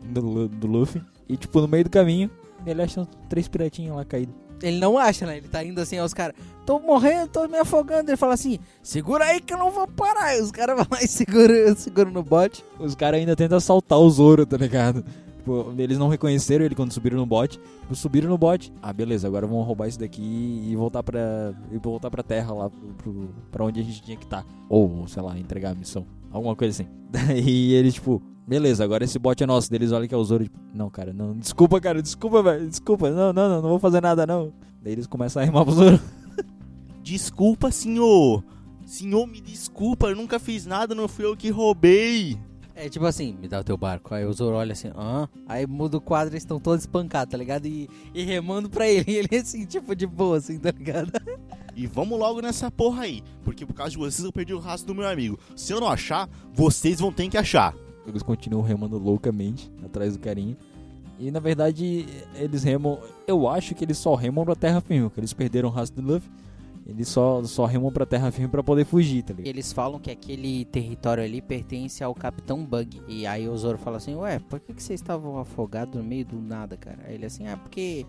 do, 0.04 0.48
do 0.48 0.68
Luffy. 0.68 1.02
E, 1.28 1.38
tipo, 1.38 1.60
no 1.62 1.68
meio 1.68 1.86
do 1.86 1.90
caminho, 1.90 2.30
ele 2.66 2.82
acha 2.84 3.08
três 3.28 3.48
piratinhos 3.48 3.96
lá 3.96 4.06
caídos. 4.06 4.36
Ele 4.62 4.80
não 4.80 4.98
acha, 4.98 5.26
né? 5.26 5.38
Ele 5.38 5.48
tá 5.48 5.64
indo 5.64 5.80
assim, 5.80 5.98
aos 5.98 6.14
caras, 6.14 6.36
tô 6.66 6.80
morrendo, 6.80 7.30
tô 7.30 7.48
me 7.48 7.58
afogando. 7.58 8.10
Ele 8.10 8.18
fala 8.18 8.34
assim, 8.34 8.60
segura 8.84 9.26
aí 9.26 9.40
que 9.40 9.54
eu 9.54 9.58
não 9.58 9.72
vou 9.72 9.88
parar. 9.88 10.26
Aí 10.26 10.42
os 10.42 10.52
caras 10.52 10.76
vão 10.76 10.86
lá 10.92 11.04
e 11.04 11.08
seguram 11.08 11.76
segura 11.76 12.10
no 12.10 12.24
bote. 12.24 12.64
Os 12.80 12.96
caras 12.96 13.20
ainda 13.20 13.36
tentam 13.36 13.58
assaltar 13.58 14.00
o 14.00 14.10
Zoro, 14.10 14.46
tá 14.46 14.58
ligado? 14.58 15.04
Tipo, 15.38 15.74
eles 15.78 15.98
não 15.98 16.10
reconheceram 16.10 16.64
ele 16.64 16.76
quando 16.76 16.92
subiram 16.92 17.18
no 17.18 17.26
bote. 17.26 17.60
Tipo, 17.82 17.96
subiram 17.96 18.30
no 18.30 18.38
bote. 18.38 18.72
Ah, 18.82 18.94
beleza, 18.94 19.28
agora 19.28 19.48
vamos 19.48 19.66
roubar 19.66 19.88
isso 19.88 20.00
daqui 20.00 20.22
e 20.22 20.76
voltar 20.76 21.02
pra, 21.02 21.54
e 21.72 21.78
voltar 21.78 22.12
pra 22.12 22.22
terra 22.22 22.54
lá, 22.54 22.70
pro, 22.70 22.94
pro, 22.98 23.30
pra 23.52 23.66
onde 23.66 23.80
a 23.80 23.84
gente 23.84 24.02
tinha 24.02 24.18
que 24.18 24.26
estar. 24.26 24.46
Ou, 24.68 25.08
sei 25.08 25.24
lá, 25.24 25.38
entregar 25.38 25.72
a 25.72 25.76
missão. 25.76 26.06
Alguma 26.32 26.56
coisa 26.56 26.82
assim. 26.82 26.92
Daí 27.10 27.74
eles, 27.74 27.96
tipo, 27.96 28.22
beleza, 28.48 28.84
agora 28.84 29.04
esse 29.04 29.18
bote 29.18 29.44
é 29.44 29.48
nosso. 29.48 29.70
Deles 29.70 29.92
olha 29.92 30.08
que 30.08 30.14
é 30.14 30.18
o 30.18 30.24
Zoro, 30.24 30.44
tipo, 30.44 30.60
não, 30.74 30.90
cara, 30.90 31.14
não, 31.14 31.36
desculpa, 31.36 31.80
cara, 31.80 32.02
desculpa, 32.02 32.44
velho, 32.44 32.68
desculpa, 32.68 33.10
não, 33.10 33.34
não, 33.34 33.50
não, 33.50 33.62
não 33.62 33.70
vou 33.70 33.80
fazer 33.80 34.02
nada, 34.02 34.26
não. 34.26 34.54
Daí 34.82 34.94
eles 34.94 35.08
começam 35.08 35.42
a 35.42 35.46
remar 35.46 35.66
pro 35.66 35.74
Zoro. 35.74 36.00
Desculpa, 37.02 37.72
senhor. 37.72 38.44
Senhor, 38.86 39.26
me 39.26 39.42
desculpa, 39.42 40.08
eu 40.08 40.16
nunca 40.16 40.38
fiz 40.38 40.66
nada, 40.66 40.94
não 40.94 41.08
fui 41.08 41.26
eu 41.26 41.36
que 41.36 41.50
roubei. 41.50 42.38
É 42.82 42.88
tipo 42.88 43.06
assim, 43.06 43.34
me 43.34 43.50
dá 43.50 43.60
o 43.60 43.64
teu 43.64 43.76
barco. 43.76 44.16
Aí 44.16 44.24
o 44.24 44.32
Zoro 44.32 44.56
olha 44.56 44.72
assim, 44.72 44.88
hã? 44.96 45.28
Aí 45.46 45.68
muda 45.68 45.98
o 45.98 46.02
quadro, 46.02 46.34
eles 46.34 46.44
estão 46.44 46.62
todos 46.62 46.84
espancados, 46.84 47.30
tá 47.30 47.38
ligado? 47.38 47.66
E, 47.66 47.90
e 48.14 48.24
remando 48.24 48.70
pra 48.70 48.88
ele. 48.88 49.04
E 49.06 49.16
ele 49.20 49.36
assim, 49.36 49.66
tipo, 49.66 49.94
de 49.94 50.08
boa, 50.08 50.38
assim, 50.38 50.58
tá 50.58 50.72
ligado? 50.72 51.12
E 51.76 51.86
vamos 51.86 52.18
logo 52.18 52.42
nessa 52.42 52.72
porra 52.72 53.04
aí, 53.04 53.22
porque 53.44 53.66
por 53.66 53.74
causa 53.74 53.92
de 53.92 53.98
vocês 53.98 54.24
eu 54.24 54.32
perdi 54.32 54.54
o 54.54 54.60
rastro 54.60 54.94
do 54.94 54.96
meu 54.98 55.10
amigo. 55.10 55.38
Se 55.58 55.74
eu 55.74 55.82
não 55.82 55.90
achar, 55.90 56.30
vocês 56.54 57.02
vão 57.02 57.12
ter 57.12 57.28
que 57.28 57.38
achar. 57.38 57.76
Eles 58.08 58.24
continuam 58.24 58.64
remando 58.64 58.98
loucamente 58.98 59.70
atrás 59.84 60.14
do 60.14 60.20
carinha. 60.20 60.58
E 61.20 61.30
na 61.32 61.42
verdade, 61.42 62.06
eles 62.34 62.64
remam. 62.64 62.98
Eu 63.28 63.46
acho 63.46 63.76
que 63.76 63.84
eles 63.84 63.98
só 63.98 64.16
remam 64.16 64.46
pra 64.46 64.56
terra 64.56 64.80
firme, 64.80 65.10
porque 65.10 65.20
eles 65.20 65.34
perderam 65.34 65.68
o 65.68 65.72
rastro 65.72 66.02
do 66.02 66.14
Luffy. 66.14 66.32
Eles 66.90 67.08
só, 67.08 67.44
só 67.44 67.66
remam 67.66 67.92
pra 67.92 68.06
terra 68.06 68.32
firme 68.32 68.50
pra 68.50 68.64
poder 68.64 68.84
fugir, 68.84 69.22
tá 69.22 69.32
ligado? 69.32 69.48
Eles 69.48 69.72
falam 69.72 70.00
que 70.00 70.10
aquele 70.10 70.66
território 70.66 71.24
ali 71.24 71.40
pertence 71.40 72.04
ao 72.04 72.16
Capitão 72.16 72.66
Bug. 72.66 73.00
E 73.08 73.28
aí 73.28 73.48
o 73.48 73.56
Zoro 73.56 73.78
fala 73.78 73.98
assim, 73.98 74.16
ué, 74.16 74.40
por 74.40 74.60
que, 74.60 74.74
que 74.74 74.82
vocês 74.82 75.00
estavam 75.00 75.38
afogados 75.38 75.96
no 75.96 76.04
meio 76.04 76.26
do 76.26 76.42
nada, 76.42 76.76
cara? 76.76 76.98
Aí 77.06 77.14
ele 77.14 77.28
assim, 77.28 77.48
ah, 77.48 77.56
porque 77.58 78.08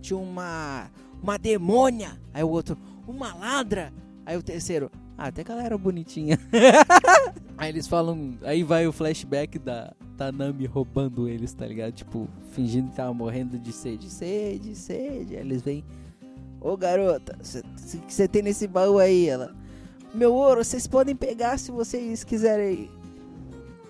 tinha 0.00 0.18
uma. 0.18 0.90
uma 1.22 1.38
demônia. 1.38 2.18
Aí 2.32 2.42
o 2.42 2.48
outro, 2.48 2.78
uma 3.06 3.34
ladra. 3.34 3.92
Aí 4.24 4.38
o 4.38 4.42
terceiro, 4.42 4.90
ah, 5.18 5.26
até 5.26 5.44
que 5.44 5.52
ela 5.52 5.62
era 5.62 5.76
bonitinha. 5.76 6.38
aí 7.58 7.68
eles 7.68 7.86
falam. 7.86 8.38
Aí 8.42 8.62
vai 8.62 8.86
o 8.86 8.92
flashback 8.92 9.58
da, 9.58 9.92
da 10.16 10.32
Nami 10.32 10.64
roubando 10.64 11.28
eles, 11.28 11.52
tá 11.52 11.66
ligado? 11.66 11.92
Tipo, 11.92 12.26
fingindo 12.52 12.88
que 12.88 12.96
tava 12.96 13.12
morrendo 13.12 13.58
de 13.58 13.70
sede. 13.70 14.08
Sede, 14.08 14.74
sede. 14.74 15.36
Aí 15.36 15.42
eles 15.42 15.60
vêm. 15.60 15.84
Ô 16.64 16.78
garota, 16.78 17.36
o 17.38 17.98
que 18.06 18.14
você 18.14 18.26
tem 18.26 18.40
nesse 18.40 18.66
baú 18.66 18.98
aí? 18.98 19.28
Ela. 19.28 19.54
Meu 20.14 20.32
ouro, 20.32 20.64
vocês 20.64 20.86
podem 20.86 21.14
pegar 21.14 21.58
se 21.58 21.70
vocês 21.70 22.24
quiserem. 22.24 22.90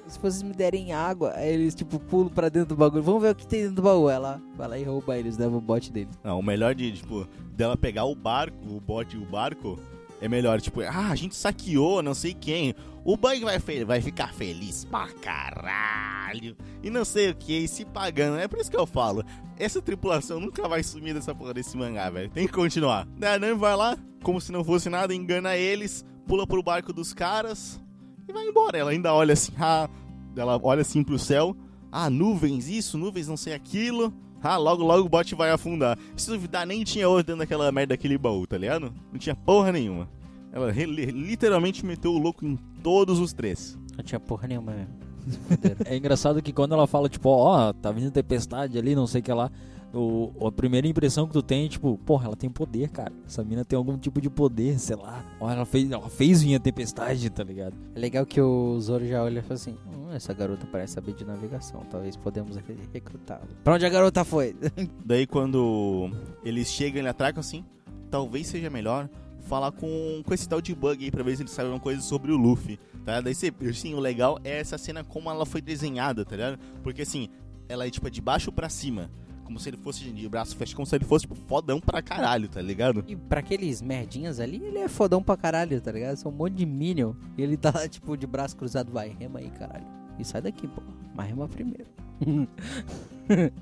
Se 0.09 0.19
vocês 0.19 0.43
me 0.43 0.53
derem 0.53 0.93
água, 0.93 1.33
aí 1.37 1.55
eles 1.55 1.73
tipo 1.73 2.01
pulam 2.01 2.29
pra 2.29 2.49
dentro 2.49 2.71
do 2.71 2.77
bagulho. 2.77 3.05
Vamos 3.05 3.23
ver 3.23 3.31
o 3.31 3.35
que 3.35 3.47
tem 3.47 3.61
dentro 3.61 3.77
do 3.77 3.83
baú. 3.83 4.11
Ela 4.11 4.43
vai 4.57 4.67
lá 4.67 4.77
e 4.77 4.83
rouba 4.83 5.17
eles, 5.17 5.39
leva 5.39 5.57
o 5.57 5.61
bote 5.61 5.93
dele. 5.93 6.11
Não, 6.25 6.41
o 6.41 6.43
melhor 6.43 6.75
de, 6.75 6.91
tipo, 6.91 7.29
dela 7.53 7.77
pegar 7.77 8.07
o 8.07 8.15
barco, 8.17 8.57
o 8.69 8.81
bote 8.81 9.17
e 9.17 9.21
o 9.21 9.25
barco, 9.25 9.79
é 10.25 10.29
melhor, 10.29 10.59
tipo, 10.59 10.81
ah, 10.81 11.11
a 11.11 11.15
gente 11.15 11.37
saqueou, 11.37 12.03
não 12.03 12.15
sei 12.15 12.33
quem. 12.33 12.75
O 13.05 13.15
Bug 13.15 13.45
vai, 13.45 13.59
vai 13.85 14.01
ficar 14.01 14.33
feliz 14.33 14.83
pra 14.87 15.07
caralho. 15.09 16.57
E 16.83 16.89
não 16.89 17.05
sei 17.05 17.29
o 17.29 17.35
que, 17.35 17.69
se 17.69 17.85
pagando. 17.85 18.39
É 18.39 18.49
por 18.49 18.59
isso 18.59 18.71
que 18.71 18.77
eu 18.77 18.87
falo. 18.87 19.23
Essa 19.59 19.83
tripulação 19.83 20.41
nunca 20.41 20.67
vai 20.67 20.83
sumir 20.83 21.13
dessa 21.13 21.35
porra 21.35 21.53
desse 21.53 21.77
mangá, 21.77 22.09
velho. 22.09 22.31
Tem 22.31 22.47
que 22.47 22.55
continuar. 22.55 23.07
Daí 23.19 23.35
a 23.35 23.39
Nami 23.39 23.53
vai 23.53 23.77
lá, 23.77 23.99
como 24.23 24.41
se 24.41 24.51
não 24.51 24.65
fosse 24.65 24.89
nada, 24.89 25.15
engana 25.15 25.59
eles, 25.59 26.07
pula 26.27 26.47
pro 26.47 26.63
barco 26.63 26.91
dos 26.91 27.13
caras 27.13 27.79
e 28.27 28.33
vai 28.33 28.47
embora. 28.47 28.79
Ela 28.79 28.93
ainda 28.93 29.13
olha 29.13 29.35
assim, 29.35 29.53
ah, 29.61 29.91
ela 30.35 30.59
olha 30.63 30.81
assim 30.81 31.05
pro 31.05 31.19
céu. 31.19 31.55
Ah, 31.93 32.09
nuvens 32.09 32.67
isso, 32.67 32.97
nuvens 32.97 33.29
não 33.29 33.37
sei 33.37 33.53
aquilo. 33.53 34.11
Ah, 34.45 34.59
logo, 34.59 34.85
logo 34.85 35.07
o 35.07 35.09
bote 35.09 35.35
vai 35.35 35.51
afundar. 35.51 35.99
Se 36.15 36.31
duvidar, 36.31 36.67
nem 36.67 36.85
tinha 36.85 37.09
ouro 37.09 37.25
dentro 37.25 37.39
daquela 37.39 37.73
merda 37.73 37.95
daquele 37.95 38.19
baú, 38.19 38.47
tá 38.47 38.59
ligado? 38.59 38.93
Não 39.11 39.19
tinha 39.19 39.35
porra 39.35 39.73
nenhuma. 39.73 40.07
Ela 40.53 40.71
literalmente 40.71 41.85
meteu 41.85 42.13
o 42.13 42.19
louco 42.19 42.45
em 42.45 42.57
todos 42.83 43.19
os 43.19 43.33
três. 43.33 43.79
Não 43.97 44.05
tinha 44.05 44.21
porra 44.21 44.47
nenhuma 44.47 44.73
mesmo. 44.73 45.05
É 45.87 45.97
engraçado 45.97 46.43
que 46.43 46.53
quando 46.53 46.75
ela 46.75 46.87
fala, 46.87 47.09
tipo, 47.09 47.31
ó, 47.31 47.73
tá 47.73 47.91
vindo 47.91 48.11
tempestade 48.11 48.77
ali, 48.79 48.95
não 48.95 49.07
sei 49.07 49.23
o 49.23 49.25
que 49.25 49.33
lá. 49.33 49.51
O, 49.95 50.33
a 50.47 50.51
primeira 50.51 50.87
impressão 50.89 51.27
que 51.27 51.33
tu 51.33 51.43
tem 51.43 51.67
é, 51.67 51.69
tipo, 51.69 51.97
porra, 52.05 52.27
ela 52.27 52.37
tem 52.37 52.51
poder, 52.51 52.89
cara. 52.91 53.13
Essa 53.27 53.45
mina 53.45 53.65
tem 53.65 53.77
algum 53.77 53.97
tipo 53.97 54.21
de 54.21 54.29
poder, 54.29 54.79
sei 54.81 54.97
lá. 54.97 55.25
Ó, 55.41 55.49
ela 55.51 55.65
fez, 55.65 55.91
ela 55.91 56.09
fez 56.09 56.43
vir 56.43 56.57
a 56.57 56.59
tempestade, 56.61 57.31
tá 57.31 57.45
ligado? 57.45 57.75
É 57.95 57.99
legal 57.99 58.27
que 58.27 58.41
o 58.41 58.81
Zoro 58.81 59.07
já 59.07 59.23
olha 59.23 59.39
e 59.39 59.43
fala 59.43 59.55
assim: 59.55 59.77
hum, 59.87 60.13
essa 60.13 60.33
garota 60.35 60.67
parece 60.71 60.95
saber 60.95 61.15
de 61.15 61.25
navegação. 61.25 61.81
Talvez 61.91 62.17
podemos 62.17 62.57
re- 62.57 62.77
recrutá-la. 62.93 63.47
Pra 63.63 63.75
onde 63.75 63.87
a 63.87 63.89
garota 63.89 64.25
foi? 64.25 64.57
Daí 65.05 65.27
quando 65.27 66.11
eles 66.45 66.69
chegam 66.69 67.03
e 67.03 67.07
atracam 67.07 67.41
assim, 67.41 67.65
talvez 68.11 68.47
seja 68.49 68.69
melhor 68.71 69.09
falar 69.43 69.71
com, 69.73 70.23
com 70.25 70.33
esse 70.35 70.49
tal 70.49 70.61
de 70.61 70.75
bug 70.75 71.05
aí 71.05 71.11
pra 71.11 71.23
ver 71.23 71.37
se 71.37 71.43
ele 71.43 71.51
sabe 71.51 71.67
alguma 71.69 71.83
coisa 71.83 72.01
sobre 72.01 72.33
o 72.33 72.37
Luffy, 72.37 72.79
tá? 73.05 73.21
Daí 73.21 73.35
assim, 73.71 73.95
o 73.95 74.01
legal 74.01 74.39
é 74.43 74.59
essa 74.59 74.79
cena 74.79 75.05
como 75.05 75.31
ela 75.31 75.45
foi 75.45 75.61
desenhada, 75.61 76.25
tá 76.25 76.35
ligado? 76.35 76.59
Porque 76.83 77.03
assim, 77.03 77.29
ela 77.69 77.87
é 77.87 77.91
tipo 77.91 78.11
de 78.11 78.23
baixo 78.23 78.51
pra 78.51 78.69
cima, 78.71 79.11
como 79.45 79.59
se 79.61 79.69
ele 79.69 79.77
fosse 79.77 80.05
de 80.05 80.29
braço 80.29 80.57
fechado, 80.57 80.77
como 80.77 80.87
se 80.87 80.97
ele 80.97 81.05
fosse 81.05 81.23
tipo 81.23 81.35
fodão 81.35 81.81
pra 81.81 82.03
caralho, 82.03 82.49
tá 82.49 82.61
ligado? 82.61 83.05
E 83.07 83.15
pra 83.15 83.41
aqueles 83.41 83.81
merdinhas 83.83 84.41
ali, 84.41 84.63
ele 84.63 84.79
é 84.79 84.89
fodão 84.89 85.23
pra 85.23 85.37
caralho, 85.37 85.81
tá 85.81 85.93
ligado? 85.93 86.17
São 86.17 86.33
um 86.33 86.35
monte 86.35 86.55
de 86.55 86.67
minion. 86.67 87.13
E 87.37 87.43
ele 87.43 87.57
tá 87.57 87.71
lá, 87.75 87.89
tipo, 87.89 88.17
de 88.17 88.27
braço 88.27 88.57
cruzado. 88.57 88.91
Vai, 88.91 89.09
rema 89.09 89.39
aí, 89.39 89.51
caralho. 89.51 89.87
E 90.19 90.25
sai 90.25 90.41
daqui, 90.43 90.67
pô. 90.67 90.83
Mas 91.15 91.29
rema 91.29 91.49
primeiro. 91.49 91.87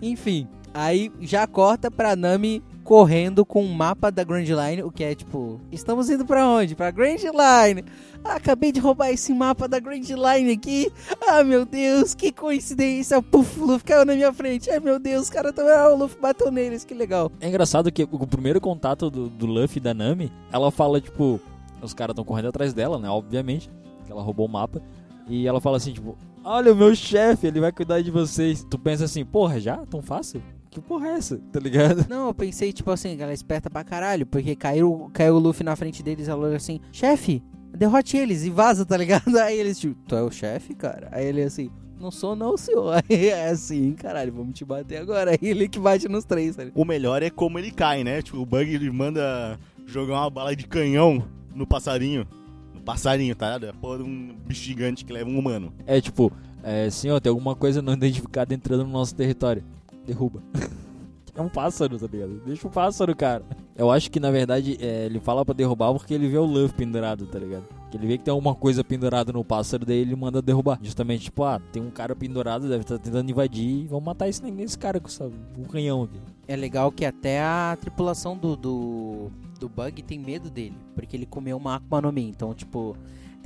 Enfim, 0.00 0.46
aí 0.72 1.10
já 1.20 1.46
corta 1.46 1.90
pra 1.90 2.14
Nami 2.14 2.62
correndo 2.88 3.44
com 3.44 3.62
um 3.62 3.74
mapa 3.74 4.10
da 4.10 4.24
Grand 4.24 4.46
Line, 4.46 4.82
o 4.82 4.90
que 4.90 5.04
é 5.04 5.14
tipo, 5.14 5.60
estamos 5.70 6.08
indo 6.08 6.24
pra 6.24 6.48
onde? 6.48 6.74
Pra 6.74 6.90
Grand 6.90 7.18
Line. 7.18 7.84
Ah, 8.24 8.36
acabei 8.36 8.72
de 8.72 8.80
roubar 8.80 9.10
esse 9.10 9.30
mapa 9.30 9.68
da 9.68 9.78
Grand 9.78 10.00
Line 10.00 10.52
aqui. 10.52 10.90
Ah, 11.28 11.44
meu 11.44 11.66
Deus, 11.66 12.14
que 12.14 12.32
coincidência. 12.32 13.20
Puf, 13.20 13.60
o 13.60 13.66
Luffy 13.66 13.84
caiu 13.84 14.06
na 14.06 14.14
minha 14.14 14.32
frente. 14.32 14.70
Ai, 14.70 14.80
meu 14.80 14.98
Deus, 14.98 15.24
os 15.24 15.30
caras 15.30 15.52
tão... 15.52 15.68
Ah, 15.68 15.92
o 15.92 15.98
Luffy 15.98 16.18
bateu 16.18 16.50
neles, 16.50 16.82
que 16.82 16.94
legal. 16.94 17.30
É 17.42 17.48
engraçado 17.48 17.92
que 17.92 18.08
o 18.10 18.26
primeiro 18.26 18.58
contato 18.58 19.10
do, 19.10 19.28
do 19.28 19.44
Luffy 19.44 19.76
e 19.76 19.80
da 19.80 19.92
Nami, 19.92 20.32
ela 20.50 20.70
fala, 20.70 20.98
tipo, 20.98 21.38
os 21.82 21.92
caras 21.92 22.14
estão 22.14 22.24
correndo 22.24 22.48
atrás 22.48 22.72
dela, 22.72 22.98
né? 22.98 23.10
Obviamente, 23.10 23.68
que 24.06 24.10
ela 24.10 24.22
roubou 24.22 24.46
o 24.46 24.50
mapa. 24.50 24.80
E 25.28 25.46
ela 25.46 25.60
fala 25.60 25.76
assim, 25.76 25.92
tipo, 25.92 26.16
olha 26.42 26.72
o 26.72 26.76
meu 26.76 26.94
chefe, 26.94 27.48
ele 27.48 27.60
vai 27.60 27.70
cuidar 27.70 28.00
de 28.00 28.10
vocês. 28.10 28.64
Tu 28.64 28.78
pensa 28.78 29.04
assim, 29.04 29.26
porra, 29.26 29.60
já? 29.60 29.76
Tão 29.84 30.00
fácil? 30.00 30.42
Que 30.70 30.80
porra 30.80 31.08
é 31.08 31.12
essa? 31.12 31.38
Tá 31.52 31.58
ligado? 31.60 32.06
Não, 32.08 32.28
eu 32.28 32.34
pensei, 32.34 32.72
tipo 32.72 32.90
assim, 32.90 33.16
que 33.16 33.22
ela 33.22 33.32
é 33.32 33.34
esperta 33.34 33.70
pra 33.70 33.84
caralho, 33.84 34.26
porque 34.26 34.54
caiu, 34.54 35.10
caiu 35.12 35.34
o 35.34 35.38
Luffy 35.38 35.64
na 35.64 35.76
frente 35.76 36.02
deles, 36.02 36.28
ela 36.28 36.46
olha 36.46 36.56
assim, 36.56 36.80
chefe, 36.92 37.42
derrote 37.76 38.16
eles 38.16 38.44
e 38.44 38.50
vaza, 38.50 38.84
tá 38.84 38.96
ligado? 38.96 39.34
Aí 39.38 39.58
eles, 39.58 39.78
tipo, 39.78 39.96
tu 40.06 40.14
é 40.14 40.22
o 40.22 40.30
chefe, 40.30 40.74
cara? 40.74 41.08
Aí 41.10 41.26
ele 41.26 41.42
assim, 41.42 41.70
não 41.98 42.10
sou 42.10 42.36
não, 42.36 42.56
senhor. 42.56 43.02
Aí 43.08 43.28
é 43.28 43.48
assim, 43.48 43.92
caralho, 43.92 44.32
vamos 44.32 44.54
te 44.54 44.64
bater 44.64 44.98
agora. 44.98 45.32
Aí 45.40 45.48
ele 45.48 45.68
que 45.68 45.78
bate 45.78 46.08
nos 46.08 46.24
três, 46.24 46.56
tá 46.56 46.64
ligado? 46.64 46.80
O 46.80 46.84
melhor 46.84 47.22
é 47.22 47.30
como 47.30 47.58
ele 47.58 47.70
cai, 47.70 48.04
né? 48.04 48.22
Tipo, 48.22 48.38
o 48.38 48.46
Bug 48.46 48.72
ele 48.72 48.90
manda 48.90 49.58
jogar 49.86 50.14
uma 50.14 50.30
bala 50.30 50.54
de 50.54 50.66
canhão 50.66 51.24
no 51.54 51.66
passarinho. 51.66 52.26
No 52.74 52.80
passarinho, 52.80 53.34
tá 53.34 53.46
ligado? 53.46 53.66
É 53.66 53.70
a 53.70 53.74
porra 53.74 53.98
de 53.98 54.04
um 54.04 54.36
bicho 54.46 54.62
gigante 54.62 55.04
que 55.04 55.12
leva 55.12 55.28
um 55.28 55.38
humano. 55.38 55.72
É 55.86 56.00
tipo, 56.00 56.32
é, 56.62 56.90
senhor, 56.90 57.20
tem 57.20 57.30
alguma 57.30 57.54
coisa 57.54 57.80
não 57.82 57.94
identificada 57.94 58.54
entrando 58.54 58.84
no 58.84 58.90
nosso 58.90 59.14
território. 59.14 59.64
Derruba. 60.08 60.42
É 61.34 61.40
um 61.40 61.48
pássaro, 61.48 61.96
tá 61.96 62.08
ligado? 62.10 62.42
Deixa 62.44 62.66
o 62.66 62.70
pássaro, 62.70 63.14
cara. 63.14 63.44
Eu 63.76 63.92
acho 63.92 64.10
que, 64.10 64.18
na 64.18 64.28
verdade, 64.28 64.76
é, 64.80 65.06
ele 65.06 65.20
fala 65.20 65.44
pra 65.44 65.54
derrubar 65.54 65.92
porque 65.92 66.12
ele 66.12 66.26
vê 66.26 66.36
o 66.36 66.44
Luffy 66.44 66.76
pendurado, 66.76 67.28
tá 67.28 67.38
ligado? 67.38 67.62
Que 67.88 67.96
ele 67.96 68.08
vê 68.08 68.18
que 68.18 68.24
tem 68.24 68.32
alguma 68.32 68.56
coisa 68.56 68.82
pendurada 68.82 69.32
no 69.32 69.44
pássaro, 69.44 69.86
daí 69.86 69.98
ele 69.98 70.16
manda 70.16 70.42
derrubar. 70.42 70.80
Justamente, 70.82 71.26
tipo, 71.26 71.44
ah, 71.44 71.60
tem 71.72 71.80
um 71.80 71.92
cara 71.92 72.16
pendurado, 72.16 72.68
deve 72.68 72.80
estar 72.80 72.98
tentando 72.98 73.30
invadir, 73.30 73.86
vamos 73.86 74.04
matar 74.04 74.28
esse, 74.28 74.42
esse 74.60 74.76
cara 74.76 74.98
com 74.98 75.06
essa, 75.06 75.30
um 75.56 75.62
canhão 75.62 76.02
aqui. 76.02 76.18
É 76.48 76.56
legal 76.56 76.90
que 76.90 77.04
até 77.04 77.40
a 77.40 77.78
tripulação 77.80 78.36
do, 78.36 78.56
do, 78.56 79.30
do 79.60 79.68
Bug 79.68 80.02
tem 80.02 80.18
medo 80.18 80.50
dele, 80.50 80.76
porque 80.96 81.16
ele 81.16 81.26
comeu 81.26 81.56
uma 81.56 81.76
Akuma 81.76 82.00
no 82.02 82.10
Mi. 82.10 82.28
Então, 82.28 82.52
tipo, 82.52 82.96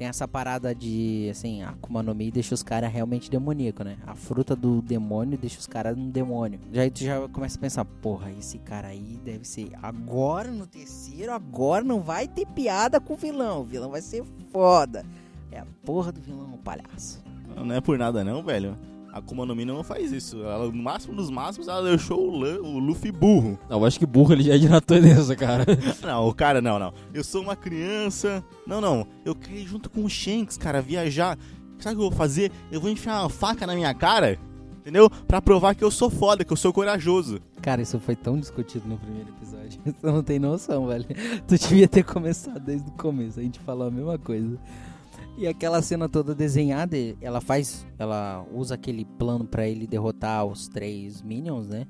tem 0.02 0.08
essa 0.08 0.26
parada 0.26 0.74
de, 0.74 1.28
assim, 1.30 1.62
a 1.62 1.70
Akuma 1.70 2.02
no 2.02 2.12
Mi 2.12 2.28
deixa 2.28 2.52
os 2.52 2.62
caras 2.62 2.92
realmente 2.92 3.30
demoníaco, 3.30 3.84
né? 3.84 3.98
A 4.04 4.16
fruta 4.16 4.56
do 4.56 4.82
demônio 4.82 5.38
deixa 5.38 5.60
os 5.60 5.66
caras 5.68 5.96
um 5.96 6.10
demônio. 6.10 6.58
Já 6.72 6.82
aí 6.82 6.90
tu 6.90 7.04
já 7.04 7.28
começa 7.28 7.56
a 7.56 7.60
pensar, 7.60 7.84
porra, 7.84 8.28
esse 8.32 8.58
cara 8.58 8.88
aí 8.88 9.16
deve 9.24 9.46
ser 9.46 9.70
agora 9.80 10.50
no 10.50 10.66
terceiro, 10.66 11.30
agora 11.30 11.84
não 11.84 12.00
vai 12.00 12.26
ter 12.26 12.46
piada 12.46 12.98
com 12.98 13.14
o 13.14 13.16
vilão. 13.16 13.60
O 13.60 13.64
vilão 13.64 13.90
vai 13.92 14.02
ser 14.02 14.24
foda. 14.50 15.06
É 15.52 15.60
a 15.60 15.66
porra 15.84 16.10
do 16.10 16.20
vilão, 16.20 16.58
palhaço. 16.64 17.22
Não 17.54 17.72
é 17.72 17.80
por 17.80 17.96
nada 17.96 18.24
não, 18.24 18.42
velho. 18.42 18.76
A 19.12 19.18
Akuma 19.18 19.44
no 19.44 19.55
Mi 19.55 19.64
não 19.66 19.85
faz 19.85 20.11
isso. 20.11 20.42
Ela, 20.42 20.66
no 20.66 20.83
máximo 20.83 21.14
dos 21.14 21.29
máximos, 21.31 21.68
ela 21.68 21.83
deixou 21.83 22.18
o, 22.18 22.31
Lu- 22.35 22.64
o 22.64 22.79
Luffy 22.79 23.12
burro. 23.12 23.59
Não, 23.68 23.79
eu 23.81 23.85
acho 23.85 23.98
que 23.98 24.07
burro 24.07 24.33
ele 24.33 24.42
já 24.44 24.55
é 24.55 24.59
de 24.59 24.68
natureza, 24.68 25.37
cara. 25.37 25.66
Não, 26.03 26.27
o 26.29 26.35
cara, 26.35 26.62
não, 26.62 26.79
não. 26.79 26.92
Eu 27.12 27.22
sou 27.22 27.42
uma 27.42 27.55
criança. 27.55 28.42
Não, 28.66 28.81
não. 28.81 29.07
Eu 29.25 29.35
quero 29.35 29.55
ir 29.57 29.66
junto 29.66 29.90
com 29.90 30.03
o 30.05 30.09
Shanks, 30.09 30.57
cara, 30.57 30.81
viajar. 30.81 31.38
Sabe 31.79 31.94
o 31.94 31.98
que 31.98 32.05
eu 32.05 32.09
vou 32.11 32.12
fazer? 32.18 32.51
Eu 32.70 32.81
vou 32.81 32.88
enfiar 32.90 33.20
uma 33.20 33.29
faca 33.29 33.66
na 33.66 33.75
minha 33.75 33.92
cara, 33.92 34.38
entendeu? 34.81 35.11
Pra 35.11 35.42
provar 35.42 35.75
que 35.75 35.85
eu 35.85 35.90
sou 35.90 36.09
foda, 36.09 36.44
que 36.44 36.53
eu 36.53 36.57
sou 36.57 36.72
corajoso. 36.72 37.38
Cara, 37.61 37.83
isso 37.83 37.98
foi 38.01 38.16
tão 38.16 38.38
discutido 38.38 38.88
no 38.88 38.96
primeiro 38.98 39.29
episódio. 39.31 39.81
Você 39.85 40.07
não 40.07 40.22
tem 40.22 40.38
noção, 40.38 40.87
velho. 40.87 41.05
Tu 41.46 41.59
devia 41.59 41.87
ter 41.88 42.03
começado 42.05 42.61
desde 42.61 42.88
o 42.88 42.92
começo. 42.92 43.38
A 43.40 43.42
gente 43.42 43.59
falou 43.61 43.88
a 43.88 43.90
mesma 43.90 44.16
coisa. 44.18 44.59
E 45.37 45.47
aquela 45.49 45.81
cena 45.81 46.09
toda 46.09 46.35
desenhada, 46.35 46.97
ela 47.21 47.40
faz. 47.40 47.87
Ela 47.99 48.45
usa 48.53 48.75
aquele 48.75 49.05
plano 49.05 49.45
pra 49.45 49.66
ele 49.66 49.87
derrotar 49.87 50.45
os 50.45 50.68
três 50.68 51.23
Minions, 51.23 51.66
né? 51.68 51.87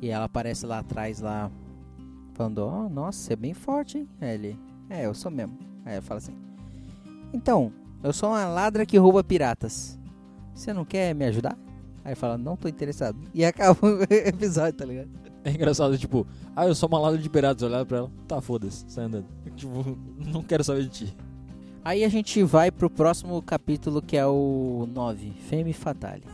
E 0.00 0.08
ela 0.08 0.24
aparece 0.24 0.64
lá 0.64 0.78
atrás, 0.78 1.20
lá, 1.20 1.50
falando: 2.34 2.58
Ó, 2.60 2.88
nossa, 2.88 3.18
você 3.18 3.32
é 3.34 3.36
bem 3.36 3.52
forte, 3.52 3.98
hein? 3.98 4.08
Aí 4.20 4.34
ele: 4.34 4.58
É, 4.88 5.04
eu 5.06 5.14
sou 5.14 5.30
mesmo. 5.30 5.58
Aí 5.84 5.96
eu 5.96 6.02
falo 6.02 6.18
assim: 6.18 6.34
Então, 7.32 7.70
eu 8.02 8.12
sou 8.12 8.30
uma 8.30 8.46
ladra 8.46 8.86
que 8.86 8.96
rouba 8.96 9.22
piratas. 9.22 9.98
Você 10.54 10.72
não 10.72 10.84
quer 10.84 11.14
me 11.14 11.26
ajudar? 11.26 11.56
Aí 12.02 12.14
fala: 12.14 12.38
Não 12.38 12.56
tô 12.56 12.66
interessado. 12.66 13.18
E 13.34 13.44
acaba 13.44 13.78
o 13.86 14.02
episódio, 14.10 14.72
tá 14.72 14.84
ligado? 14.86 15.10
É 15.44 15.50
engraçado, 15.50 15.96
tipo, 15.96 16.26
ah, 16.54 16.66
eu 16.66 16.74
sou 16.74 16.86
uma 16.88 16.98
lada 16.98 17.16
de 17.16 17.28
piratas, 17.28 17.62
olhar 17.62 17.84
pra 17.86 17.98
ela, 17.98 18.10
tá, 18.28 18.40
foda-se, 18.42 18.84
sai 18.88 19.04
andando. 19.04 19.26
Tipo, 19.56 19.98
não 20.18 20.42
quero 20.42 20.62
saber 20.62 20.82
de 20.82 20.88
ti. 20.90 21.16
Aí 21.82 22.04
a 22.04 22.08
gente 22.08 22.42
vai 22.42 22.70
pro 22.70 22.90
próximo 22.90 23.40
capítulo 23.40 24.02
que 24.02 24.16
é 24.16 24.26
o 24.26 24.86
9, 24.92 25.32
Femme 25.48 25.72
Fatale. 25.72 26.24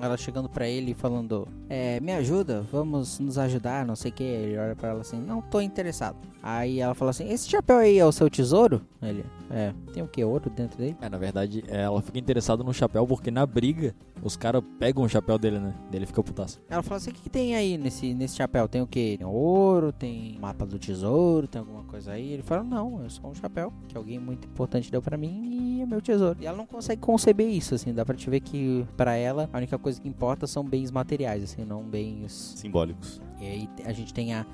Ela 0.00 0.16
chegando 0.16 0.48
para 0.48 0.68
ele 0.68 0.92
e 0.92 0.94
falando: 0.94 1.48
é, 1.68 2.00
me 2.00 2.12
ajuda, 2.12 2.62
vamos 2.72 3.18
nos 3.18 3.38
ajudar, 3.38 3.84
não 3.84 3.96
sei 3.96 4.10
o 4.10 4.14
que. 4.14 4.22
Ele 4.22 4.58
olha 4.58 4.74
pra 4.76 4.90
ela 4.90 5.00
assim: 5.00 5.18
Não 5.20 5.40
tô 5.40 5.60
interessado. 5.60 6.16
Aí 6.42 6.80
ela 6.80 6.94
fala 6.94 7.10
assim: 7.10 7.28
Esse 7.30 7.48
chapéu 7.48 7.78
aí 7.78 7.98
é 7.98 8.04
o 8.04 8.12
seu 8.12 8.30
tesouro? 8.30 8.80
Ele: 9.02 9.24
É, 9.50 9.72
tem 9.92 10.02
o 10.02 10.08
que? 10.08 10.22
Ouro 10.22 10.50
dentro 10.50 10.78
dele? 10.78 10.96
É, 11.00 11.08
na 11.08 11.18
verdade, 11.18 11.64
ela 11.68 12.00
fica 12.00 12.18
interessada 12.18 12.62
no 12.62 12.72
chapéu 12.72 13.06
porque 13.06 13.30
na 13.30 13.44
briga 13.46 13.94
os 14.22 14.36
caras 14.36 14.62
pegam 14.78 15.04
o 15.04 15.08
chapéu 15.08 15.38
dele, 15.38 15.58
né? 15.58 15.74
Dele 15.90 16.06
fica 16.06 16.22
putaço. 16.22 16.60
Ela 16.68 16.82
fala 16.82 16.96
assim: 16.96 17.10
O 17.10 17.14
que, 17.14 17.22
que 17.22 17.30
tem 17.30 17.54
aí 17.54 17.78
nesse, 17.78 18.14
nesse 18.14 18.36
chapéu? 18.36 18.68
Tem 18.68 18.82
o 18.82 18.86
que? 18.86 19.16
Tem 19.18 19.26
ouro, 19.26 19.92
tem 19.92 20.38
mapa 20.40 20.66
do 20.66 20.78
tesouro, 20.78 21.46
tem 21.46 21.60
alguma 21.60 21.84
coisa 21.84 22.12
aí? 22.12 22.32
Ele 22.32 22.42
fala: 22.42 22.62
Não, 22.62 23.04
é 23.04 23.08
só 23.08 23.26
um 23.26 23.34
chapéu 23.34 23.72
que 23.88 23.96
alguém 23.96 24.18
muito 24.18 24.46
importante 24.46 24.90
deu 24.90 25.02
pra 25.02 25.16
mim 25.16 25.78
e 25.78 25.82
é 25.82 25.86
meu 25.86 26.00
tesouro. 26.00 26.38
E 26.40 26.46
ela 26.46 26.56
não 26.56 26.66
consegue 26.66 27.00
conceber 27.00 27.48
isso, 27.48 27.74
assim. 27.74 27.92
Dá 27.92 28.04
pra 28.04 28.14
te 28.14 28.28
ver 28.28 28.40
que 28.40 28.86
pra 28.96 29.14
ela 29.14 29.48
a 29.52 29.56
única 29.56 29.78
coisa 29.78 30.00
que 30.00 30.08
importa 30.08 30.46
são 30.46 30.64
bens 30.64 30.90
materiais, 30.90 31.42
assim, 31.42 31.64
não 31.64 31.82
bens 31.82 32.54
Simbólicos. 32.56 33.20
E 33.40 33.46
aí 33.46 33.68
a 33.84 33.92
gente 33.92 34.12
tem 34.12 34.34
a, 34.34 34.44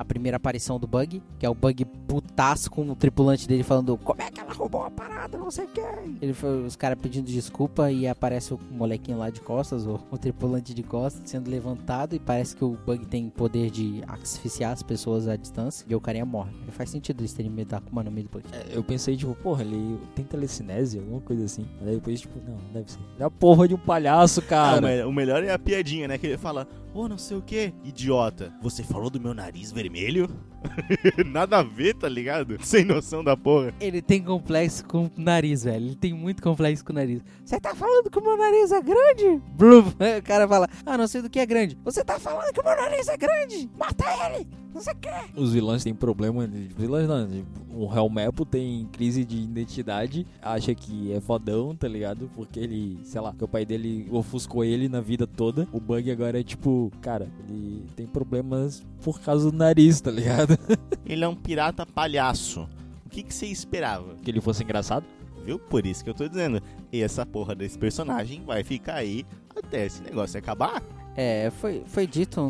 a 0.00 0.04
primeira 0.04 0.38
aparição 0.38 0.80
do 0.80 0.86
Bug, 0.86 1.22
que 1.38 1.44
é 1.44 1.50
o 1.50 1.54
Bug 1.54 1.84
putaço 2.08 2.70
com 2.70 2.88
o 2.90 2.96
tripulante 2.96 3.46
dele 3.46 3.62
falando 3.62 3.98
como 3.98 4.22
é 4.22 4.30
que 4.30 4.40
ela 4.40 4.52
roubou 4.52 4.82
a 4.82 4.90
parada, 4.90 5.36
não 5.36 5.50
sei 5.50 5.66
o 5.66 5.68
que. 5.68 5.80
Ele 6.22 6.32
foi, 6.32 6.64
os 6.64 6.74
caras 6.74 6.98
pedindo 6.98 7.26
desculpa 7.26 7.92
e 7.92 8.08
aparece 8.08 8.54
o 8.54 8.60
molequinho 8.70 9.18
lá 9.18 9.28
de 9.28 9.42
costas, 9.42 9.86
o, 9.86 10.00
o 10.10 10.16
tripulante 10.16 10.72
de 10.72 10.82
costas, 10.82 11.22
sendo 11.28 11.50
levantado 11.50 12.14
e 12.14 12.18
parece 12.18 12.56
que 12.56 12.64
o 12.64 12.78
Bug 12.86 13.04
tem 13.06 13.28
poder 13.28 13.70
de 13.70 14.02
asfixiar 14.08 14.72
as 14.72 14.82
pessoas 14.82 15.28
à 15.28 15.36
distância 15.36 15.84
e 15.88 15.94
o 15.94 16.00
carinha 16.00 16.24
morre. 16.24 16.50
E 16.66 16.70
faz 16.70 16.88
sentido 16.88 17.22
isso 17.22 17.36
terem 17.36 17.50
medo 17.50 17.68
da 17.68 17.76
Akuma 17.76 18.02
no 18.02 18.10
Mi 18.10 18.22
do 18.22 18.30
Bug. 18.30 18.44
É, 18.52 18.66
eu 18.76 18.82
pensei, 18.82 19.16
tipo, 19.16 19.34
porra, 19.34 19.62
ele 19.62 19.98
tem 20.14 20.24
telecinese, 20.24 20.98
alguma 20.98 21.20
coisa 21.20 21.44
assim. 21.44 21.66
Aí 21.82 21.94
depois, 21.96 22.20
tipo, 22.22 22.38
não, 22.48 22.56
não 22.56 22.72
deve 22.72 22.90
ser. 22.90 22.98
É 23.18 23.24
a 23.24 23.30
porra 23.30 23.68
de 23.68 23.74
um 23.74 23.78
palhaço, 23.78 24.40
Ah, 24.40 24.44
o, 24.44 24.46
cara. 24.46 24.80
me- 24.80 25.04
o 25.04 25.12
melhor 25.12 25.44
é 25.44 25.52
a 25.52 25.58
piadinha, 25.58 26.08
né? 26.08 26.16
Que 26.16 26.26
ele 26.28 26.38
fala, 26.38 26.66
ô, 26.94 27.08
não 27.08 27.18
sei 27.18 27.36
o 27.36 27.42
que, 27.42 27.72
idiota. 27.84 28.52
Você 28.62 28.82
falou 28.82 29.10
do 29.10 29.20
meu 29.20 29.34
nariz 29.34 29.70
vermelho? 29.72 30.28
Nada 31.26 31.58
a 31.58 31.62
ver, 31.62 31.94
tá 31.94 32.08
ligado? 32.08 32.56
Sem 32.62 32.84
noção 32.84 33.24
da 33.24 33.36
porra. 33.36 33.72
Ele 33.80 34.02
tem 34.02 34.22
complexo 34.22 34.84
com 34.84 35.06
o 35.06 35.10
nariz, 35.16 35.64
velho. 35.64 35.86
Ele 35.86 35.94
tem 35.94 36.12
muito 36.12 36.42
complexo 36.42 36.84
com 36.84 36.92
o 36.92 36.96
nariz. 36.96 37.22
Você 37.44 37.58
tá 37.58 37.74
falando 37.74 38.10
que 38.10 38.18
o 38.18 38.22
meu 38.22 38.36
nariz 38.36 38.70
é 38.70 38.82
grande? 38.82 39.42
Blum. 39.56 39.80
O 40.20 40.22
cara 40.22 40.46
fala, 40.46 40.68
ah, 40.84 40.98
não 40.98 41.06
sei 41.08 41.22
do 41.22 41.30
que 41.30 41.38
é 41.38 41.46
grande. 41.46 41.78
Você 41.84 42.04
tá 42.04 42.18
falando 42.18 42.52
que 42.52 42.60
o 42.60 42.64
meu 42.64 42.76
nariz 42.76 43.08
é 43.08 43.16
grande? 43.16 43.68
Mata 43.78 44.04
ele! 44.26 44.46
Não 44.72 44.80
sei 44.80 44.92
o 44.92 44.96
que. 44.96 45.08
Os 45.40 45.52
vilões 45.52 45.82
têm 45.82 45.92
problema. 45.94 46.46
de- 46.46 46.68
Vilões 46.78 47.08
não, 47.08 47.28
o 47.72 47.92
Helmepo 47.92 48.44
tem 48.44 48.86
crise 48.92 49.24
de 49.24 49.36
identidade, 49.38 50.24
acha 50.40 50.72
que 50.76 51.12
é 51.12 51.20
fodão, 51.20 51.74
tá 51.74 51.88
ligado? 51.88 52.30
Porque 52.36 52.60
ele, 52.60 53.00
sei 53.02 53.20
lá, 53.20 53.32
que 53.36 53.42
o 53.42 53.48
pai 53.48 53.64
dele 53.66 54.06
ofuscou 54.12 54.64
ele 54.64 54.88
na 54.88 55.00
vida 55.00 55.26
toda. 55.26 55.66
O 55.72 55.80
Bug 55.80 56.08
agora 56.10 56.38
é 56.38 56.44
tipo, 56.44 56.79
cara, 57.00 57.28
ele 57.48 57.84
tem 57.96 58.06
problemas 58.06 58.82
por 59.02 59.20
causa 59.20 59.50
do 59.50 59.56
nariz, 59.56 60.00
tá 60.00 60.10
ligado? 60.10 60.56
Ele 61.04 61.24
é 61.24 61.28
um 61.28 61.34
pirata 61.34 61.84
palhaço. 61.84 62.68
O 63.04 63.08
que, 63.10 63.24
que 63.24 63.34
você 63.34 63.46
esperava? 63.46 64.14
que 64.22 64.30
ele 64.30 64.40
fosse 64.40 64.62
engraçado. 64.62 65.04
Viu? 65.44 65.58
Por 65.58 65.84
isso 65.84 66.04
que 66.04 66.10
eu 66.10 66.14
tô 66.14 66.28
dizendo. 66.28 66.62
E 66.92 67.02
essa 67.02 67.26
porra 67.26 67.54
desse 67.54 67.76
personagem 67.76 68.44
vai 68.44 68.62
ficar 68.62 68.94
aí 68.94 69.26
até 69.56 69.86
esse 69.86 70.02
negócio 70.02 70.38
acabar. 70.38 70.80
É, 71.22 71.50
foi, 71.50 71.82
foi 71.84 72.06
dito 72.06 72.40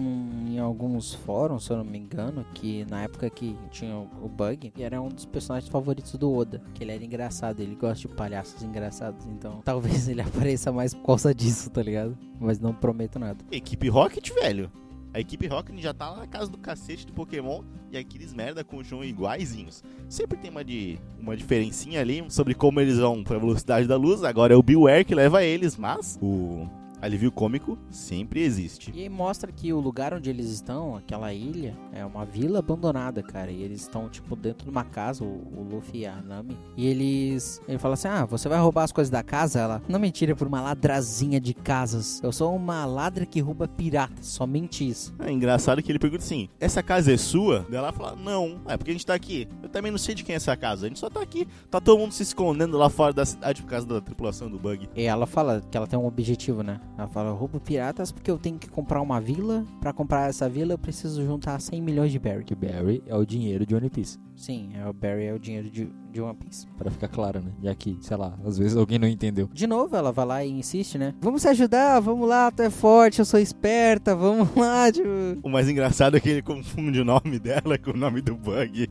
em 0.47 0.61
alguns 0.61 1.13
fóruns, 1.13 1.65
se 1.65 1.73
eu 1.73 1.79
não 1.79 1.85
me 1.85 1.99
engano, 1.99 2.47
que 2.55 2.87
na 2.89 3.03
época 3.03 3.29
que 3.29 3.57
tinha 3.69 3.97
o, 3.97 4.29
Bug, 4.29 4.73
era 4.79 5.03
um 5.03 5.09
dos 5.09 5.25
personagens 5.25 5.69
favoritos 5.69 6.15
do 6.15 6.33
Oda. 6.33 6.63
Que 6.73 6.85
ele 6.85 6.93
era 6.93 7.05
engraçado, 7.05 7.59
ele 7.59 7.75
gosta 7.75 8.07
de 8.07 8.15
palhaços 8.15 8.63
engraçados. 8.63 9.27
Então 9.27 9.61
talvez 9.67 10.07
ele 10.07 10.21
apareça 10.21 10.71
mais 10.71 10.95
por 10.95 11.05
causa 11.05 11.35
disso, 11.35 11.69
tá 11.69 11.83
ligado? 11.83 12.17
Mas 12.39 12.61
não 12.61 12.73
prometo 12.73 13.19
nada. 13.19 13.45
Equipe 13.51 13.89
Rocket, 13.89 14.31
velho. 14.35 14.71
A 15.13 15.19
equipe 15.19 15.49
Rocket 15.49 15.77
já 15.81 15.93
tá 15.93 16.09
lá 16.09 16.19
na 16.19 16.29
casa 16.29 16.49
do 16.49 16.57
cacete 16.57 17.05
do 17.05 17.13
Pokémon 17.13 17.65
e 17.91 17.99
aqueles 17.99 18.33
merda 18.33 18.63
continuam 18.63 19.05
iguaizinhos. 19.05 19.83
Sempre 20.09 20.39
tem 20.39 20.49
uma, 20.49 20.63
de, 20.63 20.97
uma 21.19 21.37
diferencinha 21.37 22.01
ali 22.01 22.25
sobre 22.29 22.55
como 22.55 22.81
eles 22.81 22.99
vão 22.99 23.25
pra 23.25 23.37
velocidade 23.37 23.89
da 23.89 23.97
luz. 23.97 24.23
Agora 24.23 24.55
é 24.55 24.57
o 24.57 24.63
Beware 24.63 25.05
que 25.05 25.13
leva 25.13 25.43
eles, 25.43 25.77
mas 25.77 26.17
o 26.23 26.69
alívio 27.01 27.33
cômico 27.33 27.79
sempre 27.91 28.43
existe. 28.43 28.93
E 28.95 29.03
aí 29.03 29.09
mostra 29.09 29.51
que 29.51 29.73
o 29.73 29.81
lugar 29.81 30.15
onde 30.15 30.31
eles 30.31 30.51
estão, 30.51 30.97
aquela 30.97 31.33
ilha, 31.33 31.77
é 31.93 32.05
uma 32.05 32.25
vila 32.25 32.59
abandonada, 32.59 33.23
cara. 33.23 33.51
E 33.51 33.63
eles 33.63 33.83
estão, 33.83 34.09
tipo, 34.09 34.37
dentro 34.37 34.65
de 34.65 34.71
uma 34.71 34.85
casa, 34.85 35.25
o, 35.25 35.27
o 35.27 35.67
Luffy 35.71 36.01
e 36.01 36.07
a 36.07 36.17
Nami. 36.17 36.57
E 36.77 36.87
eles. 36.87 37.61
Ele 37.67 37.79
fala 37.79 37.95
assim: 37.95 38.09
Ah, 38.09 38.25
você 38.25 38.49
vai 38.49 38.59
roubar 38.59 38.85
as 38.85 38.93
coisas 38.93 39.11
da 39.11 39.23
casa? 39.23 39.61
Ela. 39.61 39.83
Não 39.89 39.99
mentira, 39.99 40.37
por 40.37 40.47
uma 40.47 40.61
ladrazinha 40.61 41.41
de 41.41 41.55
casas. 41.55 42.21
Eu 42.23 42.33
sou 42.33 42.55
uma 42.55 42.85
ladra 42.85 43.27
que 43.27 43.41
rouba 43.41 43.67
piratas. 43.69 44.27
Somente 44.27 44.89
isso. 44.89 45.15
É 45.19 45.31
engraçado 45.31 45.83
que 45.83 45.91
ele 45.91 45.99
pergunta 45.99 46.25
assim: 46.25 46.49
essa 46.59 46.83
casa 46.83 47.13
é 47.13 47.17
sua? 47.17 47.67
Daí 47.69 47.79
ela 47.79 47.93
fala: 47.93 48.17
não, 48.17 48.61
é 48.67 48.77
porque 48.77 48.91
a 48.91 48.95
gente 48.95 49.07
tá 49.07 49.15
aqui. 49.15 49.49
Eu 49.63 49.69
também 49.69 49.91
não 49.91 49.99
sei 49.99 50.15
de 50.15 50.25
quem 50.25 50.35
é 50.35 50.37
essa 50.37 50.57
casa, 50.57 50.87
a 50.87 50.89
gente 50.89 50.99
só 50.99 51.09
tá 51.09 51.21
aqui. 51.21 51.47
Tá 51.71 51.81
todo 51.81 51.99
mundo 51.99 52.13
se 52.13 52.23
escondendo 52.23 52.77
lá 52.77 52.89
fora 52.89 53.13
da 53.13 53.25
cidade 53.25 53.63
por 53.63 53.69
causa 53.69 53.87
da 53.87 54.01
tripulação 54.01 54.51
do 54.51 54.59
bug. 54.59 54.89
E 54.95 55.03
ela 55.05 55.27
fala 55.27 55.63
que 55.71 55.77
ela 55.77 55.87
tem 55.87 55.99
um 55.99 56.07
objetivo, 56.07 56.63
né? 56.63 56.81
Ela 57.01 57.09
fala: 57.09 57.31
Eu 57.31 57.35
roubo 57.35 57.59
piratas 57.59 58.13
porque 58.13 58.31
eu 58.31 58.37
tenho 58.37 58.59
que 58.59 58.69
comprar 58.69 59.01
uma 59.01 59.19
vila. 59.19 59.65
Pra 59.81 59.91
comprar 59.91 60.29
essa 60.29 60.49
vila, 60.51 60.75
eu 60.75 60.79
preciso 60.79 61.25
juntar 61.25 61.59
100 61.59 61.81
milhões 61.81 62.13
de 62.13 62.19
berry. 62.19 62.45
Que 62.45 62.55
Barry 62.55 63.03
é 63.07 63.17
o 63.17 63.25
dinheiro 63.25 63.65
de 63.65 63.75
One 63.75 63.89
Piece. 63.89 64.19
Sim, 64.37 64.73
é 64.75 64.87
o 64.87 64.93
berry 64.93 65.25
é 65.25 65.33
o 65.33 65.39
dinheiro 65.39 65.71
de, 65.71 65.91
de 66.13 66.21
One 66.21 66.37
Piece. 66.37 66.67
Pra 66.77 66.91
ficar 66.91 67.09
claro, 67.09 67.41
né? 67.41 67.53
Já 67.63 67.75
que, 67.75 67.97
sei 68.03 68.17
lá, 68.19 68.39
às 68.45 68.59
vezes 68.59 68.77
alguém 68.77 68.99
não 68.99 69.09
entendeu. 69.09 69.49
De 69.51 69.67
novo, 69.67 69.97
ela 69.97 70.13
vai 70.13 70.27
lá 70.27 70.45
e 70.45 70.51
insiste, 70.51 70.99
né? 70.99 71.15
Vamos 71.23 71.41
se 71.41 71.49
ajudar, 71.49 72.01
vamos 72.01 72.29
lá, 72.29 72.51
tu 72.51 72.63
é 72.63 72.69
forte, 72.69 73.21
eu 73.21 73.25
sou 73.25 73.41
esperta, 73.41 74.15
vamos 74.15 74.49
lá, 74.57 74.93
tipo. 74.93 75.09
O 75.43 75.49
mais 75.49 75.71
engraçado 75.71 76.19
é 76.19 76.21
que 76.21 76.29
ele 76.29 76.43
confunde 76.43 77.01
o 77.01 77.05
nome 77.05 77.39
dela 77.39 77.79
com 77.79 77.93
o 77.93 77.97
nome 77.97 78.21
do 78.21 78.35
bug. 78.37 78.89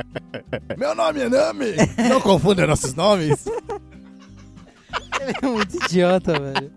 Meu 0.76 0.94
nome 0.94 1.20
é 1.20 1.28
Nami! 1.30 1.76
Não 2.10 2.20
confunda 2.20 2.66
nossos 2.66 2.94
nomes! 2.94 3.46
Ele 5.22 5.32
é 5.40 5.46
muito 5.46 5.76
idiota, 5.84 6.32
velho. 6.38 6.72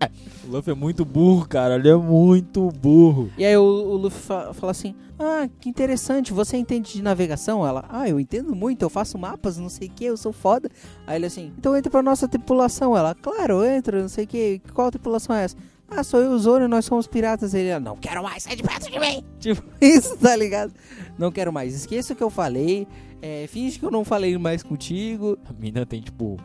O 0.46 0.52
Luffy 0.52 0.72
é 0.72 0.76
muito 0.76 1.04
burro, 1.04 1.46
cara. 1.48 1.74
Ele 1.74 1.88
é 1.88 1.96
muito 1.96 2.68
burro. 2.70 3.30
E 3.36 3.44
aí 3.44 3.56
o, 3.56 3.62
o 3.62 3.96
Luffy 3.96 4.20
fa- 4.22 4.54
fala 4.54 4.70
assim: 4.70 4.94
Ah, 5.18 5.48
que 5.60 5.68
interessante, 5.68 6.32
você 6.32 6.56
entende 6.56 6.92
de 6.92 7.02
navegação? 7.02 7.66
Ela, 7.66 7.84
ah, 7.88 8.08
eu 8.08 8.20
entendo 8.20 8.54
muito, 8.54 8.82
eu 8.82 8.88
faço 8.90 9.18
mapas, 9.18 9.58
não 9.58 9.68
sei 9.68 9.88
o 9.88 9.90
que, 9.90 10.04
eu 10.04 10.16
sou 10.16 10.32
foda. 10.32 10.70
Aí 11.06 11.16
ele 11.16 11.26
assim, 11.26 11.52
então 11.58 11.76
entra 11.76 11.90
pra 11.90 12.02
nossa 12.02 12.28
tripulação. 12.28 12.96
Ela, 12.96 13.14
claro, 13.16 13.64
entra, 13.64 14.00
não 14.00 14.08
sei 14.08 14.24
o 14.24 14.28
que, 14.28 14.60
qual 14.72 14.90
tripulação 14.92 15.34
é 15.34 15.44
essa? 15.44 15.56
Ah, 15.88 16.02
sou 16.04 16.20
eu 16.20 16.32
e 16.32 16.34
o 16.34 16.38
Zoro, 16.38 16.68
nós 16.68 16.84
somos 16.84 17.06
piratas. 17.08 17.52
Ele, 17.54 17.70
"Ah, 17.72 17.80
não 17.80 17.96
quero 17.96 18.22
mais, 18.22 18.42
sai 18.44 18.54
de 18.56 18.62
perto 18.62 18.90
de 18.90 18.98
mim. 18.98 19.24
Tipo, 19.40 19.62
isso, 19.80 20.16
tá 20.18 20.34
ligado? 20.36 20.72
Não 21.18 21.30
quero 21.32 21.52
mais, 21.52 21.74
esqueça 21.74 22.12
o 22.12 22.16
que 22.16 22.22
eu 22.22 22.30
falei, 22.30 22.86
é, 23.22 23.46
finge 23.48 23.78
que 23.78 23.84
eu 23.84 23.90
não 23.90 24.04
falei 24.04 24.36
mais 24.38 24.62
contigo. 24.62 25.36
A 25.48 25.52
mina 25.52 25.84
tem, 25.86 26.00
tipo, 26.00 26.36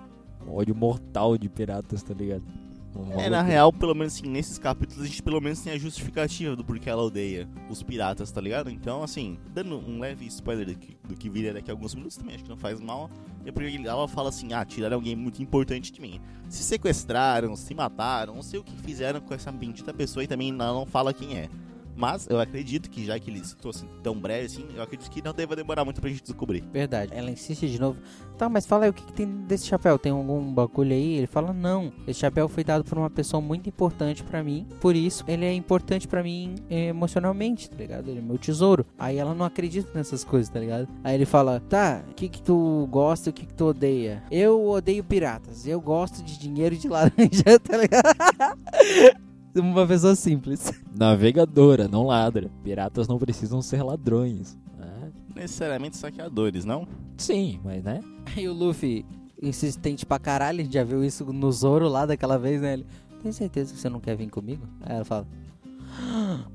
um 0.47 0.55
ódio 0.55 0.75
mortal 0.75 1.37
de 1.37 1.49
piratas, 1.49 2.03
tá 2.03 2.13
ligado? 2.13 2.43
É, 3.17 3.29
na 3.29 3.41
real, 3.41 3.71
pelo 3.71 3.95
menos 3.95 4.15
assim, 4.15 4.27
nesses 4.27 4.57
capítulos 4.57 5.03
a 5.03 5.07
gente 5.07 5.23
pelo 5.23 5.39
menos 5.39 5.61
tem 5.61 5.71
a 5.71 5.77
justificativa 5.77 6.55
do 6.57 6.63
porquê 6.63 6.89
ela 6.89 7.01
odeia 7.01 7.47
os 7.69 7.81
piratas, 7.81 8.29
tá 8.31 8.41
ligado? 8.41 8.69
Então, 8.69 9.01
assim, 9.01 9.39
dando 9.53 9.77
um 9.77 9.99
leve 9.99 10.25
spoiler 10.27 10.65
do 10.65 10.75
que, 10.75 10.97
do 11.07 11.15
que 11.15 11.29
viria 11.29 11.53
daqui 11.53 11.71
a 11.71 11.73
alguns 11.73 11.95
minutos 11.95 12.17
também, 12.17 12.35
acho 12.35 12.43
que 12.43 12.49
não 12.49 12.57
faz 12.57 12.81
mal. 12.81 13.09
É 13.45 13.51
porque 13.51 13.81
ela 13.85 14.07
fala 14.07 14.29
assim, 14.29 14.53
ah, 14.53 14.65
tiraram 14.65 14.97
alguém 14.97 15.15
muito 15.15 15.41
importante 15.41 15.91
de 15.91 16.01
mim. 16.01 16.19
Se 16.49 16.63
sequestraram, 16.63 17.55
se 17.55 17.73
mataram, 17.73 18.35
não 18.35 18.43
sei 18.43 18.59
o 18.59 18.63
que 18.63 18.75
fizeram 18.77 19.21
com 19.21 19.33
essa 19.33 19.51
bendita 19.51 19.93
pessoa 19.93 20.23
e 20.23 20.27
também 20.27 20.49
ela 20.49 20.73
não 20.73 20.85
fala 20.85 21.13
quem 21.13 21.37
é. 21.37 21.49
Mas 21.95 22.27
eu 22.29 22.39
acredito 22.39 22.89
que, 22.89 23.05
já 23.05 23.19
que 23.19 23.29
ele 23.29 23.43
citou 23.43 23.69
assim 23.69 23.87
tão 24.01 24.15
breve 24.15 24.45
assim, 24.45 24.65
eu 24.75 24.81
acredito 24.81 25.09
que 25.09 25.21
não 25.21 25.33
deva 25.33 25.55
demorar 25.55 25.85
muito 25.85 26.01
pra 26.01 26.09
gente 26.09 26.23
descobrir. 26.23 26.63
Verdade. 26.71 27.11
Ela 27.13 27.29
insiste 27.31 27.67
de 27.67 27.79
novo. 27.79 27.99
Tá, 28.37 28.49
mas 28.49 28.65
fala 28.65 28.85
aí 28.85 28.89
o 28.89 28.93
que, 28.93 29.03
que 29.03 29.13
tem 29.13 29.27
desse 29.27 29.67
chapéu? 29.67 29.99
Tem 29.99 30.11
algum 30.11 30.51
bagulho 30.53 30.93
aí? 30.93 31.17
Ele 31.17 31.27
fala: 31.27 31.53
Não. 31.53 31.93
Esse 32.07 32.21
chapéu 32.21 32.47
foi 32.47 32.63
dado 32.63 32.83
por 32.83 32.97
uma 32.97 33.09
pessoa 33.09 33.39
muito 33.39 33.69
importante 33.69 34.23
pra 34.23 34.43
mim. 34.43 34.67
Por 34.79 34.95
isso, 34.95 35.23
ele 35.27 35.45
é 35.45 35.53
importante 35.53 36.07
pra 36.07 36.23
mim 36.23 36.55
eh, 36.69 36.87
emocionalmente, 36.87 37.69
tá 37.69 37.77
ligado? 37.77 38.09
Ele 38.09 38.19
é 38.19 38.21
meu 38.21 38.37
tesouro. 38.37 38.85
Aí 38.97 39.17
ela 39.17 39.35
não 39.35 39.45
acredita 39.45 39.91
nessas 39.93 40.23
coisas, 40.23 40.49
tá 40.49 40.59
ligado? 40.59 40.87
Aí 41.03 41.15
ele 41.15 41.25
fala: 41.25 41.59
Tá, 41.69 42.03
o 42.09 42.13
que 42.13 42.27
que 42.29 42.41
tu 42.41 42.87
gosta 42.89 43.29
e 43.29 43.31
o 43.31 43.33
que 43.33 43.45
que 43.45 43.53
tu 43.53 43.65
odeia? 43.65 44.23
Eu 44.31 44.67
odeio 44.69 45.03
piratas. 45.03 45.67
Eu 45.67 45.79
gosto 45.79 46.23
de 46.23 46.39
dinheiro 46.39 46.75
de 46.75 46.87
laranja, 46.89 47.59
tá 47.63 47.77
ligado? 47.77 49.30
Uma 49.55 49.85
pessoa 49.85 50.15
simples. 50.15 50.71
Navegadora, 50.95 51.87
não 51.87 52.05
ladra. 52.05 52.49
Piratas 52.63 53.07
não 53.07 53.17
precisam 53.17 53.61
ser 53.61 53.83
ladrões. 53.83 54.57
né? 54.77 55.11
Necessariamente 55.35 55.97
saqueadores, 55.97 56.63
não? 56.65 56.87
Sim, 57.17 57.59
mas 57.63 57.83
né? 57.83 58.01
Aí 58.35 58.47
o 58.47 58.53
Luffy, 58.53 59.05
insistente 59.41 60.05
pra 60.05 60.17
caralho, 60.19 60.61
a 60.61 60.63
gente 60.63 60.73
já 60.73 60.83
viu 60.83 61.03
isso 61.03 61.25
no 61.33 61.51
Zoro 61.51 61.87
lá 61.87 62.05
daquela 62.05 62.37
vez, 62.37 62.61
né? 62.61 62.73
Ele, 62.73 62.85
tem 63.21 63.31
certeza 63.31 63.73
que 63.73 63.79
você 63.79 63.89
não 63.89 63.99
quer 63.99 64.15
vir 64.15 64.29
comigo? 64.29 64.65
Aí 64.81 64.95
ela 64.95 65.05
fala, 65.05 65.27
"Ah, 65.99 66.45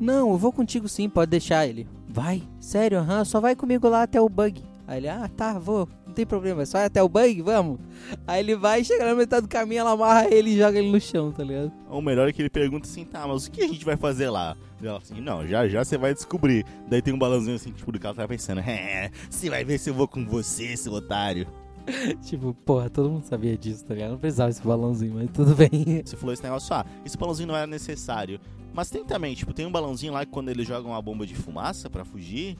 não, 0.00 0.30
eu 0.30 0.38
vou 0.38 0.52
contigo 0.52 0.88
sim, 0.88 1.08
pode 1.08 1.30
deixar 1.30 1.66
ele. 1.66 1.86
Vai, 2.08 2.42
sério, 2.58 2.98
aham, 2.98 3.24
só 3.24 3.40
vai 3.40 3.54
comigo 3.54 3.88
lá 3.88 4.02
até 4.02 4.20
o 4.20 4.28
bug. 4.28 4.62
Aí 4.86 4.98
ele, 4.98 5.08
ah, 5.08 5.28
tá, 5.36 5.58
vou, 5.58 5.88
não 6.12 6.14
tem 6.14 6.26
problema, 6.26 6.62
é 6.62 6.66
só 6.66 6.78
ir 6.78 6.84
até 6.84 7.02
o 7.02 7.08
bug, 7.08 7.40
vamos. 7.40 7.80
Aí 8.26 8.40
ele 8.40 8.54
vai, 8.54 8.84
chega 8.84 9.04
na 9.04 9.14
metade 9.14 9.46
do 9.46 9.48
caminho, 9.48 9.80
ela 9.80 9.92
amarra 9.92 10.32
ele 10.32 10.50
e 10.50 10.58
joga 10.58 10.78
ele 10.78 10.90
no 10.92 11.00
chão, 11.00 11.32
tá 11.32 11.42
ligado? 11.42 11.72
Ou 11.88 12.02
melhor 12.02 12.28
é 12.28 12.32
que 12.32 12.42
ele 12.42 12.50
pergunta 12.50 12.86
assim, 12.86 13.04
tá, 13.04 13.26
mas 13.26 13.46
o 13.46 13.50
que 13.50 13.62
a 13.62 13.66
gente 13.66 13.84
vai 13.84 13.96
fazer 13.96 14.28
lá? 14.28 14.54
E 14.80 14.86
ela 14.86 14.98
assim, 14.98 15.20
não, 15.20 15.46
já 15.46 15.66
já 15.66 15.82
você 15.82 15.96
vai 15.96 16.12
descobrir. 16.12 16.66
Daí 16.86 17.00
tem 17.00 17.14
um 17.14 17.18
balãozinho 17.18 17.56
assim, 17.56 17.72
tipo, 17.72 17.90
do 17.90 17.98
que 17.98 18.06
ela 18.06 18.14
tá 18.14 18.28
pensando, 18.28 18.60
é, 18.60 19.10
você 19.30 19.48
vai 19.48 19.64
ver 19.64 19.78
se 19.78 19.88
eu 19.88 19.94
vou 19.94 20.06
com 20.06 20.24
você, 20.26 20.76
seu 20.76 20.92
otário. 20.92 21.46
tipo, 22.22 22.54
porra, 22.54 22.90
todo 22.90 23.10
mundo 23.10 23.24
sabia 23.24 23.56
disso, 23.56 23.84
tá 23.84 23.94
ligado? 23.94 24.10
Não 24.12 24.18
precisava 24.18 24.50
esse 24.50 24.62
balãozinho, 24.62 25.14
mas 25.14 25.30
tudo 25.32 25.56
bem. 25.56 25.70
Você 26.04 26.16
falou 26.16 26.32
esse 26.32 26.42
negócio, 26.42 26.72
ah, 26.76 26.86
esse 27.04 27.18
balãozinho 27.18 27.48
não 27.48 27.56
era 27.56 27.66
necessário. 27.66 28.38
Mas 28.72 28.88
tem 28.88 29.04
também, 29.04 29.34
tipo, 29.34 29.52
tem 29.52 29.66
um 29.66 29.72
balãozinho 29.72 30.12
lá 30.12 30.24
que 30.24 30.30
quando 30.30 30.48
eles 30.48 30.66
jogam 30.66 30.92
uma 30.92 31.02
bomba 31.02 31.26
de 31.26 31.34
fumaça 31.34 31.90
pra 31.90 32.04
fugir, 32.04 32.56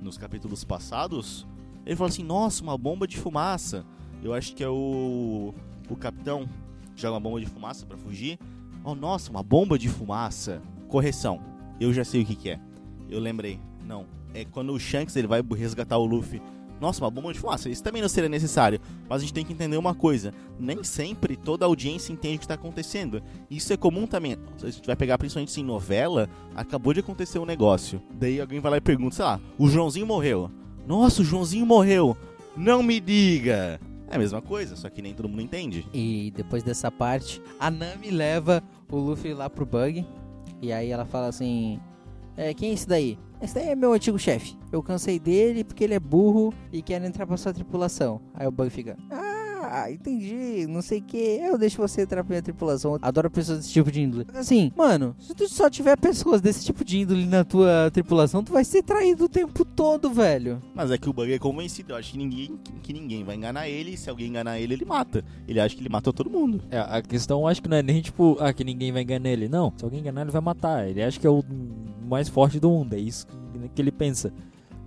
nos 0.00 0.16
capítulos 0.16 0.64
passados, 0.64 1.46
ele 1.86 1.94
falou 1.94 2.08
assim, 2.08 2.24
nossa, 2.24 2.62
uma 2.62 2.76
bomba 2.76 3.06
de 3.06 3.16
fumaça. 3.16 3.86
Eu 4.22 4.34
acho 4.34 4.54
que 4.54 4.64
é 4.64 4.68
o. 4.68 5.54
O 5.88 5.94
capitão 5.94 6.48
que 6.94 7.00
joga 7.00 7.14
uma 7.14 7.20
bomba 7.20 7.40
de 7.40 7.46
fumaça 7.46 7.86
pra 7.86 7.96
fugir. 7.96 8.38
Oh, 8.82 8.94
nossa, 8.94 9.30
uma 9.30 9.42
bomba 9.42 9.78
de 9.78 9.88
fumaça. 9.88 10.60
Correção, 10.88 11.40
eu 11.80 11.92
já 11.92 12.04
sei 12.04 12.22
o 12.22 12.26
que, 12.26 12.34
que 12.34 12.50
é. 12.50 12.60
Eu 13.08 13.20
lembrei. 13.20 13.60
Não, 13.86 14.04
é 14.34 14.44
quando 14.44 14.72
o 14.72 14.80
Shanks 14.80 15.14
ele 15.14 15.28
vai 15.28 15.42
resgatar 15.56 15.96
o 15.96 16.04
Luffy. 16.04 16.42
Nossa, 16.80 17.02
uma 17.02 17.10
bomba 17.10 17.32
de 17.32 17.38
fumaça. 17.38 17.70
Isso 17.70 17.82
também 17.82 18.02
não 18.02 18.08
seria 18.08 18.28
necessário. 18.28 18.80
Mas 19.08 19.18
a 19.18 19.20
gente 19.20 19.32
tem 19.32 19.44
que 19.44 19.52
entender 19.52 19.76
uma 19.76 19.94
coisa. 19.94 20.34
Nem 20.58 20.82
sempre 20.84 21.36
toda 21.36 21.64
a 21.64 21.68
audiência 21.68 22.12
entende 22.12 22.36
o 22.36 22.38
que 22.38 22.44
está 22.44 22.54
acontecendo. 22.54 23.22
Isso 23.50 23.72
é 23.72 23.76
comum 23.76 24.06
também. 24.06 24.36
A 24.62 24.70
gente 24.70 24.86
vai 24.86 24.96
pegar 24.96 25.16
principalmente 25.18 25.58
em 25.58 25.64
novela, 25.64 26.28
acabou 26.54 26.92
de 26.92 27.00
acontecer 27.00 27.38
um 27.38 27.46
negócio. 27.46 28.02
Daí 28.12 28.40
alguém 28.40 28.60
vai 28.60 28.72
lá 28.72 28.76
e 28.76 28.80
pergunta, 28.80 29.16
sei 29.16 29.24
lá, 29.24 29.40
o 29.56 29.68
Joãozinho 29.68 30.06
morreu. 30.06 30.50
Nossa, 30.86 31.22
o 31.22 31.24
Joãozinho 31.24 31.66
morreu. 31.66 32.16
Não 32.56 32.82
me 32.82 33.00
diga. 33.00 33.80
É 34.08 34.14
a 34.14 34.18
mesma 34.18 34.40
coisa, 34.40 34.76
só 34.76 34.88
que 34.88 35.02
nem 35.02 35.12
todo 35.12 35.28
mundo 35.28 35.42
entende. 35.42 35.84
E 35.92 36.32
depois 36.36 36.62
dessa 36.62 36.90
parte, 36.90 37.42
a 37.58 37.70
Nami 37.70 38.10
leva 38.10 38.62
o 38.90 38.96
Luffy 38.96 39.34
lá 39.34 39.50
pro 39.50 39.66
Bug. 39.66 40.06
E 40.62 40.72
aí 40.72 40.90
ela 40.90 41.04
fala 41.04 41.26
assim: 41.26 41.80
é, 42.36 42.54
Quem 42.54 42.70
é 42.70 42.72
esse 42.74 42.86
daí? 42.88 43.18
Esse 43.42 43.54
daí 43.54 43.68
é 43.68 43.74
meu 43.74 43.92
antigo 43.92 44.18
chefe. 44.18 44.56
Eu 44.70 44.82
cansei 44.82 45.18
dele 45.18 45.64
porque 45.64 45.84
ele 45.84 45.94
é 45.94 46.00
burro 46.00 46.54
e 46.72 46.80
quer 46.80 47.02
entrar 47.02 47.26
pra 47.26 47.36
sua 47.36 47.52
tripulação. 47.52 48.20
Aí 48.32 48.46
o 48.46 48.52
Bug 48.52 48.70
fica: 48.70 48.96
Ah, 49.10 49.25
entendi, 49.90 50.66
não 50.68 50.82
sei 50.82 50.98
o 50.98 51.02
que. 51.02 51.16
Eu 51.16 51.58
deixo 51.58 51.76
você 51.78 52.02
entrar 52.02 52.22
pra 52.22 52.30
minha 52.30 52.42
tripulação. 52.42 52.98
Adoro 53.00 53.30
pessoas 53.30 53.58
desse 53.58 53.72
tipo 53.72 53.90
de 53.90 54.02
índole. 54.02 54.26
Assim, 54.34 54.72
mano, 54.76 55.14
se 55.18 55.34
tu 55.34 55.48
só 55.48 55.68
tiver 55.68 55.96
pessoas 55.96 56.40
desse 56.40 56.64
tipo 56.64 56.84
de 56.84 56.98
índole 56.98 57.26
na 57.26 57.44
tua 57.44 57.90
tripulação, 57.92 58.42
tu 58.42 58.52
vai 58.52 58.64
ser 58.64 58.82
traído 58.82 59.24
o 59.24 59.28
tempo 59.28 59.64
todo, 59.64 60.10
velho. 60.10 60.62
Mas 60.74 60.90
é 60.90 60.98
que 60.98 61.08
o 61.08 61.12
Bug 61.12 61.32
é 61.32 61.38
convencido. 61.38 61.92
Eu 61.92 61.96
acho 61.96 62.12
que 62.12 62.18
ninguém, 62.18 62.58
que 62.82 62.92
ninguém 62.92 63.24
vai 63.24 63.36
enganar 63.36 63.68
ele. 63.68 63.92
E 63.92 63.96
se 63.96 64.10
alguém 64.10 64.28
enganar 64.28 64.58
ele, 64.58 64.74
ele 64.74 64.84
mata. 64.84 65.24
Ele 65.46 65.60
acha 65.60 65.74
que 65.74 65.82
ele 65.82 65.88
matou 65.88 66.12
todo 66.12 66.30
mundo. 66.30 66.62
É, 66.70 66.78
a 66.78 67.02
questão 67.02 67.40
eu 67.40 67.46
acho 67.46 67.62
que 67.62 67.68
não 67.68 67.76
é 67.76 67.82
nem 67.82 68.00
tipo, 68.00 68.36
ah, 68.40 68.52
que 68.52 68.64
ninguém 68.64 68.92
vai 68.92 69.02
enganar 69.02 69.28
ele. 69.28 69.48
Não, 69.48 69.72
se 69.76 69.84
alguém 69.84 70.00
enganar 70.00 70.22
ele 70.22 70.30
vai 70.30 70.40
matar. 70.40 70.88
Ele 70.88 71.02
acha 71.02 71.18
que 71.18 71.26
é 71.26 71.30
o 71.30 71.44
mais 72.08 72.28
forte 72.28 72.60
do 72.60 72.70
mundo. 72.70 72.94
É 72.94 72.98
isso 72.98 73.26
que 73.74 73.82
ele 73.82 73.92
pensa. 73.92 74.32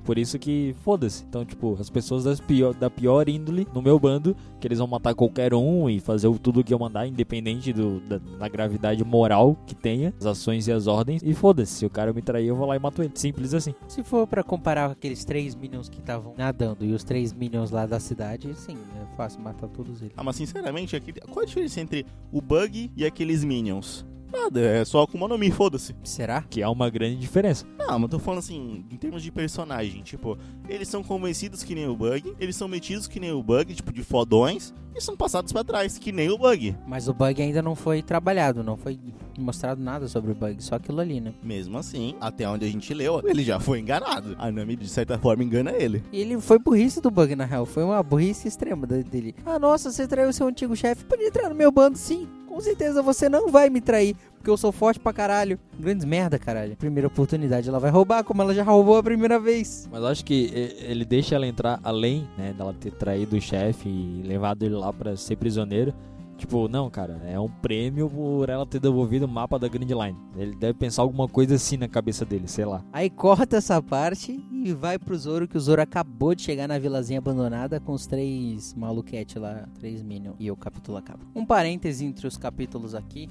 Por 0.09 0.17
isso 0.17 0.39
que, 0.39 0.73
foda-se. 0.81 1.23
Então, 1.29 1.45
tipo, 1.45 1.77
as 1.79 1.87
pessoas 1.87 2.23
das 2.23 2.39
pior, 2.41 2.73
da 2.73 2.89
pior 2.89 3.29
índole 3.29 3.67
no 3.75 3.79
meu 3.79 3.99
bando, 3.99 4.35
que 4.59 4.65
eles 4.67 4.79
vão 4.79 4.87
matar 4.87 5.13
qualquer 5.13 5.53
um 5.53 5.87
e 5.87 5.99
fazer 5.99 6.27
o- 6.27 6.39
tudo 6.39 6.61
o 6.61 6.63
que 6.63 6.73
eu 6.73 6.79
mandar, 6.79 7.05
independente 7.05 7.71
do, 7.71 7.99
da, 7.99 8.17
da 8.17 8.47
gravidade 8.47 9.03
moral 9.03 9.55
que 9.67 9.75
tenha, 9.75 10.11
as 10.19 10.25
ações 10.25 10.67
e 10.67 10.71
as 10.71 10.87
ordens. 10.87 11.21
E 11.23 11.31
foda-se, 11.35 11.73
se 11.73 11.85
o 11.85 11.91
cara 11.91 12.11
me 12.11 12.23
trair, 12.23 12.47
eu 12.47 12.55
vou 12.55 12.65
lá 12.65 12.75
e 12.75 12.79
mato 12.79 13.03
ele. 13.03 13.11
Simples 13.13 13.53
assim. 13.53 13.75
Se 13.87 14.03
for 14.03 14.25
pra 14.25 14.41
comparar 14.41 14.87
com 14.87 14.93
aqueles 14.93 15.23
três 15.23 15.53
minions 15.53 15.87
que 15.87 15.99
estavam 15.99 16.33
nadando 16.35 16.83
e 16.83 16.91
os 16.91 17.03
três 17.03 17.31
minions 17.31 17.69
lá 17.69 17.85
da 17.85 17.99
cidade, 17.99 18.51
sim, 18.55 18.77
é 18.99 19.15
fácil 19.15 19.41
matar 19.41 19.67
todos 19.67 20.01
eles. 20.01 20.13
Ah, 20.17 20.23
mas 20.23 20.37
sinceramente, 20.37 20.95
aquele- 20.95 21.21
qual 21.21 21.43
a 21.43 21.45
diferença 21.45 21.79
entre 21.81 22.03
o 22.31 22.41
Bug 22.41 22.91
e 22.97 23.05
aqueles 23.05 23.43
Minions? 23.43 24.03
Nada, 24.31 24.59
é 24.59 24.85
só 24.85 25.05
com 25.05 25.27
no 25.27 25.37
Mi, 25.37 25.51
foda-se. 25.51 25.95
Será? 26.03 26.41
Que 26.41 26.61
é 26.61 26.67
uma 26.67 26.89
grande 26.89 27.17
diferença. 27.17 27.65
Não, 27.77 27.99
mas 27.99 28.09
tô 28.09 28.19
falando 28.19 28.39
assim, 28.39 28.85
em 28.89 28.97
termos 28.97 29.23
de 29.23 29.31
personagem, 29.31 30.01
tipo, 30.01 30.37
eles 30.67 30.87
são 30.87 31.03
convencidos 31.03 31.63
que 31.63 31.75
nem 31.75 31.87
o 31.87 31.95
Bug, 31.95 32.35
eles 32.39 32.55
são 32.55 32.67
metidos 32.67 33.07
que 33.07 33.19
nem 33.19 33.31
o 33.31 33.43
Bug, 33.43 33.73
tipo, 33.73 33.91
de 33.91 34.03
fodões, 34.03 34.73
e 34.95 35.01
são 35.01 35.15
passados 35.15 35.51
pra 35.51 35.63
trás, 35.63 35.97
que 35.97 36.11
nem 36.11 36.29
o 36.29 36.37
Bug. 36.37 36.75
Mas 36.87 37.07
o 37.07 37.13
bug 37.13 37.41
ainda 37.41 37.61
não 37.61 37.75
foi 37.75 38.01
trabalhado, 38.01 38.63
não 38.63 38.75
foi 38.77 38.99
mostrado 39.37 39.81
nada 39.81 40.07
sobre 40.07 40.31
o 40.31 40.35
bug, 40.35 40.61
só 40.63 40.75
aquilo 40.75 40.99
ali, 40.99 41.21
né? 41.21 41.33
Mesmo 41.41 41.77
assim, 41.77 42.15
até 42.19 42.47
onde 42.47 42.65
a 42.65 42.69
gente 42.69 42.93
leu, 42.93 43.21
ele 43.25 43.43
já 43.43 43.59
foi 43.59 43.79
enganado. 43.79 44.35
A 44.37 44.51
Nami, 44.51 44.75
de 44.75 44.89
certa 44.89 45.17
forma, 45.17 45.43
engana 45.43 45.71
ele. 45.71 46.03
E 46.11 46.19
ele 46.19 46.39
foi 46.41 46.59
burrice 46.59 47.01
do 47.01 47.09
bug, 47.09 47.35
na 47.35 47.45
real. 47.45 47.65
Foi 47.65 47.83
uma 47.83 48.01
burrice 48.03 48.47
extrema 48.47 48.85
dele. 48.85 49.35
Ah, 49.45 49.57
nossa, 49.57 49.91
você 49.91 50.07
traiu 50.07 50.33
seu 50.33 50.47
antigo 50.47 50.75
chefe. 50.75 51.05
Pode 51.05 51.23
entrar 51.23 51.49
no 51.49 51.55
meu 51.55 51.71
bando, 51.71 51.97
sim. 51.97 52.27
Com 52.59 52.63
certeza 52.63 53.01
você 53.01 53.29
não 53.29 53.47
vai 53.47 53.69
me 53.69 53.79
trair, 53.79 54.17
porque 54.35 54.49
eu 54.49 54.57
sou 54.57 54.73
forte 54.73 54.99
pra 54.99 55.13
caralho. 55.13 55.57
Grandes 55.79 56.03
merda, 56.03 56.37
caralho. 56.37 56.75
Primeira 56.75 57.07
oportunidade, 57.07 57.69
ela 57.69 57.79
vai 57.79 57.89
roubar, 57.89 58.21
como 58.21 58.41
ela 58.41 58.53
já 58.53 58.63
roubou 58.63 58.97
a 58.97 59.01
primeira 59.01 59.39
vez. 59.39 59.87
Mas 59.89 60.03
acho 60.03 60.25
que 60.25 60.51
ele 60.81 61.05
deixa 61.05 61.35
ela 61.35 61.47
entrar 61.47 61.79
além, 61.81 62.27
né, 62.37 62.51
dela 62.51 62.75
ter 62.77 62.91
traído 62.91 63.37
o 63.37 63.41
chefe 63.41 63.87
e 63.87 64.23
levado 64.25 64.63
ele 64.63 64.75
lá 64.75 64.91
pra 64.91 65.15
ser 65.15 65.37
prisioneiro. 65.37 65.93
Tipo, 66.35 66.67
não, 66.67 66.89
cara, 66.89 67.21
é 67.25 67.39
um 67.39 67.49
prêmio 67.49 68.09
por 68.09 68.49
ela 68.49 68.65
ter 68.65 68.79
devolvido 68.79 69.25
o 69.25 69.29
mapa 69.29 69.57
da 69.57 69.69
Grand 69.69 69.87
Line. 69.87 70.17
Ele 70.37 70.53
deve 70.55 70.73
pensar 70.73 71.01
alguma 71.01 71.29
coisa 71.29 71.55
assim 71.55 71.77
na 71.77 71.87
cabeça 71.87 72.25
dele, 72.25 72.47
sei 72.47 72.65
lá. 72.65 72.83
Aí 72.91 73.09
corta 73.09 73.55
essa 73.55 73.81
parte 73.81 74.37
e 74.63 74.73
vai 74.73 74.99
pro 74.99 75.17
Zoro, 75.17 75.47
que 75.47 75.57
o 75.57 75.59
Zoro 75.59 75.81
acabou 75.81 76.35
de 76.35 76.41
chegar 76.41 76.67
na 76.67 76.77
vilazinha 76.77 77.19
abandonada 77.19 77.79
com 77.79 77.93
os 77.93 78.05
três 78.05 78.73
maluquete 78.73 79.39
lá, 79.39 79.67
três 79.79 80.01
Minion, 80.01 80.33
e 80.39 80.51
o 80.51 80.55
capítulo 80.55 80.97
acaba. 80.97 81.23
Um 81.35 81.45
parêntese 81.45 82.05
entre 82.05 82.27
os 82.27 82.37
capítulos 82.37 82.93
aqui. 82.93 83.29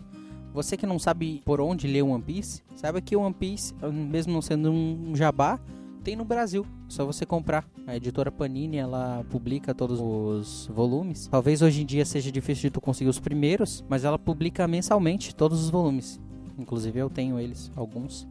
Você 0.53 0.77
que 0.77 0.87
não 0.87 0.99
sabe 0.99 1.43
por 1.45 1.61
onde 1.61 1.87
ler 1.87 2.03
One 2.03 2.23
Piece, 2.23 2.63
saiba 2.75 3.01
que 3.01 3.15
One 3.15 3.35
Piece, 3.35 3.75
mesmo 3.93 4.33
não 4.33 4.43
sendo 4.43 4.71
um 4.71 5.15
jabá, 5.15 5.61
tem 6.03 6.17
no 6.17 6.25
Brasil. 6.25 6.65
Só 6.89 7.05
você 7.05 7.27
comprar. 7.27 7.69
A 7.87 7.95
editora 7.95 8.33
Panini, 8.33 8.79
ela 8.79 9.25
publica 9.31 9.75
todos 9.75 10.01
os 10.01 10.71
volumes. 10.75 11.29
Talvez 11.29 11.61
hoje 11.61 11.83
em 11.83 11.87
dia 11.87 12.05
seja 12.05 12.33
difícil 12.33 12.63
de 12.63 12.71
tu 12.71 12.81
conseguir 12.81 13.11
os 13.11 13.21
primeiros, 13.21 13.85
mas 13.89 14.05
ela 14.05 14.19
publica 14.19 14.67
mensalmente 14.67 15.35
todos 15.35 15.63
os 15.63 15.71
volumes. 15.71 16.19
Inclusive 16.59 16.99
eu 16.99 17.11
tenho 17.11 17.39
eles, 17.39 17.71
alguns. 17.77 18.27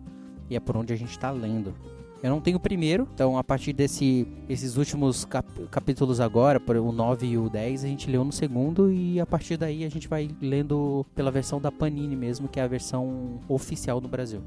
E 0.49 0.55
é 0.55 0.59
por 0.59 0.75
onde 0.75 0.91
a 0.91 0.95
gente 0.95 1.17
tá 1.19 1.29
lendo. 1.29 1.75
Eu 2.21 2.31
não 2.31 2.41
tenho 2.41 2.57
o 2.57 2.59
primeiro, 2.59 3.07
então 3.13 3.37
a 3.37 3.43
partir 3.43 3.73
desse 3.73 4.27
esses 4.49 4.75
últimos 4.75 5.23
cap 5.23 5.47
capítulos 5.69 6.19
agora, 6.19 6.59
o 6.59 6.91
9 6.91 7.27
e 7.27 7.37
o 7.37 7.49
10, 7.49 7.83
a 7.83 7.87
gente 7.87 8.09
leu 8.09 8.23
no 8.23 8.31
segundo 8.31 8.91
e 8.91 9.19
a 9.19 9.25
partir 9.25 9.55
daí 9.55 9.83
a 9.83 9.89
gente 9.89 10.07
vai 10.07 10.29
lendo 10.41 11.05
pela 11.13 11.29
versão 11.29 11.61
da 11.61 11.71
Panini 11.71 12.15
mesmo, 12.15 12.47
que 12.47 12.59
é 12.59 12.63
a 12.63 12.67
versão 12.67 13.39
oficial 13.47 14.01
do 14.01 14.07
Brasil. 14.07 14.41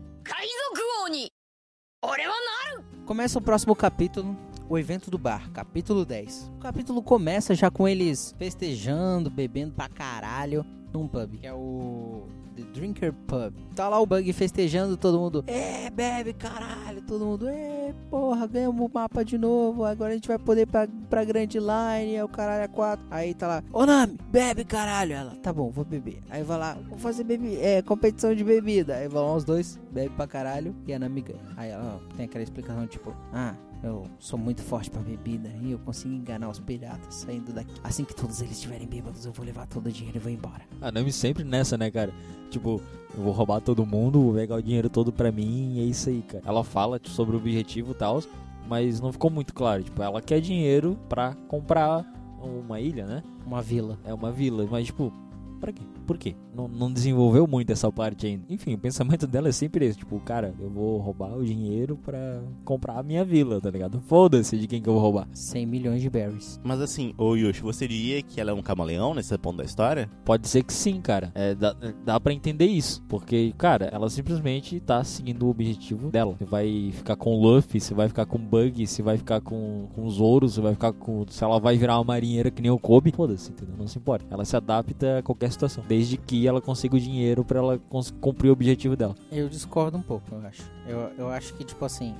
Começa 3.07 3.39
o 3.39 3.43
próximo 3.43 3.77
capítulo, 3.77 4.37
o 4.69 4.79
evento 4.79 5.11
do 5.11 5.19
bar, 5.19 5.51
capítulo 5.53 6.05
10. 6.05 6.53
O 6.57 6.61
capítulo 6.61 7.03
começa 7.03 7.55
já 7.55 7.71
com 7.71 7.87
eles 7.87 8.35
festejando, 8.39 9.31
bebendo 9.31 9.75
pra 9.75 9.89
caralho 9.89 10.65
num 10.93 11.07
pub, 11.07 11.39
que 11.39 11.47
é 11.47 11.53
o 11.53 12.27
The 12.61 12.67
Drinker 12.73 13.13
Pub. 13.27 13.55
Tá 13.75 13.89
lá 13.89 13.99
o 13.99 14.07
Bug 14.07 14.31
festejando, 14.33 14.97
todo 14.97 15.19
mundo, 15.19 15.43
é, 15.47 15.89
bebe 15.89 16.35
caralho, 16.35 17.01
todo 17.03 17.25
mundo, 17.25 17.49
é, 17.49 17.95
porra, 18.11 18.47
ganhamos 18.47 18.85
o 18.85 18.91
mapa 18.93 19.25
de 19.25 19.39
novo, 19.39 19.85
agora 19.85 20.11
a 20.11 20.15
gente 20.15 20.29
vai 20.29 20.39
poder 20.39 20.67
pra, 20.67 20.87
pra 21.09 21.25
Grand 21.25 21.49
Line, 21.49 22.15
é 22.15 22.25
o 22.25 22.29
caralho 22.29 22.65
a 22.65 22.69
4. 22.69 23.07
Aí 23.11 23.33
tá 23.33 23.47
lá, 23.47 23.65
ô 23.73 23.87
Nami, 23.87 24.19
bebe 24.31 24.65
caralho. 24.65 25.15
Ela, 25.15 25.37
tá 25.37 25.53
bom, 25.53 25.71
vou 25.71 25.85
beber. 25.85 26.23
Aí 26.29 26.43
vai 26.43 26.59
lá, 26.59 26.77
vou 26.89 26.99
fazer 26.99 27.25
bebi 27.25 27.57
é, 27.57 27.81
competição 27.81 28.35
de 28.35 28.45
bebida. 28.45 28.97
Aí 28.97 29.09
vão 29.09 29.27
lá 29.27 29.37
os 29.37 29.45
dois, 29.45 29.81
bebe 29.91 30.11
pra 30.11 30.27
caralho 30.27 30.75
e 30.87 30.93
a 30.93 30.99
Nami 30.99 31.23
ganha. 31.23 31.41
Aí 31.57 31.71
ela 31.71 31.97
ó, 31.99 32.17
tem 32.17 32.27
aquela 32.27 32.43
explicação 32.43 32.87
tipo, 32.87 33.15
ah, 33.33 33.55
eu 33.83 34.05
sou 34.19 34.39
muito 34.39 34.63
forte 34.63 34.91
pra 34.91 35.01
bebida 35.01 35.49
e 35.63 35.73
eu 35.73 35.79
consigo 35.79 36.15
enganar 36.15 36.49
os 36.49 36.59
piratas 36.59 37.15
saindo 37.15 37.53
daqui. 37.53 37.73
Assim 37.83 38.05
que 38.05 38.15
todos 38.15 38.41
eles 38.41 38.55
estiverem 38.55 38.87
bêbados, 38.87 39.25
eu 39.25 39.33
vou 39.33 39.45
levar 39.45 39.67
todo 39.67 39.87
o 39.87 39.93
dinheiro 39.93 40.19
e 40.19 40.21
vou 40.21 40.33
embora. 40.33 40.63
A 40.81 40.93
Nami 40.93 41.13
sempre 41.13 41.45
nessa, 41.45 41.77
né, 41.79 41.91
cara? 41.91 42.13
Tipo, 42.51 42.81
eu 43.17 43.23
vou 43.23 43.33
roubar 43.33 43.61
todo 43.61 43.87
mundo, 43.87 44.21
vou 44.23 44.35
pegar 44.35 44.57
o 44.57 44.63
dinheiro 44.63 44.89
todo 44.89 45.13
pra 45.13 45.33
mim, 45.33 45.75
e 45.77 45.81
é 45.81 45.85
isso 45.85 46.09
aí, 46.09 46.23
cara. 46.23 46.45
Ela 46.47 46.65
fala 46.65 47.01
sobre 47.05 47.35
o 47.35 47.39
objetivo 47.39 47.93
e 47.93 47.95
tal, 47.95 48.21
mas 48.69 49.01
não 49.01 49.13
ficou 49.13 49.31
muito 49.31 49.55
claro. 49.55 49.83
Tipo, 49.83 50.03
ela 50.03 50.21
quer 50.21 50.41
dinheiro 50.41 50.99
pra 51.09 51.35
comprar 51.49 52.05
uma 52.43 52.81
ilha, 52.81 53.07
né? 53.07 53.23
Uma 53.47 53.63
vila. 53.63 53.99
É 54.05 54.13
uma 54.15 54.31
vila, 54.31 54.67
mas 54.71 54.87
tipo, 54.87 55.13
pra 55.61 55.73
quê? 55.73 55.83
Por 56.11 56.19
quê? 56.19 56.35
Não, 56.53 56.67
não 56.67 56.93
desenvolveu 56.93 57.47
muito 57.47 57.71
essa 57.71 57.91
parte 57.93 58.27
ainda. 58.27 58.45
Enfim, 58.51 58.75
o 58.75 58.79
pensamento 58.79 59.29
dela 59.29 59.49
é 59.49 59.53
sempre 59.53 59.87
esse, 59.87 59.97
tipo, 59.97 60.19
cara, 60.19 60.53
eu 60.59 60.69
vou 60.69 60.99
roubar 60.99 61.37
o 61.37 61.45
dinheiro 61.45 61.97
pra 61.97 62.43
comprar 62.65 62.99
a 62.99 63.03
minha 63.05 63.25
vila, 63.25 63.61
tá 63.61 63.71
ligado? 63.71 64.01
Foda-se 64.01 64.59
de 64.59 64.67
quem 64.67 64.83
que 64.83 64.89
eu 64.89 64.95
vou 64.95 65.01
roubar. 65.01 65.29
100 65.33 65.67
milhões 65.67 66.03
de 66.03 66.11
berries. 66.11 66.61
Mas 66.65 66.81
assim, 66.81 67.15
ô 67.17 67.37
Yoshi, 67.37 67.63
você 67.63 67.87
diria 67.87 68.21
que 68.23 68.41
ela 68.41 68.51
é 68.51 68.55
um 68.55 68.61
camaleão 68.61 69.15
nesse 69.15 69.39
ponto 69.39 69.59
da 69.59 69.65
história? 69.65 70.11
Pode 70.25 70.49
ser 70.49 70.65
que 70.65 70.73
sim, 70.73 71.01
cara. 71.01 71.31
É, 71.33 71.55
dá, 71.55 71.77
dá 72.05 72.19
pra 72.19 72.33
entender 72.33 72.67
isso. 72.67 73.01
Porque, 73.09 73.55
cara, 73.57 73.89
ela 73.93 74.11
simplesmente 74.11 74.81
tá 74.81 75.05
seguindo 75.05 75.47
o 75.47 75.51
objetivo 75.51 76.11
dela. 76.11 76.35
Você 76.37 76.45
vai 76.45 76.91
ficar 76.93 77.15
com 77.15 77.37
o 77.37 77.41
Luffy, 77.41 77.81
você 77.81 77.95
vai 77.95 78.09
ficar 78.09 78.27
com 78.27 78.37
o 78.37 78.41
Bug, 78.41 78.85
você 78.85 79.01
vai 79.01 79.17
ficar 79.17 79.41
com, 79.41 79.87
com 79.95 80.05
os 80.05 80.21
ouros, 80.21 80.55
você 80.55 80.61
vai 80.61 80.73
ficar 80.73 80.93
com. 80.93 81.25
Se 81.29 81.45
ela 81.45 81.61
vai 81.61 81.77
virar 81.77 81.99
uma 81.99 82.05
marinheira 82.05 82.51
que 82.51 82.61
nem 82.61 82.71
o 82.73 82.79
Kobe, 82.81 83.13
foda-se, 83.13 83.53
entendeu? 83.53 83.77
Não 83.79 83.87
se 83.87 83.97
importa. 83.97 84.27
Ela 84.29 84.45
se 84.45 84.57
adapta 84.57 85.19
a 85.19 85.23
qualquer 85.23 85.53
situação. 85.53 85.85
Desde 85.87 86.00
que 86.19 86.47
ela 86.47 86.61
consiga 86.61 86.97
o 86.97 87.01
dinheiro 87.01 87.45
pra 87.45 87.59
ela 87.59 87.81
cumprir 88.21 88.49
o 88.49 88.53
objetivo 88.53 88.97
dela. 88.97 89.15
Eu 89.31 89.49
discordo 89.49 89.97
um 89.99 90.03
pouco, 90.03 90.35
eu 90.35 90.47
acho. 90.47 90.63
Eu, 90.87 90.99
eu 91.19 91.29
acho 91.29 91.55
que, 91.55 91.65
tipo 91.65 91.85
assim, 91.85 92.15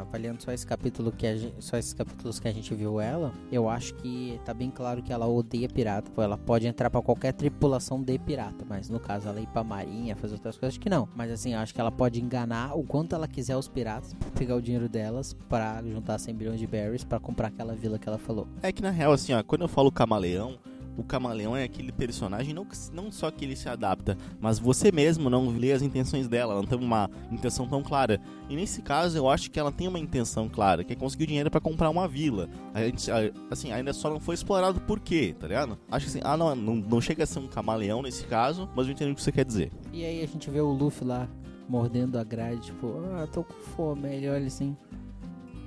avaliando 0.00 0.42
só 0.42 0.52
esse 0.52 0.66
capítulo 0.66 1.12
que 1.12 1.26
a 1.26 1.36
gente, 1.36 1.54
só 1.60 1.76
esses 1.76 1.92
capítulos 1.92 2.38
que 2.38 2.48
a 2.48 2.52
gente 2.52 2.74
viu 2.74 3.00
ela, 3.00 3.32
eu 3.50 3.68
acho 3.68 3.94
que 3.94 4.40
tá 4.44 4.52
bem 4.52 4.70
claro 4.70 5.02
que 5.02 5.12
ela 5.12 5.26
odeia 5.26 5.68
pirata. 5.68 6.10
Ela 6.20 6.36
pode 6.36 6.66
entrar 6.66 6.90
pra 6.90 7.00
qualquer 7.02 7.32
tripulação 7.32 8.02
de 8.02 8.18
pirata, 8.18 8.64
mas 8.68 8.88
no 8.88 8.98
caso 8.98 9.28
ela 9.28 9.40
ir 9.40 9.46
pra 9.48 9.62
marinha, 9.62 10.16
fazer 10.16 10.34
outras 10.34 10.56
coisas, 10.56 10.74
acho 10.74 10.80
que 10.80 10.90
não. 10.90 11.08
Mas 11.14 11.30
assim, 11.30 11.54
eu 11.54 11.60
acho 11.60 11.74
que 11.74 11.80
ela 11.80 11.92
pode 11.92 12.20
enganar 12.20 12.76
o 12.76 12.82
quanto 12.82 13.14
ela 13.14 13.28
quiser 13.28 13.56
os 13.56 13.68
piratas, 13.68 14.14
pra 14.14 14.30
pegar 14.30 14.56
o 14.56 14.62
dinheiro 14.62 14.88
delas 14.88 15.34
pra 15.48 15.82
juntar 15.82 16.18
100 16.18 16.34
bilhões 16.34 16.60
de 16.60 16.66
berries 16.66 17.04
pra 17.04 17.20
comprar 17.20 17.48
aquela 17.48 17.74
vila 17.74 17.98
que 17.98 18.08
ela 18.08 18.18
falou. 18.18 18.46
É 18.62 18.72
que 18.72 18.82
na 18.82 18.90
real, 18.90 19.12
assim, 19.12 19.32
ó, 19.32 19.42
quando 19.42 19.62
eu 19.62 19.68
falo 19.68 19.90
camaleão, 19.92 20.58
o 20.96 21.04
camaleão 21.04 21.56
é 21.56 21.64
aquele 21.64 21.92
personagem 21.92 22.54
não, 22.54 22.66
não 22.92 23.10
só 23.12 23.30
que 23.30 23.44
ele 23.44 23.56
se 23.56 23.68
adapta, 23.68 24.16
mas 24.40 24.58
você 24.58 24.90
mesmo 24.90 25.28
não 25.28 25.48
lê 25.48 25.72
as 25.72 25.82
intenções 25.82 26.28
dela, 26.28 26.52
ela 26.52 26.62
não 26.62 26.68
tem 26.68 26.78
uma 26.78 27.10
intenção 27.30 27.68
tão 27.68 27.82
clara. 27.82 28.20
E 28.48 28.56
nesse 28.56 28.82
caso, 28.82 29.16
eu 29.16 29.28
acho 29.28 29.50
que 29.50 29.58
ela 29.58 29.72
tem 29.72 29.88
uma 29.88 29.98
intenção 29.98 30.48
clara, 30.48 30.84
que 30.84 30.92
é 30.92 30.96
conseguir 30.96 31.26
dinheiro 31.26 31.50
pra 31.50 31.60
comprar 31.60 31.90
uma 31.90 32.08
vila. 32.08 32.48
A 32.72 32.82
gente, 32.82 33.10
assim, 33.50 33.72
ainda 33.72 33.92
só 33.92 34.08
não 34.10 34.20
foi 34.20 34.34
explorado 34.34 34.80
por 34.80 35.00
quê, 35.00 35.34
tá 35.38 35.46
ligado? 35.46 35.78
Acho 35.90 36.06
que 36.06 36.10
assim, 36.10 36.20
ah, 36.24 36.36
não, 36.36 36.54
não, 36.54 36.76
não 36.76 37.00
chega 37.00 37.24
a 37.24 37.26
ser 37.26 37.38
um 37.38 37.48
camaleão 37.48 38.02
nesse 38.02 38.24
caso, 38.26 38.68
mas 38.74 38.86
eu 38.86 38.92
entendo 38.92 39.12
o 39.12 39.14
que 39.14 39.22
você 39.22 39.32
quer 39.32 39.44
dizer. 39.44 39.70
E 39.92 40.04
aí 40.04 40.22
a 40.22 40.26
gente 40.26 40.50
vê 40.50 40.60
o 40.60 40.70
Luffy 40.70 41.06
lá 41.06 41.28
mordendo 41.68 42.18
a 42.18 42.24
grade, 42.24 42.60
tipo, 42.60 43.00
ah, 43.16 43.26
tô 43.26 43.42
com 43.42 43.54
fome. 43.54 44.08
Ele 44.08 44.28
olha 44.28 44.46
assim. 44.46 44.76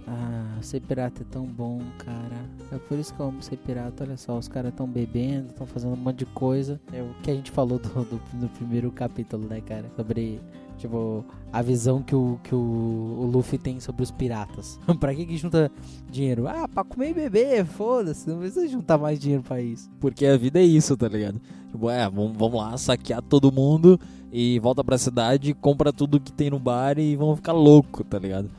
Ah, 0.07 0.57
ser 0.61 0.81
pirata 0.81 1.21
é 1.21 1.25
tão 1.29 1.45
bom, 1.45 1.81
cara. 1.97 2.49
É 2.71 2.77
por 2.77 2.97
isso 2.97 3.13
que 3.13 3.19
eu 3.19 3.27
amo 3.27 3.41
ser 3.41 3.57
pirata. 3.57 4.03
Olha 4.03 4.17
só, 4.17 4.37
os 4.37 4.47
caras 4.47 4.71
estão 4.71 4.87
bebendo, 4.87 5.49
estão 5.49 5.67
fazendo 5.67 5.93
um 5.93 5.97
monte 5.97 6.19
de 6.19 6.25
coisa. 6.25 6.79
É 6.91 7.01
o 7.01 7.13
que 7.21 7.31
a 7.31 7.35
gente 7.35 7.51
falou 7.51 7.79
do, 7.79 7.89
do, 7.89 8.21
no 8.33 8.49
primeiro 8.49 8.91
capítulo, 8.91 9.47
né, 9.47 9.61
cara? 9.61 9.85
Sobre, 9.95 10.41
tipo, 10.77 11.23
a 11.53 11.61
visão 11.61 12.01
que 12.01 12.15
o, 12.15 12.39
que 12.43 12.55
o, 12.55 12.57
o 12.57 13.29
Luffy 13.31 13.59
tem 13.59 13.79
sobre 13.79 14.03
os 14.03 14.11
piratas. 14.11 14.79
pra 14.99 15.13
que 15.13 15.25
que 15.25 15.37
junta 15.37 15.71
dinheiro? 16.09 16.47
Ah, 16.47 16.67
pra 16.67 16.83
comer 16.83 17.11
e 17.11 17.13
beber, 17.13 17.65
foda-se. 17.65 18.27
Não 18.29 18.39
precisa 18.39 18.67
juntar 18.67 18.97
mais 18.97 19.19
dinheiro 19.19 19.43
pra 19.43 19.61
isso. 19.61 19.89
Porque 19.99 20.25
a 20.25 20.37
vida 20.37 20.59
é 20.59 20.63
isso, 20.63 20.97
tá 20.97 21.07
ligado? 21.07 21.39
Tipo, 21.71 21.89
é, 21.89 22.09
vamos, 22.09 22.35
vamos 22.35 22.59
lá 22.59 22.75
saquear 22.77 23.21
todo 23.21 23.51
mundo 23.51 23.99
e 24.31 24.59
volta 24.59 24.83
pra 24.83 24.97
cidade, 24.97 25.53
compra 25.53 25.91
tudo 25.91 26.19
que 26.19 26.31
tem 26.31 26.49
no 26.49 26.59
bar 26.59 26.97
e 26.97 27.15
vamos 27.15 27.37
ficar 27.37 27.53
louco, 27.53 28.03
tá 28.03 28.17
ligado? 28.17 28.49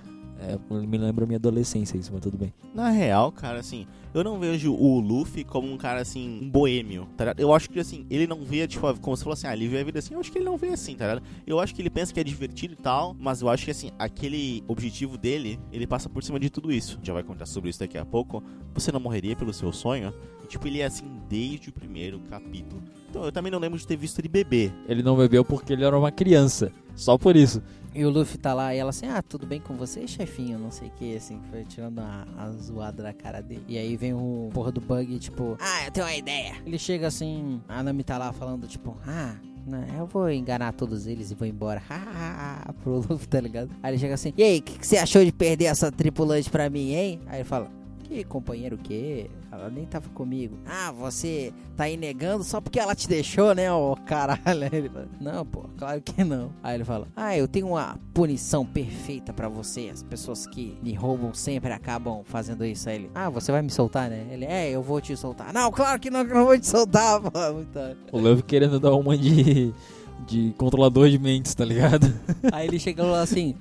É, 0.42 0.58
me 0.86 0.96
lembra 0.96 1.24
a 1.24 1.26
minha 1.26 1.36
adolescência 1.36 1.98
isso, 1.98 2.10
mas 2.12 2.22
tudo 2.22 2.38
bem. 2.38 2.52
Na 2.74 2.88
real, 2.88 3.30
cara, 3.30 3.60
assim, 3.60 3.86
eu 4.14 4.24
não 4.24 4.38
vejo 4.38 4.72
o 4.72 4.98
Luffy 4.98 5.44
como 5.44 5.70
um 5.70 5.76
cara, 5.76 6.00
assim, 6.00 6.40
um 6.42 6.48
boêmio, 6.48 7.06
tá 7.14 7.24
ligado? 7.24 7.40
Eu 7.40 7.52
acho 7.52 7.68
que, 7.68 7.78
assim, 7.78 8.06
ele 8.08 8.26
não 8.26 8.42
vê, 8.42 8.66
tipo, 8.66 8.80
como 9.00 9.14
você 9.14 9.22
falou 9.22 9.34
assim, 9.34 9.46
ah, 9.46 9.52
ele 9.52 9.68
vê 9.68 9.80
a 9.80 9.84
vida 9.84 9.98
assim, 9.98 10.14
eu 10.14 10.20
acho 10.20 10.32
que 10.32 10.38
ele 10.38 10.46
não 10.46 10.56
vê 10.56 10.68
assim, 10.68 10.96
tá 10.96 11.06
ligado? 11.06 11.26
Eu 11.46 11.60
acho 11.60 11.74
que 11.74 11.82
ele 11.82 11.90
pensa 11.90 12.12
que 12.12 12.18
é 12.18 12.24
divertido 12.24 12.72
e 12.72 12.76
tal, 12.76 13.14
mas 13.20 13.42
eu 13.42 13.50
acho 13.50 13.66
que, 13.66 13.70
assim, 13.70 13.90
aquele 13.98 14.64
objetivo 14.66 15.18
dele, 15.18 15.60
ele 15.70 15.86
passa 15.86 16.08
por 16.08 16.22
cima 16.24 16.40
de 16.40 16.48
tudo 16.48 16.72
isso. 16.72 16.98
Já 17.02 17.12
vai 17.12 17.22
contar 17.22 17.44
sobre 17.44 17.68
isso 17.68 17.80
daqui 17.80 17.98
a 17.98 18.04
pouco. 18.04 18.42
Você 18.72 18.90
não 18.90 19.00
morreria 19.00 19.36
pelo 19.36 19.52
seu 19.52 19.72
sonho? 19.72 20.14
E, 20.42 20.46
tipo, 20.46 20.66
ele 20.66 20.80
é 20.80 20.86
assim 20.86 21.04
desde 21.28 21.68
o 21.68 21.72
primeiro 21.72 22.18
capítulo. 22.30 22.82
Então, 23.10 23.24
eu 23.24 23.32
também 23.32 23.50
não 23.52 23.58
lembro 23.58 23.78
de 23.78 23.86
ter 23.86 23.96
visto 23.96 24.18
ele 24.20 24.28
beber. 24.28 24.72
Ele 24.88 25.02
não 25.02 25.16
bebeu 25.16 25.44
porque 25.44 25.72
ele 25.72 25.84
era 25.84 25.98
uma 25.98 26.10
criança. 26.12 26.72
Só 26.94 27.18
por 27.18 27.36
isso. 27.36 27.62
E 27.94 28.04
o 28.04 28.10
Luffy 28.10 28.38
tá 28.38 28.54
lá 28.54 28.74
e 28.74 28.78
ela 28.78 28.90
assim, 28.90 29.06
ah, 29.08 29.20
tudo 29.20 29.46
bem 29.46 29.60
com 29.60 29.74
você, 29.74 30.06
chefinho? 30.06 30.58
Não 30.58 30.70
sei 30.70 30.88
o 30.88 30.90
que, 30.92 31.16
assim, 31.16 31.40
foi 31.50 31.64
tirando 31.64 31.98
a, 31.98 32.24
a 32.38 32.50
zoada 32.50 33.02
da 33.02 33.12
cara 33.12 33.40
dele. 33.40 33.64
E 33.66 33.76
aí 33.76 33.96
vem 33.96 34.14
o 34.14 34.48
porra 34.52 34.70
do 34.70 34.80
Bug, 34.80 35.18
tipo, 35.18 35.56
ah, 35.60 35.84
eu 35.86 35.90
tenho 35.90 36.06
uma 36.06 36.14
ideia. 36.14 36.54
Ele 36.64 36.78
chega 36.78 37.08
assim, 37.08 37.60
a 37.68 37.82
Nami 37.82 38.04
tá 38.04 38.16
lá 38.16 38.32
falando, 38.32 38.68
tipo, 38.68 38.96
ah, 39.06 39.34
não, 39.66 39.84
eu 39.98 40.06
vou 40.06 40.30
enganar 40.30 40.72
todos 40.72 41.06
eles 41.06 41.30
e 41.30 41.34
vou 41.34 41.46
embora. 41.46 41.82
Pro 42.82 43.04
Luffy, 43.08 43.26
tá 43.26 43.40
ligado? 43.40 43.70
Aí 43.82 43.92
ele 43.92 43.98
chega 43.98 44.14
assim, 44.14 44.32
e 44.36 44.42
aí, 44.42 44.58
o 44.58 44.62
que, 44.62 44.78
que 44.78 44.86
você 44.86 44.96
achou 44.96 45.24
de 45.24 45.32
perder 45.32 45.66
essa 45.66 45.90
tripulante 45.90 46.48
pra 46.48 46.70
mim, 46.70 46.92
hein? 46.92 47.20
Aí 47.26 47.38
ele 47.38 47.44
fala, 47.44 47.70
que 48.10 48.24
companheiro 48.24 48.74
o 48.74 48.78
quê? 48.78 49.30
Ela 49.52 49.70
nem 49.70 49.86
tava 49.86 50.08
comigo. 50.08 50.58
Ah, 50.66 50.90
você 50.90 51.52
tá 51.76 51.84
aí 51.84 51.96
negando 51.96 52.42
só 52.42 52.60
porque 52.60 52.80
ela 52.80 52.92
te 52.92 53.06
deixou, 53.06 53.54
né, 53.54 53.72
ô 53.72 53.94
caralho? 54.04 54.40
Aí 54.44 54.68
ele 54.72 54.88
fala, 54.88 55.08
não, 55.20 55.46
pô, 55.46 55.66
claro 55.78 56.02
que 56.02 56.24
não. 56.24 56.52
Aí 56.60 56.74
ele 56.74 56.84
fala, 56.84 57.06
ah, 57.14 57.36
eu 57.36 57.46
tenho 57.46 57.68
uma 57.68 57.96
punição 58.12 58.66
perfeita 58.66 59.32
pra 59.32 59.48
você. 59.48 59.90
As 59.92 60.02
pessoas 60.02 60.44
que 60.44 60.76
me 60.82 60.92
roubam 60.92 61.32
sempre 61.32 61.72
acabam 61.72 62.22
fazendo 62.24 62.64
isso. 62.64 62.88
Aí 62.88 62.96
ele, 62.96 63.10
ah, 63.14 63.30
você 63.30 63.52
vai 63.52 63.62
me 63.62 63.70
soltar, 63.70 64.10
né? 64.10 64.26
Ele, 64.28 64.44
é, 64.44 64.70
eu 64.70 64.82
vou 64.82 65.00
te 65.00 65.16
soltar. 65.16 65.52
Não, 65.52 65.70
claro 65.70 66.00
que 66.00 66.10
não, 66.10 66.26
que 66.26 66.32
eu 66.32 66.36
não 66.36 66.46
vou 66.46 66.58
te 66.58 66.66
soltar, 66.66 67.20
pô. 67.22 67.30
Muito... 67.52 67.78
O 68.10 68.18
Luffy 68.18 68.42
querendo 68.42 68.80
dar 68.80 68.94
uma 68.94 69.16
de, 69.16 69.72
de 70.26 70.52
controlador 70.58 71.08
de 71.08 71.18
mentes, 71.18 71.54
tá 71.54 71.64
ligado? 71.64 72.12
Aí 72.50 72.66
ele 72.66 72.80
chega 72.80 73.04
lá 73.04 73.20
assim, 73.22 73.54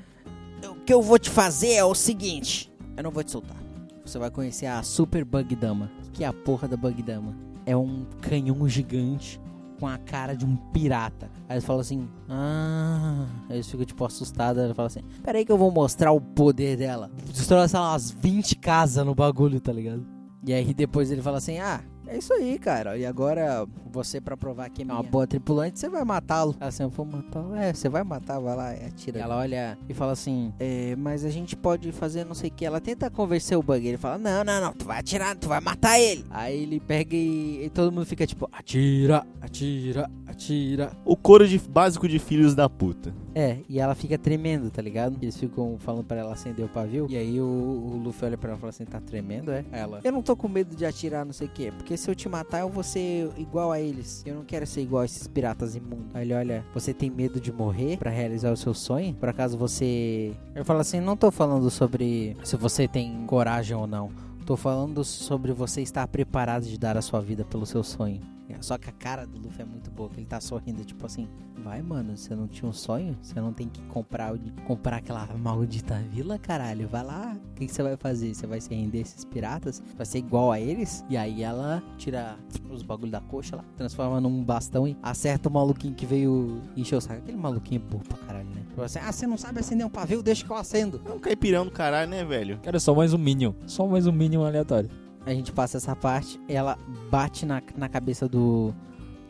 o 0.67 0.73
que 0.83 0.91
eu 0.91 1.03
vou 1.03 1.19
te 1.19 1.29
fazer 1.29 1.73
é 1.73 1.83
o 1.83 1.93
seguinte, 1.93 2.71
eu 2.97 3.03
não 3.03 3.11
vou 3.11 3.23
te 3.23 3.29
soltar. 3.29 3.68
Você 4.09 4.17
vai 4.17 4.31
conhecer 4.31 4.65
a 4.65 4.81
Super 4.81 5.23
Bug 5.23 5.55
Dama. 5.55 5.91
O 6.07 6.09
que 6.09 6.23
é 6.23 6.27
a 6.27 6.33
porra 6.33 6.67
da 6.67 6.75
Bug 6.75 7.03
Dama? 7.03 7.35
É 7.63 7.77
um 7.77 8.07
canhão 8.19 8.67
gigante 8.67 9.39
com 9.79 9.85
a 9.85 9.99
cara 9.99 10.35
de 10.35 10.47
um 10.47 10.55
pirata. 10.55 11.29
Aí 11.47 11.53
eles 11.57 11.63
falam 11.63 11.81
assim, 11.81 12.09
ah. 12.27 13.27
Aí 13.47 13.57
eles 13.57 13.69
ficam 13.69 13.85
tipo 13.85 14.03
assustados. 14.03 14.63
Ela 14.63 14.73
fala 14.73 14.87
assim: 14.87 15.03
Peraí 15.21 15.45
que 15.45 15.51
eu 15.51 15.59
vou 15.59 15.69
mostrar 15.69 16.11
o 16.11 16.19
poder 16.19 16.75
dela. 16.75 17.11
Destrói, 17.31 17.67
umas 17.71 18.09
20 18.09 18.55
casas 18.55 19.05
no 19.05 19.13
bagulho, 19.13 19.61
tá 19.61 19.71
ligado? 19.71 20.03
E 20.43 20.53
aí 20.53 20.73
depois 20.73 21.11
ele 21.11 21.21
fala 21.21 21.37
assim: 21.37 21.59
Ah, 21.59 21.83
é 22.09 22.17
isso 22.17 22.33
aí, 22.33 22.57
cara. 22.57 22.97
E 22.97 23.05
agora 23.05 23.67
você, 23.91 24.19
pra 24.19 24.35
provar 24.35 24.69
que 24.69 24.81
é 24.81 24.85
uma 24.85 25.03
boa 25.03 25.27
tripulante, 25.27 25.79
você 25.79 25.87
vai 25.87 26.03
matá-lo. 26.03 26.55
Ela 26.59 26.69
assim, 26.69 26.83
eu 26.83 26.89
vou 26.89 27.05
matá-lo. 27.05 27.55
É, 27.55 27.73
você 27.73 27.87
vai 27.87 28.03
matar, 28.03 28.39
vai 28.39 28.55
lá, 28.55 28.75
e 28.75 28.85
atira. 28.85 29.19
Ela 29.19 29.37
olha 29.37 29.77
e 29.87 29.93
fala 29.93 30.13
assim: 30.13 30.53
é, 30.59 30.95
mas 30.95 31.23
a 31.23 31.29
gente 31.29 31.55
pode 31.55 31.91
fazer 31.91 32.25
não 32.25 32.33
sei 32.33 32.49
o 32.49 32.53
que. 32.53 32.65
Ela 32.65 32.81
tenta 32.81 33.09
convencer 33.09 33.57
o 33.57 33.63
bug. 33.63 33.87
Ele 33.87 33.97
fala: 33.97 34.17
Não, 34.17 34.43
não, 34.43 34.61
não, 34.61 34.73
tu 34.73 34.85
vai 34.85 34.99
atirar, 34.99 35.35
tu 35.35 35.47
vai 35.47 35.59
matar 35.59 35.99
ele. 35.99 36.25
Aí 36.29 36.63
ele 36.63 36.79
pega 36.79 37.15
e, 37.15 37.65
e 37.65 37.69
todo 37.69 37.91
mundo 37.91 38.05
fica 38.05 38.25
tipo: 38.25 38.49
Atira, 38.51 39.25
atira, 39.41 40.09
atira. 40.27 40.91
O 41.05 41.15
coro 41.15 41.47
de, 41.47 41.59
básico 41.59 42.07
de 42.07 42.19
filhos 42.19 42.55
da 42.55 42.67
puta. 42.67 43.13
É, 43.39 43.59
e 43.69 43.79
ela 43.79 43.95
fica 43.95 44.17
tremendo, 44.17 44.69
tá 44.69 44.81
ligado? 44.81 45.17
Eles 45.21 45.37
ficam 45.37 45.77
falando 45.79 46.03
pra 46.03 46.17
ela 46.17 46.33
acender 46.33 46.65
o 46.65 46.67
pavio. 46.67 47.07
E 47.09 47.15
aí 47.15 47.39
o, 47.39 47.45
o 47.45 48.01
Luffy 48.03 48.25
olha 48.25 48.37
pra 48.37 48.49
ela 48.49 48.57
e 48.57 48.59
fala 48.59 48.69
assim: 48.69 48.83
Tá 48.83 48.99
tremendo, 48.99 49.49
é? 49.49 49.63
Ela: 49.71 50.01
Eu 50.03 50.11
não 50.11 50.21
tô 50.21 50.35
com 50.35 50.49
medo 50.49 50.75
de 50.75 50.85
atirar, 50.85 51.25
não 51.25 51.31
sei 51.31 51.47
o 51.47 51.49
que. 51.49 51.71
Porque 51.71 51.95
se 51.95 52.11
eu 52.11 52.15
te 52.15 52.27
matar, 52.27 52.59
eu 52.59 52.69
vou 52.69 52.83
ser 52.83 53.31
igual 53.37 53.71
a 53.71 53.79
eles. 53.79 54.23
Eu 54.25 54.35
não 54.35 54.43
quero 54.43 54.67
ser 54.67 54.81
igual 54.81 55.03
a 55.03 55.05
esses 55.05 55.25
piratas 55.25 55.73
imundos. 55.73 56.13
Aí 56.13 56.23
ele 56.23 56.33
olha: 56.33 56.65
Você 56.73 56.93
tem 56.93 57.09
medo 57.09 57.39
de 57.39 57.49
morrer 57.49 57.95
pra 57.95 58.11
realizar 58.11 58.51
o 58.51 58.57
seu 58.57 58.73
sonho? 58.73 59.13
Por 59.13 59.29
acaso 59.29 59.57
você. 59.57 60.33
Eu 60.53 60.65
falo 60.65 60.81
assim: 60.81 60.99
Não 60.99 61.15
tô 61.15 61.31
falando 61.31 61.69
sobre 61.69 62.35
se 62.43 62.57
você 62.57 62.89
tem 62.89 63.25
coragem 63.25 63.77
ou 63.77 63.87
não. 63.87 64.09
Tô 64.45 64.57
falando 64.57 65.01
sobre 65.05 65.53
você 65.53 65.81
estar 65.81 66.05
preparado 66.07 66.65
de 66.65 66.77
dar 66.77 66.97
a 66.97 67.01
sua 67.01 67.21
vida 67.21 67.45
pelo 67.45 67.65
seu 67.65 67.83
sonho. 67.83 68.19
Só 68.61 68.77
que 68.77 68.89
a 68.89 68.93
cara 68.93 69.25
do 69.25 69.37
Luffy 69.37 69.61
é 69.61 69.65
muito 69.65 69.89
boa, 69.91 70.09
que 70.09 70.19
ele 70.19 70.25
tá 70.25 70.39
sorrindo, 70.39 70.83
tipo 70.83 71.05
assim, 71.05 71.27
vai, 71.63 71.81
mano, 71.81 72.15
você 72.15 72.35
não 72.35 72.47
tinha 72.47 72.69
um 72.69 72.73
sonho? 72.73 73.17
Você 73.21 73.39
não 73.39 73.53
tem 73.53 73.67
que 73.67 73.81
comprar, 73.83 74.33
comprar 74.65 74.97
aquela 74.97 75.27
maldita 75.37 75.95
vila, 76.11 76.37
caralho? 76.37 76.87
Vai 76.87 77.03
lá, 77.03 77.37
o 77.51 77.53
que 77.55 77.67
que 77.67 77.73
você 77.73 77.83
vai 77.83 77.95
fazer? 77.97 78.33
Você 78.33 78.47
vai 78.47 78.59
se 78.59 78.73
render 78.73 78.99
a 78.99 79.01
esses 79.01 79.25
piratas? 79.25 79.83
Vai 79.95 80.05
ser 80.05 80.19
igual 80.19 80.51
a 80.51 80.59
eles? 80.59 81.03
E 81.09 81.17
aí 81.17 81.43
ela 81.43 81.81
tira 81.97 82.37
os 82.69 82.83
bagulho 82.83 83.11
da 83.11 83.21
coxa 83.21 83.55
lá, 83.55 83.63
transforma 83.77 84.19
num 84.19 84.43
bastão 84.43 84.87
e 84.87 84.97
acerta 85.01 85.49
o 85.49 85.51
maluquinho 85.51 85.95
que 85.95 86.05
veio 86.05 86.61
encher 86.75 86.95
o 86.95 87.01
saco. 87.01 87.19
Aquele 87.19 87.37
maluquinho 87.37 87.81
é 87.85 87.91
burro 87.91 88.03
pra 88.03 88.17
caralho, 88.17 88.49
né? 88.49 88.61
Tipo 88.69 88.81
assim, 88.81 88.99
ah, 88.99 89.11
você 89.11 89.27
não 89.27 89.37
sabe 89.37 89.59
acender 89.59 89.85
um 89.85 89.89
pavio? 89.89 90.23
Deixa 90.23 90.45
que 90.45 90.51
eu 90.51 90.55
acendo. 90.55 91.01
É 91.05 91.11
um 91.11 91.19
caipirão 91.19 91.65
do 91.65 91.71
caralho, 91.71 92.09
né, 92.09 92.23
velho? 92.23 92.59
Cara, 92.59 92.77
é 92.77 92.79
só 92.79 92.93
mais 92.93 93.13
um 93.13 93.17
Minion. 93.17 93.53
Só 93.65 93.85
mais 93.85 94.07
um 94.07 94.11
Minion 94.11 94.45
aleatório. 94.45 94.89
A 95.29 95.33
gente 95.35 95.51
passa 95.51 95.77
essa 95.77 95.95
parte, 95.95 96.41
ela 96.47 96.75
bate 97.11 97.45
na, 97.45 97.61
na 97.77 97.87
cabeça 97.87 98.27
do, 98.27 98.73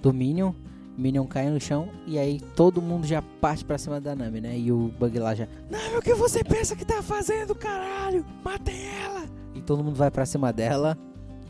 do 0.02 0.14
Minion, 0.14 0.54
Minion 0.98 1.28
cai 1.28 1.50
no 1.50 1.60
chão 1.60 1.90
e 2.08 2.18
aí 2.18 2.40
todo 2.56 2.82
mundo 2.82 3.06
já 3.06 3.22
parte 3.22 3.66
pra 3.66 3.78
cima 3.78 4.00
da 4.00 4.16
Nami, 4.16 4.40
né? 4.40 4.58
E 4.58 4.72
o 4.72 4.94
Bug 4.98 5.20
lá 5.20 5.36
já, 5.36 5.46
Nami, 5.70 5.98
o 5.98 6.02
que 6.02 6.14
você 6.14 6.42
pensa 6.42 6.74
que 6.74 6.86
tá 6.86 7.04
fazendo, 7.04 7.54
caralho? 7.54 8.26
Matem 8.46 8.82
ela! 9.04 9.26
E 9.54 9.62
todo 9.62 9.84
mundo 9.84 9.98
vai 9.98 10.10
pra 10.10 10.26
cima 10.26 10.54
dela 10.54 10.98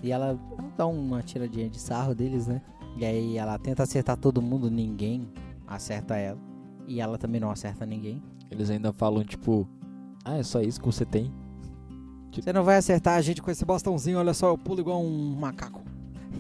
e 0.02 0.12
ela 0.12 0.36
dá 0.76 0.88
uma 0.88 1.22
tiradinha 1.22 1.70
de 1.70 1.80
sarro 1.80 2.16
deles, 2.16 2.48
né? 2.48 2.60
E 2.98 3.06
aí 3.06 3.38
ela 3.38 3.56
tenta 3.60 3.84
acertar 3.84 4.18
todo 4.18 4.42
mundo, 4.42 4.72
ninguém 4.72 5.30
acerta 5.68 6.18
ela. 6.18 6.40
E 6.88 7.00
ela 7.00 7.20
também 7.20 7.40
não 7.40 7.52
acerta 7.52 7.86
ninguém. 7.86 8.20
Eles 8.50 8.72
ainda 8.72 8.92
falam, 8.92 9.24
tipo, 9.24 9.68
ah, 10.26 10.38
é 10.38 10.44
só 10.44 10.60
isso 10.60 10.80
que 10.80 10.88
você 10.88 11.06
tem? 11.06 11.32
Você 12.32 12.54
não 12.54 12.64
vai 12.64 12.78
acertar 12.78 13.16
a 13.16 13.22
gente 13.22 13.42
com 13.42 13.52
esse 13.52 13.66
bastãozinho, 13.66 14.20
olha 14.20 14.34
só, 14.34 14.50
eu 14.50 14.58
pulo 14.58 14.80
igual 14.80 15.02
um 15.02 15.36
macaco. 15.36 15.82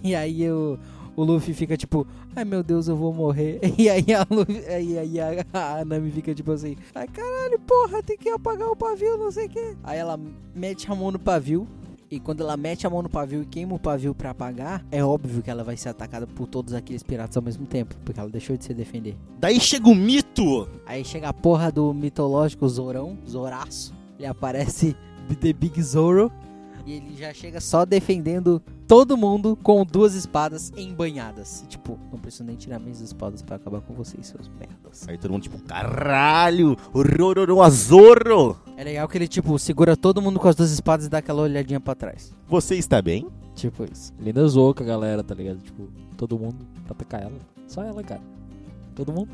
E 0.03 0.15
aí 0.15 0.49
o, 0.49 0.77
o 1.15 1.23
Luffy 1.23 1.53
fica 1.53 1.75
tipo, 1.75 2.07
ai 2.35 2.45
meu 2.45 2.63
Deus, 2.63 2.87
eu 2.87 2.95
vou 2.95 3.13
morrer. 3.13 3.59
E 3.77 3.89
aí 3.89 4.05
a, 4.13 4.25
Luffy, 4.29 4.63
aí, 4.67 4.97
aí 4.97 5.19
a, 5.19 5.79
a 5.79 5.85
Nami 5.85 6.11
fica 6.11 6.33
tipo 6.33 6.51
assim, 6.51 6.77
ai 6.93 7.07
caralho, 7.07 7.59
porra, 7.59 8.01
tem 8.03 8.17
que 8.17 8.29
apagar 8.29 8.69
o 8.69 8.75
pavio, 8.75 9.17
não 9.17 9.31
sei 9.31 9.47
o 9.47 9.49
que. 9.49 9.77
Aí 9.83 9.97
ela 9.97 10.17
mete 10.55 10.89
a 10.91 10.95
mão 10.95 11.11
no 11.11 11.19
pavio. 11.19 11.67
E 12.11 12.19
quando 12.19 12.41
ela 12.41 12.57
mete 12.57 12.87
a 12.87 12.89
mão 12.89 13.03
no 13.03 13.09
pavio 13.09 13.43
e 13.43 13.45
queima 13.45 13.75
o 13.75 13.79
pavio 13.79 14.15
pra 14.15 14.31
apagar, 14.31 14.83
é 14.91 15.03
óbvio 15.03 15.43
que 15.43 15.49
ela 15.49 15.63
vai 15.63 15.77
ser 15.77 15.89
atacada 15.89 16.25
por 16.25 16.47
todos 16.47 16.73
aqueles 16.73 17.03
piratas 17.03 17.37
ao 17.37 17.43
mesmo 17.43 17.67
tempo, 17.67 17.95
porque 18.03 18.19
ela 18.19 18.29
deixou 18.29 18.57
de 18.57 18.63
se 18.65 18.73
defender. 18.73 19.15
Daí 19.37 19.59
chega 19.59 19.87
o 19.87 19.93
mito! 19.93 20.67
Aí 20.87 21.05
chega 21.05 21.29
a 21.29 21.33
porra 21.33 21.71
do 21.71 21.93
mitológico 21.93 22.67
Zorão, 22.67 23.15
Zoraço. 23.29 23.93
Ele 24.17 24.25
aparece 24.25 24.97
The 25.35 25.53
Big 25.53 25.81
Zoro. 25.81 26.31
E 26.85 26.93
ele 26.93 27.15
já 27.15 27.33
chega 27.33 27.61
só 27.61 27.85
defendendo 27.85 28.61
todo 28.87 29.15
mundo 29.15 29.55
com 29.61 29.85
duas 29.85 30.15
espadas 30.15 30.71
embanhadas. 30.75 31.63
Tipo, 31.67 31.99
não 32.11 32.17
preciso 32.17 32.43
nem 32.43 32.55
tirar 32.55 32.79
minhas 32.79 32.99
espadas 33.01 33.41
pra 33.43 33.57
acabar 33.57 33.81
com 33.81 33.93
vocês, 33.93 34.27
seus 34.27 34.47
merdas. 34.47 35.07
Aí 35.07 35.17
todo 35.17 35.31
mundo 35.31 35.43
tipo, 35.43 35.61
caralho, 35.63 36.75
Rororo 36.91 37.61
Azoro! 37.61 38.57
É 38.75 38.83
legal 38.83 39.07
que 39.07 39.17
ele, 39.17 39.27
tipo, 39.27 39.59
segura 39.59 39.95
todo 39.95 40.21
mundo 40.21 40.39
com 40.39 40.47
as 40.47 40.55
duas 40.55 40.71
espadas 40.71 41.05
e 41.05 41.09
dá 41.09 41.19
aquela 41.19 41.43
olhadinha 41.43 41.79
pra 41.79 41.93
trás. 41.93 42.33
Você 42.47 42.75
está 42.75 43.01
bem? 43.01 43.27
Tipo 43.53 43.83
isso. 43.83 44.13
Ele 44.17 44.29
ainda 44.29 44.47
zoou 44.47 44.73
com 44.73 44.81
a 44.81 44.85
galera, 44.85 45.21
tá 45.23 45.35
ligado? 45.35 45.59
Tipo, 45.59 45.89
todo 46.17 46.39
mundo 46.39 46.65
pra 46.85 46.93
atacar 46.93 47.21
ela. 47.21 47.37
Só 47.67 47.83
ela, 47.83 48.01
cara. 48.01 48.21
Todo 48.95 49.11
mundo. 49.11 49.29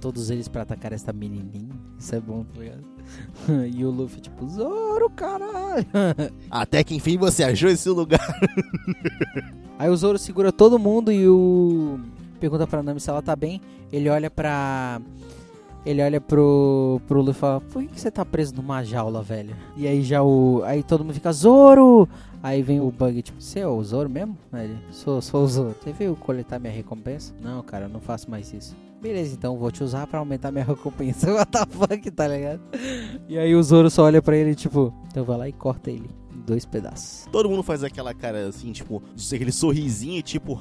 Todos 0.00 0.30
eles 0.30 0.46
pra 0.48 0.62
atacar 0.62 0.92
essa 0.92 1.12
menininha. 1.12 1.74
Isso 1.98 2.14
é 2.14 2.20
bom, 2.20 2.44
tá 2.44 2.60
ligado? 2.60 2.97
e 3.74 3.84
o 3.84 3.90
Luffy, 3.90 4.20
tipo, 4.20 4.48
Zoro, 4.48 5.10
caralho. 5.10 5.86
Até 6.50 6.82
que 6.84 6.94
enfim 6.94 7.16
você 7.16 7.44
achou 7.44 7.70
esse 7.70 7.88
lugar. 7.88 8.20
Aí 9.78 9.88
o 9.88 9.96
Zoro 9.96 10.18
segura 10.18 10.52
todo 10.52 10.78
mundo 10.78 11.12
e 11.12 11.28
o. 11.28 12.00
Pergunta 12.40 12.66
pra 12.66 12.82
Nami 12.82 13.00
se 13.00 13.10
ela 13.10 13.22
tá 13.22 13.34
bem. 13.36 13.60
Ele 13.92 14.08
olha 14.08 14.30
pra. 14.30 15.00
Ele 15.86 16.02
olha 16.02 16.20
pro, 16.20 17.00
pro 17.06 17.20
Luffy 17.20 17.38
e 17.38 17.40
fala: 17.40 17.60
Por 17.60 17.82
que 17.82 17.88
que 17.88 18.00
você 18.00 18.10
tá 18.10 18.24
preso 18.24 18.54
numa 18.56 18.82
jaula, 18.82 19.22
velho? 19.22 19.56
E 19.76 19.86
aí 19.86 20.02
já 20.02 20.22
o. 20.22 20.62
Aí 20.64 20.82
todo 20.82 21.04
mundo 21.04 21.14
fica: 21.14 21.32
Zoro! 21.32 22.08
Aí 22.42 22.62
vem 22.62 22.80
o 22.80 22.90
Bug, 22.90 23.22
tipo: 23.22 23.40
Você 23.40 23.60
é 23.60 23.66
o 23.66 23.82
Zoro 23.82 24.10
mesmo? 24.10 24.36
Aí 24.52 24.64
ele: 24.64 24.78
Sou, 24.90 25.22
sou 25.22 25.44
o 25.44 25.48
Zoro. 25.48 25.76
Você 25.80 25.92
veio 25.92 26.16
coletar 26.16 26.58
minha 26.58 26.72
recompensa? 26.72 27.32
Não, 27.40 27.62
cara, 27.62 27.86
eu 27.86 27.88
não 27.88 28.00
faço 28.00 28.30
mais 28.30 28.52
isso. 28.52 28.76
Beleza, 29.00 29.34
então 29.34 29.56
vou 29.56 29.70
te 29.70 29.82
usar 29.84 30.06
pra 30.06 30.18
aumentar 30.18 30.50
minha 30.50 30.64
recompensa. 30.66 31.32
What 31.32 31.50
the 31.50 31.66
fuck, 31.66 32.10
tá 32.10 32.28
ligado? 32.28 32.60
E 33.28 33.38
aí 33.38 33.54
o 33.54 33.62
Zoro 33.62 33.90
só 33.90 34.04
olha 34.04 34.20
pra 34.20 34.36
ele, 34.36 34.54
tipo, 34.54 34.92
então 35.08 35.24
vai 35.24 35.38
lá 35.38 35.48
e 35.48 35.52
corta 35.52 35.90
ele 35.90 36.10
dois 36.48 36.64
pedaços. 36.64 37.28
Todo 37.30 37.48
mundo 37.48 37.62
faz 37.62 37.84
aquela 37.84 38.14
cara 38.14 38.48
assim, 38.48 38.72
tipo, 38.72 39.02
aquele 39.32 39.52
sorrisinho, 39.52 40.22
tipo, 40.22 40.58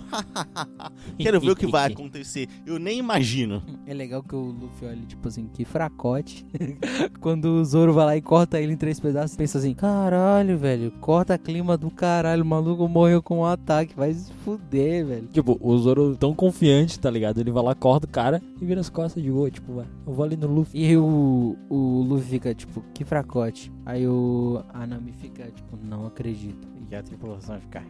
quero 1.18 1.40
ver 1.40 1.52
o 1.52 1.56
que 1.56 1.66
vai 1.66 1.88
acontecer. 1.92 2.48
Eu 2.66 2.78
nem 2.78 3.00
imagino. 3.00 3.64
É 3.86 3.94
legal 3.94 4.22
que 4.22 4.36
o 4.36 4.52
Luffy 4.52 4.88
olha, 4.88 5.06
tipo 5.08 5.28
assim, 5.28 5.48
que 5.48 5.64
fracote. 5.64 6.46
Quando 7.22 7.46
o 7.46 7.66
Zoro 7.66 7.94
vai 7.94 8.06
lá 8.06 8.18
e 8.18 8.22
corta 8.22 8.60
ele 8.60 8.74
em 8.74 8.78
três 8.78 9.00
pedaços, 9.00 9.38
pensa 9.38 9.58
assim, 9.58 9.74
caralho, 9.74 10.58
velho, 10.58 10.92
corta 11.00 11.38
clima 11.38 11.78
do 11.78 11.90
caralho, 11.90 12.44
o 12.44 12.46
maluco 12.46 12.88
morreu 12.88 13.24
com 13.24 13.40
um 13.40 13.46
ataque, 13.46 13.96
vai 13.96 14.14
se 14.14 14.32
fuder, 14.44 15.06
velho. 15.06 15.28
Tipo, 15.32 15.58
o 15.62 15.78
Zoro 15.78 16.16
tão 16.18 16.34
confiante, 16.34 17.00
tá 17.00 17.10
ligado? 17.10 17.40
Ele 17.40 17.52
vai 17.52 17.64
lá, 17.64 17.74
corta 17.74 18.06
o 18.06 18.10
cara 18.10 18.42
e 18.62 18.66
vira 18.66 18.82
as 18.82 18.90
costas 18.90 19.24
de 19.24 19.32
boa, 19.32 19.50
tipo, 19.50 19.74
vai, 19.74 19.86
eu 20.06 20.14
vou 20.14 20.26
ali 20.26 20.36
no 20.36 20.48
Luffy. 20.48 20.82
E 20.82 20.86
aí 20.88 20.98
o, 20.98 21.56
o 21.70 22.02
Luffy 22.02 22.30
fica, 22.32 22.54
tipo, 22.54 22.84
que 22.94 23.06
fracote. 23.06 23.72
Aí 23.86 24.06
o 24.06 24.62
a 24.74 24.86
Nami 24.86 25.14
fica, 25.14 25.46
tipo, 25.46 25.77
não 25.84 26.06
acredito. 26.06 26.68
E 26.90 26.96
a 26.96 27.04
tripulação 27.04 27.56
vai 27.56 27.62
ficar. 27.62 27.84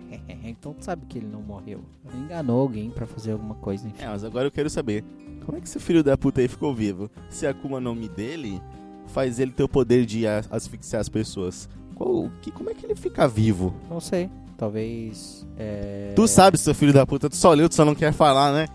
então 0.43 0.73
tu 0.73 0.83
sabe 0.83 1.05
que 1.05 1.19
ele 1.19 1.27
não 1.27 1.41
morreu. 1.41 1.83
Enganou 2.13 2.61
alguém 2.61 2.89
para 2.89 3.05
fazer 3.05 3.33
alguma 3.33 3.55
coisa, 3.55 3.87
enfim. 3.87 4.03
É, 4.03 4.07
mas 4.07 4.23
agora 4.23 4.47
eu 4.47 4.51
quero 4.51 4.69
saber. 4.69 5.03
Como 5.45 5.57
é 5.57 5.61
que 5.61 5.67
esse 5.67 5.79
filho 5.79 6.03
da 6.03 6.17
puta 6.17 6.41
aí 6.41 6.47
ficou 6.47 6.73
vivo? 6.73 7.09
Se 7.29 7.45
a 7.45 7.51
Akuma 7.51 7.79
nome 7.79 8.09
dele 8.09 8.61
faz 9.07 9.39
ele 9.39 9.51
ter 9.51 9.63
o 9.63 9.69
poder 9.69 10.05
de 10.05 10.25
asfixiar 10.27 11.01
as 11.01 11.09
pessoas. 11.09 11.69
Qual, 11.95 12.29
que, 12.41 12.51
como 12.51 12.69
é 12.69 12.73
que 12.73 12.85
ele 12.85 12.95
fica 12.95 13.27
vivo? 13.27 13.73
Não 13.89 13.99
sei. 13.99 14.29
Talvez. 14.57 15.47
É... 15.57 16.13
Tu 16.15 16.27
sabe, 16.27 16.57
seu 16.57 16.73
filho 16.73 16.91
da 16.91 17.05
puta, 17.05 17.29
tu 17.29 17.35
só 17.35 17.53
leu, 17.53 17.69
tu 17.69 17.75
só 17.75 17.85
não 17.85 17.95
quer 17.95 18.11
falar, 18.11 18.51
né? 18.51 18.67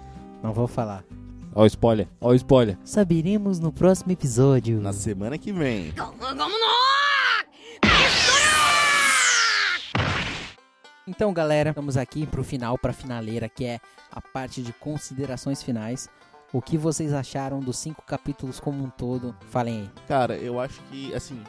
Não 0.42 0.52
vou 0.52 0.66
falar. 0.66 1.04
Ó, 1.54 1.62
o 1.62 1.66
spoiler, 1.66 2.08
ó, 2.20 2.30
o 2.30 2.34
spoiler. 2.34 2.78
Saberemos 2.84 3.58
no 3.58 3.72
próximo 3.72 4.12
episódio. 4.12 4.80
Na 4.80 4.92
semana 4.92 5.36
que 5.36 5.52
vem. 5.52 5.92
Como 5.92 6.34
não? 6.34 6.48
Então, 11.06 11.32
galera, 11.32 11.72
vamos 11.72 11.96
aqui 11.96 12.26
pro 12.26 12.44
final, 12.44 12.78
pra 12.78 12.92
finaleira, 12.92 13.48
que 13.48 13.64
é 13.64 13.80
a 14.10 14.20
parte 14.20 14.62
de 14.62 14.72
considerações 14.72 15.60
finais. 15.62 16.08
O 16.52 16.62
que 16.62 16.78
vocês 16.78 17.12
acharam 17.12 17.58
dos 17.58 17.78
cinco 17.78 18.02
capítulos 18.02 18.60
como 18.60 18.84
um 18.84 18.90
todo? 18.90 19.34
Falem 19.50 19.80
aí. 19.80 19.90
Cara, 20.06 20.36
eu 20.36 20.60
acho 20.60 20.80
que, 20.82 21.12
assim, 21.12 21.42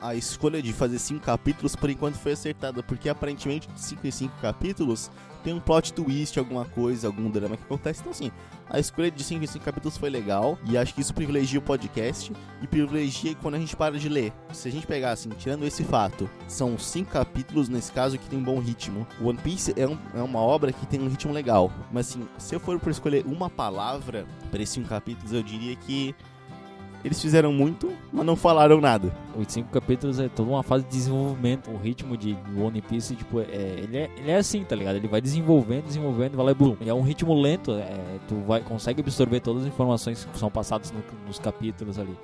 a 0.00 0.14
escolha 0.14 0.62
de 0.62 0.72
fazer 0.72 0.98
cinco 0.98 1.24
capítulos 1.24 1.76
por 1.76 1.90
enquanto 1.90 2.14
foi 2.14 2.32
acertada, 2.32 2.82
porque 2.82 3.08
aparentemente 3.08 3.68
de 3.68 3.80
cinco 3.80 4.06
em 4.06 4.10
cinco 4.10 4.34
capítulos 4.40 5.10
tem 5.44 5.52
um 5.54 5.60
plot 5.60 5.92
twist, 5.92 6.38
alguma 6.38 6.64
coisa, 6.64 7.06
algum 7.06 7.30
drama 7.30 7.56
que 7.56 7.62
acontece. 7.62 8.00
Então, 8.00 8.10
assim, 8.10 8.32
a 8.68 8.80
escolha 8.80 9.10
de 9.10 9.22
cinco 9.22 9.44
em 9.44 9.46
cinco 9.46 9.64
capítulos 9.64 9.96
foi 9.96 10.08
legal, 10.10 10.58
e 10.66 10.76
acho 10.76 10.94
que 10.94 11.00
isso 11.02 11.14
privilegia 11.14 11.58
o 11.58 11.62
podcast 11.62 12.32
e 12.62 12.66
privilegia 12.66 13.34
quando 13.36 13.54
a 13.54 13.58
gente 13.58 13.76
para 13.76 13.98
de 13.98 14.08
ler. 14.08 14.32
Se 14.52 14.66
a 14.68 14.72
gente 14.72 14.86
pegar, 14.86 15.12
assim, 15.12 15.28
tirando 15.38 15.64
esse 15.66 15.84
fato, 15.84 16.28
são 16.48 16.76
cinco 16.78 17.10
capítulos 17.10 17.68
nesse 17.68 17.92
caso 17.92 18.18
que 18.18 18.26
tem 18.28 18.38
um 18.38 18.42
bom 18.42 18.58
ritmo. 18.58 19.06
One 19.22 19.38
Piece 19.38 19.74
é, 19.76 19.86
um- 19.86 19.98
é 20.14 20.22
uma 20.22 20.40
obra 20.40 20.72
que 20.72 20.86
tem 20.86 21.00
um 21.00 21.08
ritmo 21.08 21.32
legal, 21.32 21.70
mas, 21.92 22.08
assim, 22.10 22.26
se 22.38 22.54
eu 22.54 22.58
for 22.60 22.80
por 22.80 22.90
escolher 22.90 23.24
uma 23.26 23.50
palavra 23.50 24.26
para 24.50 24.62
esses 24.62 24.74
cinco 24.74 24.88
capítulos, 24.88 25.32
eu 25.32 25.42
diria 25.42 25.76
que. 25.76 26.14
Eles 27.04 27.20
fizeram 27.20 27.52
muito, 27.52 27.92
mas 28.10 28.24
não 28.24 28.34
falaram 28.34 28.80
nada. 28.80 29.12
Os 29.36 29.46
cinco 29.52 29.68
capítulos 29.70 30.18
é 30.18 30.28
toda 30.28 30.48
uma 30.50 30.62
fase 30.62 30.84
de 30.84 30.90
desenvolvimento. 30.90 31.70
O 31.70 31.76
ritmo 31.76 32.16
de 32.16 32.34
One 32.58 32.80
Piece, 32.80 33.14
tipo, 33.14 33.40
é, 33.40 33.44
ele, 33.82 33.96
é, 33.98 34.10
ele 34.16 34.30
é 34.30 34.36
assim, 34.36 34.64
tá 34.64 34.74
ligado? 34.74 34.96
Ele 34.96 35.06
vai 35.06 35.20
desenvolvendo, 35.20 35.84
desenvolvendo, 35.84 36.34
vai 36.34 36.46
lá 36.46 36.52
e 36.52 36.54
boom. 36.54 36.76
É 36.86 36.94
um 36.94 37.02
ritmo 37.02 37.34
lento, 37.38 37.72
é, 37.72 37.94
tu 38.26 38.36
vai, 38.46 38.60
consegue 38.62 39.02
absorver 39.02 39.40
todas 39.40 39.62
as 39.64 39.68
informações 39.68 40.24
que 40.32 40.38
são 40.38 40.50
passadas 40.50 40.90
no- 40.92 41.02
nos 41.26 41.38
capítulos 41.38 41.98
ali. 41.98 42.16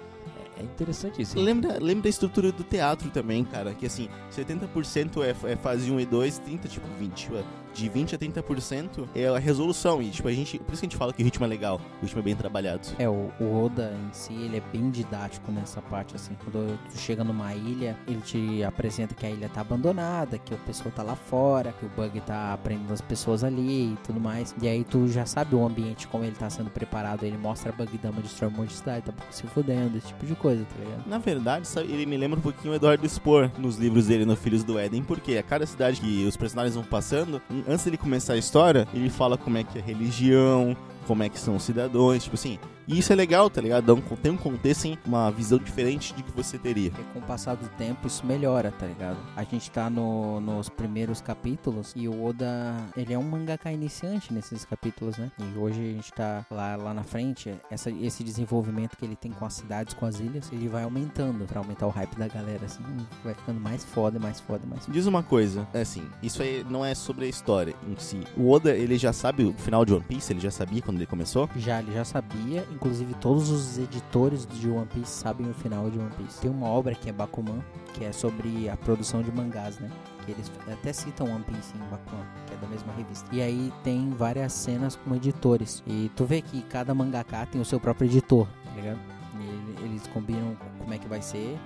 É, 0.61 0.62
interessante 0.62 1.22
isso. 1.22 1.38
Lembra, 1.38 1.78
lembra 1.80 2.04
da 2.04 2.08
estrutura 2.08 2.52
do 2.52 2.62
teatro 2.62 3.11
também, 3.11 3.44
cara. 3.44 3.74
Que 3.74 3.86
assim, 3.86 4.08
70% 4.30 5.22
é, 5.22 5.52
é 5.52 5.56
fase 5.56 5.90
1 5.90 6.00
e 6.00 6.06
2, 6.06 6.38
30, 6.38 6.68
tipo 6.68 6.86
20. 6.98 7.32
ué. 7.32 7.44
De 7.72 7.88
20 7.88 8.16
a 8.16 8.18
30% 8.18 9.08
é 9.14 9.28
a 9.28 9.38
resolução. 9.38 10.02
E 10.02 10.11
tipo, 10.11 10.28
a 10.28 10.32
gente. 10.32 10.58
Por 10.58 10.72
isso 10.72 10.80
que 10.80 10.86
a 10.86 10.88
gente 10.88 10.96
fala 10.96 11.12
que 11.12 11.22
o 11.22 11.24
ritmo 11.24 11.44
é 11.44 11.48
legal. 11.48 11.80
O 12.00 12.04
ritmo 12.04 12.20
é 12.20 12.22
bem 12.22 12.34
trabalhado. 12.34 12.80
É, 12.98 13.08
o, 13.08 13.30
o 13.40 13.64
Oda 13.64 13.94
em 14.08 14.12
si, 14.12 14.34
ele 14.34 14.56
é 14.56 14.62
bem 14.72 14.90
didático 14.90 15.52
nessa 15.52 15.80
parte, 15.80 16.16
assim. 16.16 16.36
Quando 16.44 16.76
tu 16.90 16.98
chega 16.98 17.22
numa 17.22 17.54
ilha, 17.54 17.96
ele 18.08 18.20
te 18.20 18.64
apresenta 18.64 19.14
que 19.14 19.24
a 19.24 19.30
ilha 19.30 19.48
tá 19.48 19.61
abandonada, 19.61 20.36
que 20.36 20.52
o 20.52 20.58
pessoal 20.58 20.90
tá 20.90 21.02
lá 21.02 21.14
fora, 21.14 21.72
que 21.72 21.86
o 21.86 21.88
Bug 21.90 22.20
tá 22.22 22.58
prendendo 22.62 22.92
as 22.92 23.00
pessoas 23.00 23.44
ali 23.44 23.92
e 23.92 23.98
tudo 24.04 24.20
mais. 24.20 24.54
E 24.61 24.66
aí 24.66 24.82
tu 24.82 25.06
já 25.06 25.24
sabe 25.24 25.54
o 25.54 25.64
ambiente, 25.64 26.08
como 26.08 26.24
ele 26.24 26.34
tá 26.34 26.50
sendo 26.50 26.70
preparado. 26.70 27.22
Ele 27.22 27.38
mostra 27.38 27.70
a 27.70 27.72
Bug 27.72 27.96
Dama 27.98 28.20
destrói 28.20 28.50
um 28.50 28.56
monte 28.56 28.70
de 28.70 28.74
cidade, 28.74 29.06
tá 29.06 29.12
se 29.30 29.46
fudendo, 29.46 29.96
esse 29.96 30.08
tipo 30.08 30.26
de 30.26 30.34
coisa, 30.34 30.49
tá 30.57 30.84
ligado? 30.84 31.07
Na 31.07 31.18
verdade, 31.18 31.68
ele 31.88 32.07
me 32.07 32.16
lembra 32.16 32.38
um 32.38 32.42
pouquinho 32.42 32.72
o 32.72 32.76
Eduardo 32.76 33.09
Spohr 33.09 33.51
nos 33.59 33.76
livros 33.76 34.07
dele 34.07 34.24
no 34.24 34.36
Filhos 34.36 34.64
do 34.64 34.78
Éden, 34.78 35.03
porque 35.03 35.36
a 35.36 35.42
cada 35.42 35.66
cidade 35.66 36.01
que 36.01 36.24
os 36.26 36.36
personagens 36.36 36.74
vão 36.74 36.84
passando, 36.84 37.40
antes 37.68 37.84
dele 37.84 37.96
começar 37.96 38.34
a 38.34 38.38
história, 38.38 38.86
ele 38.92 39.11
fala 39.11 39.36
como 39.36 39.59
é 39.59 39.64
que 39.64 39.78
é 39.78 39.80
a 39.82 39.84
religião, 39.84 40.76
como 41.07 41.22
é 41.22 41.28
que 41.28 41.38
são 41.38 41.57
os 41.57 41.62
cidadãos, 41.62 42.22
tipo 42.22 42.36
assim. 42.36 42.59
E 42.91 42.99
isso 42.99 43.12
é 43.12 43.16
legal, 43.16 43.49
tá 43.49 43.61
ligado? 43.61 44.03
Tem 44.22 44.32
um 44.32 44.36
contexto, 44.36 44.84
hein? 44.86 44.99
uma 45.07 45.30
visão 45.30 45.59
diferente 45.59 46.12
de 46.14 46.22
que 46.22 46.32
você 46.32 46.59
teria. 46.59 46.91
Porque 46.91 47.05
com 47.12 47.18
o 47.20 47.22
passar 47.22 47.55
do 47.55 47.68
tempo 47.70 48.07
isso 48.07 48.26
melhora, 48.26 48.70
tá 48.72 48.86
ligado? 48.86 49.16
A 49.36 49.45
gente 49.45 49.70
tá 49.70 49.88
no- 49.88 50.41
nos 50.41 50.68
primeiros 50.68 51.20
capítulos 51.20 51.93
e 51.95 52.09
o 52.09 52.24
Oda, 52.24 52.76
ele 52.97 53.12
é 53.14 53.18
um 53.18 53.22
mangaka 53.22 53.70
iniciante 53.70 54.32
nesses 54.34 54.64
capítulos, 54.64 55.16
né? 55.16 55.30
E 55.38 55.59
hoje 55.59 55.80
a 55.80 55.93
gente 55.93 56.12
tá 56.12 56.45
lá, 56.51 56.76
lá 56.76 56.93
na 56.93 57.03
frente, 57.05 57.55
essa, 57.70 57.91
esse 57.91 58.24
desenvolvimento 58.24 58.97
que 58.97 59.05
ele 59.05 59.16
tem 59.16 59.30
com 59.30 59.45
as 59.47 59.55
cidades, 59.55 59.95
com 59.95 60.05
as 60.07 60.18
ilhas, 60.20 60.51
ele 60.53 60.66
vai 60.68 60.82
aumentando 60.82 61.45
pra 61.47 61.61
aumentar 61.61 61.86
o 61.86 61.91
hype 61.91 62.16
da 62.16 62.26
galera, 62.28 62.64
assim, 62.64 62.82
vai 63.22 63.34
ficando 63.34 63.61
mais 63.61 63.84
foda, 63.84 64.18
mais 64.18 64.41
foda, 64.41 64.66
mais 64.66 64.80
foda. 64.84 64.93
Diz 64.93 65.07
uma 65.07 65.22
coisa, 65.22 65.66
é 65.72 65.82
assim, 65.82 66.03
isso 66.22 66.43
aí 66.43 66.64
não 66.68 66.84
é 66.84 66.95
sobre 66.95 67.24
a 67.24 67.28
história 67.28 67.74
em 67.88 67.95
si. 67.99 68.20
O 68.36 68.51
Oda, 68.51 68.74
ele 68.76 68.99
já 68.99 69.12
sabe 69.12 69.45
o 69.45 69.53
final 69.53 69.84
de 69.84 69.93
One 69.95 70.05
Piece, 70.05 70.32
ele 70.32 70.41
já 70.41 70.51
sabia 70.51 70.82
quando 70.82 70.97
ele 70.97 71.07
começou? 71.07 71.49
Já, 71.57 71.78
ele 71.80 71.93
já 71.93 72.05
sabia. 72.05 72.66
Inclusive, 72.81 73.12
todos 73.20 73.51
os 73.51 73.76
editores 73.76 74.47
de 74.47 74.70
One 74.70 74.87
Piece 74.87 75.11
sabem 75.12 75.51
o 75.51 75.53
final 75.53 75.91
de 75.91 75.99
One 75.99 76.11
Piece. 76.16 76.41
Tem 76.41 76.51
uma 76.51 76.66
obra 76.66 76.95
que 76.95 77.11
é 77.11 77.12
Bakuman, 77.12 77.61
que 77.93 78.05
é 78.07 78.11
sobre 78.11 78.70
a 78.70 78.76
produção 78.76 79.20
de 79.20 79.31
mangás, 79.31 79.78
né? 79.78 79.91
Que 80.24 80.33
eles 80.33 80.51
até 80.72 80.91
citam 80.91 81.26
One 81.26 81.45
Piece 81.45 81.74
em 81.76 81.91
Bakuman, 81.91 82.24
que 82.47 82.55
é 82.55 82.57
da 82.57 82.66
mesma 82.66 82.91
revista. 82.95 83.28
E 83.33 83.43
aí 83.43 83.70
tem 83.85 84.09
várias 84.11 84.55
cenas 84.55 84.97
com 84.97 85.14
editores. 85.14 85.83
E 85.87 86.11
tu 86.16 86.24
vê 86.24 86.41
que 86.41 86.62
cada 86.62 86.95
mangaká 86.95 87.45
tem 87.45 87.61
o 87.61 87.66
seu 87.66 87.78
próprio 87.78 88.07
editor, 88.09 88.47
tá 88.64 88.70
ligado? 88.74 88.99
E 89.39 89.43
ele- 89.45 89.76
eles 89.91 90.07
combinam 90.07 90.57
como 90.78 90.95
é 90.95 90.99
que 90.99 91.07
vai 91.07 91.20
ser. 91.20 91.59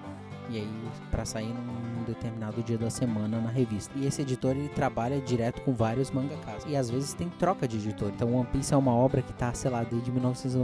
E 0.51 0.57
aí, 0.59 0.68
pra 1.11 1.24
sair 1.24 1.49
num 1.49 2.05
determinado 2.05 2.62
dia 2.62 2.76
da 2.76 2.90
semana 2.90 3.40
na 3.40 3.51
revista. 3.51 3.92
E 3.97 4.07
esse 4.07 4.22
editor, 4.22 4.53
ele 4.57 4.68
trabalha 4.68 5.20
direto 5.20 5.61
com 5.62 5.72
vários 5.72 6.11
mangakas. 6.11 6.64
E 6.66 6.76
às 6.76 6.90
vezes 6.90 7.14
tem 7.14 7.28
troca 7.30 7.66
de 7.66 7.76
editor. 7.78 8.11
Então, 8.14 8.34
One 8.34 8.47
Piece 8.53 8.74
é 8.74 8.76
uma 8.76 8.92
obra 8.95 9.22
que 9.22 9.32
tá, 9.32 9.53
sei 9.55 9.70
lá, 9.70 9.82
desde 9.84 10.11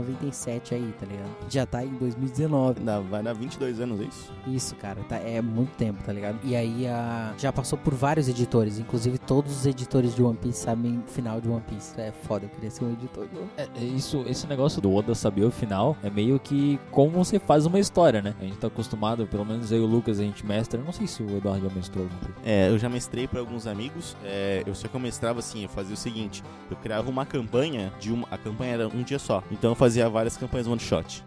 1997 0.01 0.75
aí, 0.75 0.93
tá 0.99 1.05
ligado? 1.05 1.29
Já 1.49 1.65
tá 1.65 1.83
em 1.83 1.93
2019. 1.95 2.81
Dá- 2.81 2.99
vai 2.99 3.23
dar 3.23 3.33
22 3.33 3.79
anos, 3.79 3.99
é 3.99 4.03
isso? 4.03 4.31
Isso, 4.47 4.75
cara, 4.75 5.01
tá, 5.09 5.17
é 5.17 5.41
muito 5.41 5.71
tempo, 5.75 6.03
tá 6.03 6.13
ligado? 6.13 6.37
E 6.43 6.55
aí 6.55 6.87
a, 6.87 7.33
já 7.37 7.51
passou 7.51 7.77
por 7.77 7.93
vários 7.93 8.27
editores, 8.27 8.79
inclusive 8.79 9.17
todos 9.17 9.51
os 9.55 9.65
editores 9.65 10.15
de 10.15 10.21
One 10.23 10.37
Piece 10.37 10.59
sabem 10.63 10.99
o 10.99 11.09
final 11.09 11.39
de 11.41 11.49
One 11.49 11.61
Piece. 11.67 11.99
É 11.99 12.11
foda, 12.11 12.45
eu 12.45 12.49
queria 12.49 12.69
ser 12.69 12.83
um 12.85 12.91
editor 12.93 13.27
de 13.27 13.35
One 13.37 13.47
Piece. 13.55 13.69
É, 13.75 13.81
é 13.81 13.85
isso, 13.85 14.23
esse 14.27 14.47
negócio 14.47 14.81
do 14.81 14.93
Oda 14.93 15.15
saber 15.15 15.43
o 15.45 15.51
final 15.51 15.95
é 16.03 16.09
meio 16.09 16.39
que 16.39 16.79
como 16.91 17.11
você 17.23 17.39
faz 17.39 17.65
uma 17.65 17.79
história, 17.79 18.21
né? 18.21 18.35
A 18.39 18.43
gente 18.43 18.57
tá 18.57 18.67
acostumado, 18.67 19.25
pelo 19.27 19.45
menos 19.45 19.70
eu 19.71 19.79
e 19.79 19.81
o 19.81 19.85
Lucas, 19.85 20.19
a 20.19 20.23
gente 20.23 20.45
mestra. 20.45 20.79
Eu 20.79 20.85
não 20.85 20.91
sei 20.91 21.07
se 21.07 21.21
o 21.23 21.37
Eduardo 21.37 21.67
já 21.67 21.73
mestrou 21.73 22.03
alguma 22.03 22.21
coisa. 22.21 22.35
É, 22.43 22.69
eu 22.69 22.77
já 22.77 22.89
mestrei 22.89 23.27
para 23.27 23.39
alguns 23.39 23.67
amigos. 23.67 24.15
É, 24.23 24.63
eu 24.65 24.75
só 24.75 24.87
que 24.87 24.95
eu 24.95 24.99
mestrava 24.99 25.39
assim, 25.39 25.63
eu 25.63 25.69
fazia 25.69 25.93
o 25.93 25.97
seguinte: 25.97 26.43
eu 26.69 26.77
criava 26.77 27.09
uma 27.09 27.25
campanha 27.25 27.91
de 27.99 28.11
uma. 28.11 28.27
A 28.29 28.37
campanha 28.37 28.73
era 28.73 28.87
um 28.87 29.03
dia 29.03 29.19
só. 29.19 29.43
Então 29.51 29.71
eu 29.71 29.75
fazia 29.75 30.09
várias 30.09 30.37
campanhas 30.37 30.67
one 30.67 30.79
shot. 30.79 31.23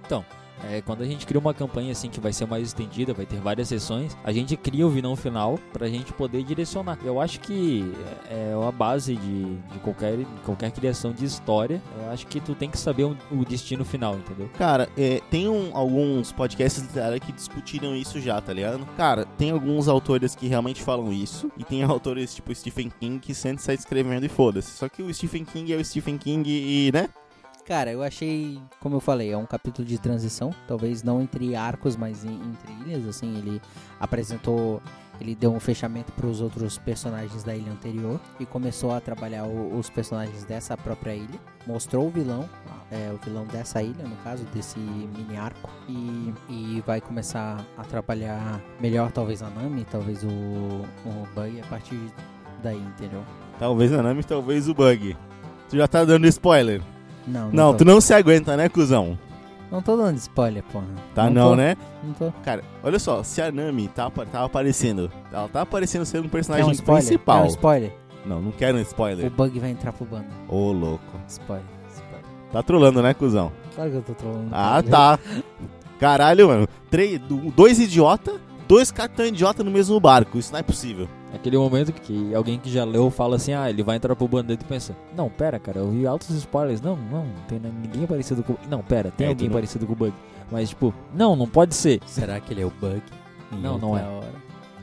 É, 0.63 0.81
quando 0.81 1.03
a 1.03 1.07
gente 1.07 1.27
cria 1.27 1.39
uma 1.41 1.53
campanha 1.53 1.93
assim 1.93 2.09
que 2.09 2.21
vai 2.21 2.33
ser 2.33 2.47
mais 2.47 2.69
estendida, 2.69 3.13
vai 3.13 3.27
ter 3.27 3.39
várias 3.41 3.69
sessões, 3.69 4.17
a 4.25 4.33
gente 4.33 4.57
cria 4.57 4.87
o 4.87 4.91
vilão 4.91 5.15
final 5.17 5.59
pra 5.73 5.89
gente 5.89 6.13
poder 6.13 6.43
direcionar. 6.43 6.99
Eu 7.05 7.21
acho 7.21 7.41
que 7.41 7.93
é 8.31 8.35
é 8.45 8.67
a 8.69 8.71
base 8.73 9.15
de, 9.17 9.45
de 9.57 9.79
qualquer, 9.83 10.19
qualquer 10.45 10.71
criação 10.71 11.13
de 11.13 11.25
história. 11.25 11.81
Eu 11.99 12.11
acho 12.11 12.27
que 12.27 12.41
tu 12.41 12.55
tem 12.55 12.69
que 12.71 12.79
saber 12.79 13.05
o, 13.05 13.17
o 13.31 13.45
destino 13.45 13.85
final, 13.85 14.17
entendeu? 14.17 14.49
Cara, 14.57 14.89
é, 14.97 15.21
tem 15.31 15.49
um- 15.49 15.71
alguns 15.77 16.33
podcasts 16.33 16.83
literários 16.83 17.21
que 17.25 17.33
discutiram 17.33 17.95
isso 17.95 18.21
já, 18.21 18.41
tá 18.41 18.53
ligado? 18.53 18.85
Cara, 18.97 19.25
tem 19.39 19.51
alguns 19.51 19.89
autores 19.89 20.35
que 20.35 20.47
realmente 20.47 20.83
falam 20.83 21.13
isso. 21.13 21.51
E 21.57 21.65
tem 21.65 21.83
autores 21.85 22.35
tipo 22.35 22.55
Stephen 22.55 22.91
King 23.01 23.19
que 23.19 23.35
sempre 23.35 23.63
sai 23.63 23.75
escrevendo 23.75 24.25
e 24.25 24.29
foda-se. 24.29 24.71
Só 24.73 24.89
que 24.89 25.03
o 25.03 25.13
Stephen 25.13 25.45
King 25.45 25.73
é 25.73 25.77
o 25.77 25.85
Stephen 25.85 26.17
King 26.19 26.49
e, 26.51 26.91
né? 26.93 27.09
Cara, 27.67 27.91
eu 27.91 28.03
achei, 28.03 28.61
como 28.79 28.97
eu 28.97 29.01
falei, 29.01 29.33
é 29.33 29.37
um 29.39 29.47
capítulo 29.47 29.89
de 29.89 29.97
transição, 29.97 30.51
talvez 30.69 31.03
não 31.03 31.23
entre 31.23 31.57
arcos, 31.57 31.97
mas 31.97 32.23
em- 32.23 32.29
entre 32.35 32.73
ilhas, 32.85 33.09
assim, 33.09 33.39
ele 33.39 33.59
apresentou, 33.99 34.83
ele 35.19 35.35
deu 35.35 35.51
um 35.51 35.59
fechamento 35.59 36.13
para 36.13 36.27
os 36.27 36.43
outros 36.43 36.77
personagens 36.77 37.43
da 37.43 37.57
ilha 37.57 37.73
anterior 37.73 38.21
e 38.39 38.45
começou 38.45 38.93
a 38.93 39.01
trabalhar 39.01 39.45
o- 39.45 39.79
os 39.79 39.89
personagens 39.89 40.45
dessa 40.45 40.77
própria 40.77 41.15
ilha, 41.15 41.41
mostrou 41.67 42.07
o 42.07 42.11
vilão, 42.11 42.47
é, 42.93 43.11
o 43.15 43.25
vilão 43.25 43.47
dessa 43.47 43.83
ilha, 43.83 44.05
no 44.07 44.17
caso, 44.17 44.45
desse 44.53 44.79
mini 44.79 45.35
arco, 45.39 45.71
e, 45.89 46.35
e 46.51 46.83
vai 46.87 47.01
começar 47.01 47.65
a 47.79 47.83
trabalhar 47.85 48.61
melhor, 48.79 49.11
talvez 49.11 49.43
a 49.43 49.49
Nami, 49.49 49.87
talvez 49.91 50.23
o, 50.23 50.29
o 50.29 51.27
Bug, 51.35 51.63
a 51.63 51.67
partir 51.69 51.99
daí, 52.63 52.77
entendeu? 52.79 53.25
Talvez 53.59 53.91
a 53.91 54.03
Nami, 54.03 54.23
talvez 54.23 54.69
o 54.69 54.75
Bug. 54.75 55.17
Tu 55.71 55.79
já 55.79 55.89
tá 55.89 56.05
dando 56.05 56.27
spoiler. 56.27 56.83
Não, 57.27 57.51
Não, 57.53 57.73
tô, 57.73 57.79
tu 57.79 57.85
não 57.85 58.01
se 58.01 58.13
aguenta, 58.15 58.57
né, 58.57 58.69
cuzão? 58.69 59.19
não 59.71 59.83
tô 59.83 59.97
dando 59.97 60.17
spoiler, 60.19 60.63
porra. 60.65 60.85
Tá 61.15 61.29
não, 61.29 61.51
tô, 61.51 61.57
né? 61.57 61.77
Não 62.05 62.13
tô. 62.13 62.31
Cara, 62.45 62.63
olha 62.83 62.99
só, 62.99 63.23
se 63.25 63.43
a 63.43 63.51
Nami 63.51 63.89
tá, 63.89 64.09
tá 64.11 64.45
aparecendo, 64.45 65.11
ela 65.33 65.49
tá 65.49 65.63
aparecendo 65.63 66.05
sendo 66.05 66.27
um 66.27 66.29
personagem 66.29 66.67
um 66.69 66.71
spoiler? 66.73 67.03
principal. 67.05 67.39
Quer 67.39 67.45
um 67.45 67.49
spoiler? 67.49 67.93
Não, 68.25 68.41
não 68.41 68.53
quero 68.53 68.77
um 68.77 68.81
O 68.81 68.83
spoiler. 68.83 69.31
Bug 69.31 69.59
vai 69.59 69.71
entrar 69.71 69.93
pro 69.93 70.05
bando. 70.07 70.27
Ô, 70.49 70.71
louco. 70.71 71.03
Spoiler, 71.27 71.65
spoiler. 71.93 72.25
Tá 72.53 72.63
trolando, 72.63 73.03
né, 73.03 73.13
cuzão? 73.15 73.51
Claro 73.75 73.91
que 73.91 73.97
eu 73.97 74.03
tô 74.03 74.15
trolando. 74.15 74.49
Ah, 74.53 74.83
tá. 74.83 75.19
Caralho, 75.99 76.49
mano. 76.49 76.69
Três, 76.91 77.19
do- 77.19 77.51
dois 77.51 77.79
idiota, 77.81 78.35
dois 78.69 78.91
capitães 78.93 79.31
idiota 79.31 79.65
no 79.65 79.71
mesmo 79.71 79.99
barco. 79.99 80.39
Isso 80.39 80.53
não 80.53 80.61
é 80.61 80.63
possível. 80.63 81.09
Aquele 81.35 81.59
momento 81.59 81.93
que 81.93 82.35
alguém 82.35 82.59
que 82.59 82.71
já 82.71 82.85
leu 82.85 83.11
fala 83.11 83.37
assim, 83.37 83.53
ah, 83.53 83.69
ele 83.69 83.83
vai 83.83 83.97
entrar 83.97 84.15
pro 84.15 84.29
bando 84.29 84.53
e 84.53 84.57
pensa, 84.57 84.95
não, 85.17 85.29
pera, 85.29 85.59
cara, 85.59 85.79
eu 85.81 85.91
vi 85.91 86.07
altos 86.07 86.31
spoilers, 86.31 86.81
não, 86.81 86.97
não, 86.97 87.25
não 87.27 87.43
tem 87.49 87.59
ninguém 87.59 88.07
parecido 88.07 88.43
com... 88.43 88.55
Não, 88.69 88.81
pera, 88.83 89.11
tem 89.11 89.27
É, 89.27 89.31
alguém 89.31 89.49
não- 89.49 89.55
parecido 89.55 89.87
com 89.87 89.93
o 89.93 89.97
Bug. 89.97 90.13
Mas, 90.51 90.69
tipo, 90.69 90.95
não, 91.15 91.35
não 91.35 91.49
pode 91.49 91.75
ser. 91.75 92.01
Será 92.07 92.39
que 92.39 92.53
ele 92.53 92.63
é 92.63 92.67
o 92.67 92.71
Bug? 92.81 93.03
Não, 93.53 93.79
não 93.79 93.99
é. 93.99 94.03
hora? 94.03 94.33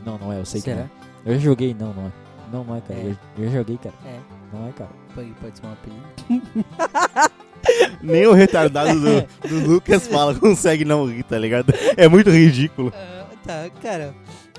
Não, 0.06 0.18
não 0.18 0.34
é, 0.34 0.40
eu 0.40 0.46
sei 0.46 0.60
Será? 0.62 0.76
que 0.76 0.82
não. 0.84 1.34
Eu 1.34 1.40
já 1.40 1.40
joguei, 1.46 1.74
não, 1.80 1.94
não 1.94 2.08
é. 2.08 2.12
Não, 2.52 2.64
não 2.66 2.76
é, 2.76 2.82
cara. 2.82 3.00
É. 3.00 3.04
Eu, 3.06 3.18
eu 3.38 3.46
já 3.52 3.58
joguei, 3.60 3.78
cara. 3.78 3.96
É. 4.06 4.20
Não 4.54 4.68
é, 4.68 4.72
cara. 4.72 4.90
Bug 5.16 5.34
pode 5.42 5.58
ser 5.58 5.66
um 5.66 5.72
apelido. 5.72 6.66
Nem 8.02 8.26
o 8.28 8.34
retardado 8.34 9.00
do, 9.00 9.48
do 9.48 9.68
Lucas 9.70 10.08
fala 10.08 10.34
consegue 10.40 10.84
não 10.84 11.06
rir, 11.06 11.24
tá 11.24 11.38
ligado? 11.38 11.72
É 11.96 12.08
muito 12.08 12.30
ridículo. 12.30 12.92
Ah, 12.96 13.26
tá, 13.46 13.70
cara. 13.82 14.14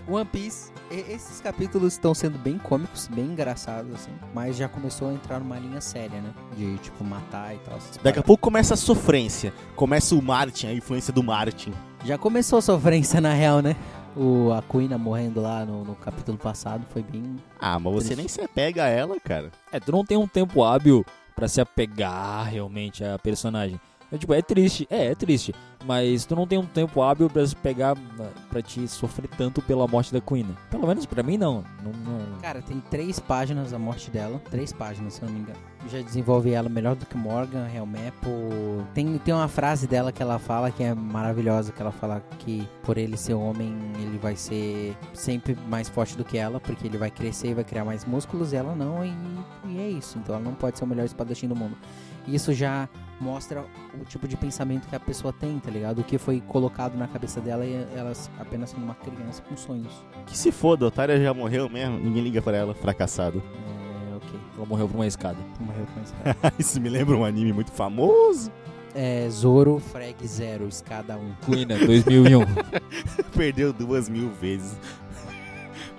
One 0.09 0.25
Piece, 0.25 0.71
esses 0.93 1.41
capítulos 1.41 1.95
estão 1.95 2.15
sendo 2.15 2.39
bem 2.39 2.59
cômicos, 2.59 3.09
bem 3.09 3.25
engraçados, 3.25 3.95
assim. 3.95 4.11
Mas 4.35 4.57
já 4.57 4.69
começou 4.69 5.09
a 5.09 5.13
entrar 5.13 5.41
numa 5.41 5.59
linha 5.59 5.81
séria, 5.81 6.21
né? 6.21 6.33
De, 6.57 6.77
tipo, 6.79 7.03
matar 7.05 7.55
e 7.55 7.59
tal. 7.59 7.79
Daqui 8.03 8.19
a 8.19 8.23
pouco 8.23 8.43
começa 8.43 8.75
a 8.75 8.77
sofrência. 8.77 9.53
Começa 9.75 10.15
o 10.15 10.23
Martin, 10.23 10.69
a 10.69 10.73
influência 10.73 11.13
do 11.13 11.23
Martin. 11.23 11.73
Já 12.05 12.19
começou 12.19 12.59
a 12.59 12.63
sofrência, 12.63 13.21
na 13.21 13.33
real, 13.33 13.61
né? 13.61 13.77
O, 14.15 14.51
a 14.53 14.99
morrendo 14.99 15.41
lá 15.41 15.65
no, 15.65 15.85
no 15.85 15.95
capítulo 15.95 16.37
passado 16.37 16.85
foi 16.91 17.03
bem... 17.03 17.37
Ah, 17.59 17.79
mas 17.79 17.95
você 17.95 18.15
nem 18.15 18.29
se 18.29 18.43
apega 18.43 18.85
a 18.85 18.89
ela, 18.89 19.19
cara. 19.19 19.51
É, 19.73 19.81
tu 19.81 19.91
não 19.91 20.05
tem 20.05 20.19
um 20.19 20.27
tempo 20.27 20.63
hábil 20.63 21.05
pra 21.35 21.49
se 21.49 21.61
apegar 21.61 22.47
realmente 22.47 23.03
à 23.03 23.19
personagem. 23.19 23.81
É, 24.13 24.19
tipo, 24.19 24.35
é 24.35 24.43
triste, 24.43 24.87
é, 24.91 25.07
é 25.07 25.15
triste. 25.15 25.55
Mas 25.85 26.25
tu 26.27 26.37
não 26.37 26.47
tem 26.47 26.59
um 26.59 26.67
tempo 26.67 27.03
hábil 27.03 27.29
pra 27.31 27.43
pegar, 27.61 27.97
ah, 28.21 28.29
pra 28.51 28.63
te 28.63 28.87
sofrer 28.87 29.29
tanto 29.37 29.61
pela 29.63 29.89
morte 29.89 30.13
da 30.13 30.21
Queen. 30.21 30.47
Pelo 30.71 30.87
menos 30.87 31.07
pra 31.07 31.23
mim, 31.23 31.37
não. 31.39 31.65
não, 31.83 31.93
não- 31.93 32.39
Cara, 32.41 32.61
tem 32.63 32.79
três 32.91 33.19
páginas 33.19 33.73
a 33.73 33.79
morte 33.79 34.11
dela. 34.11 34.41
Três 34.51 34.73
páginas, 34.73 35.15
se 35.15 35.23
eu 35.23 35.27
não 35.29 35.35
me 35.35 35.41
engano. 35.41 35.59
Já 35.89 36.01
desenvolve 36.01 36.53
ela 36.53 36.69
melhor 36.69 36.95
do 36.95 37.05
que 37.07 37.17
Morgan, 37.17 37.67
Helmepo. 37.75 38.29
Tem, 38.95 39.19
tem 39.19 39.35
uma 39.35 39.49
frase 39.49 39.89
dela 39.89 40.13
que 40.13 40.23
ela 40.23 40.39
fala 40.39 40.71
que 40.71 40.83
é 40.85 40.95
maravilhosa, 40.95 41.73
que 41.73 41.81
ela 41.83 41.91
fala 41.91 42.23
que 42.39 42.69
por 42.85 42.97
ele 42.99 43.17
ser 43.17 43.35
homem, 43.35 43.75
ele 43.99 44.19
vai 44.19 44.37
ser 44.37 44.97
sempre 45.13 45.57
mais 45.69 45.89
forte 45.89 46.17
do 46.17 46.25
que 46.25 46.39
ela, 46.39 46.61
porque 46.61 46.87
ele 46.87 46.99
vai 46.99 47.11
crescer 47.11 47.49
e 47.49 47.55
vai 47.55 47.65
criar 47.65 47.85
mais 47.85 48.05
músculos, 48.05 48.53
ela 48.53 48.75
não, 48.77 49.05
e, 49.05 49.13
e 49.67 49.81
é 49.81 49.89
isso. 49.89 50.19
Então 50.19 50.37
ela 50.37 50.45
não 50.45 50.55
pode 50.55 50.79
ser 50.79 50.85
o 50.85 50.87
melhor 50.87 51.05
espadachim 51.05 51.49
do 51.49 51.57
mundo. 51.57 51.77
Isso 52.29 52.53
já 52.53 52.89
mostra 53.23 53.65
o 53.95 54.05
tipo 54.05 54.27
de 54.27 54.37
pensamento 54.37 54.89
que 54.89 54.97
a 54.97 55.01
pessoa 55.01 55.33
tem, 55.33 55.59
tá 55.59 55.71
ligado? 55.71 56.01
O 56.01 56.05
que 56.05 56.19
foi 56.19 56.41
colocado 56.41 56.97
na 56.97 57.07
cabeça 57.07 57.41
dela 57.41 57.65
e 57.65 57.87
ela 57.97 58.13
apenas 58.39 58.71
sendo 58.71 58.83
uma 58.83 58.95
criança 58.95 59.41
com 59.43 59.57
sonhos. 59.57 60.05
Que 60.27 60.37
se 60.37 60.51
foda, 60.51 60.85
a 60.85 60.89
Otária 60.89 61.21
já 61.23 61.33
morreu 61.33 61.69
mesmo. 61.69 61.99
Ninguém 61.99 62.25
liga 62.25 62.43
pra 62.43 62.57
ela, 62.57 62.75
fracassado. 62.75 63.43
É, 64.13 64.17
ok. 64.17 64.41
Ela 64.57 64.67
morreu 64.67 64.89
por 64.89 64.97
uma 64.97 65.07
escada. 65.07 65.39
Morreu 65.61 65.87
com 65.95 66.01
esse 66.03 66.13
cara. 66.15 66.55
Isso 66.59 66.81
me 66.81 66.89
lembra 66.89 67.17
um 67.17 67.25
anime 67.25 67.53
muito 67.53 67.71
famoso. 67.71 68.51
É, 68.95 69.27
Zoro, 69.31 69.79
Frag 69.79 70.17
0, 70.27 70.69
escada 70.69 71.17
1. 71.17 71.35
Queen, 71.47 71.67
2001. 71.67 72.41
Perdeu 73.35 73.73
duas 73.73 74.09
mil 74.09 74.31
vezes. 74.31 74.77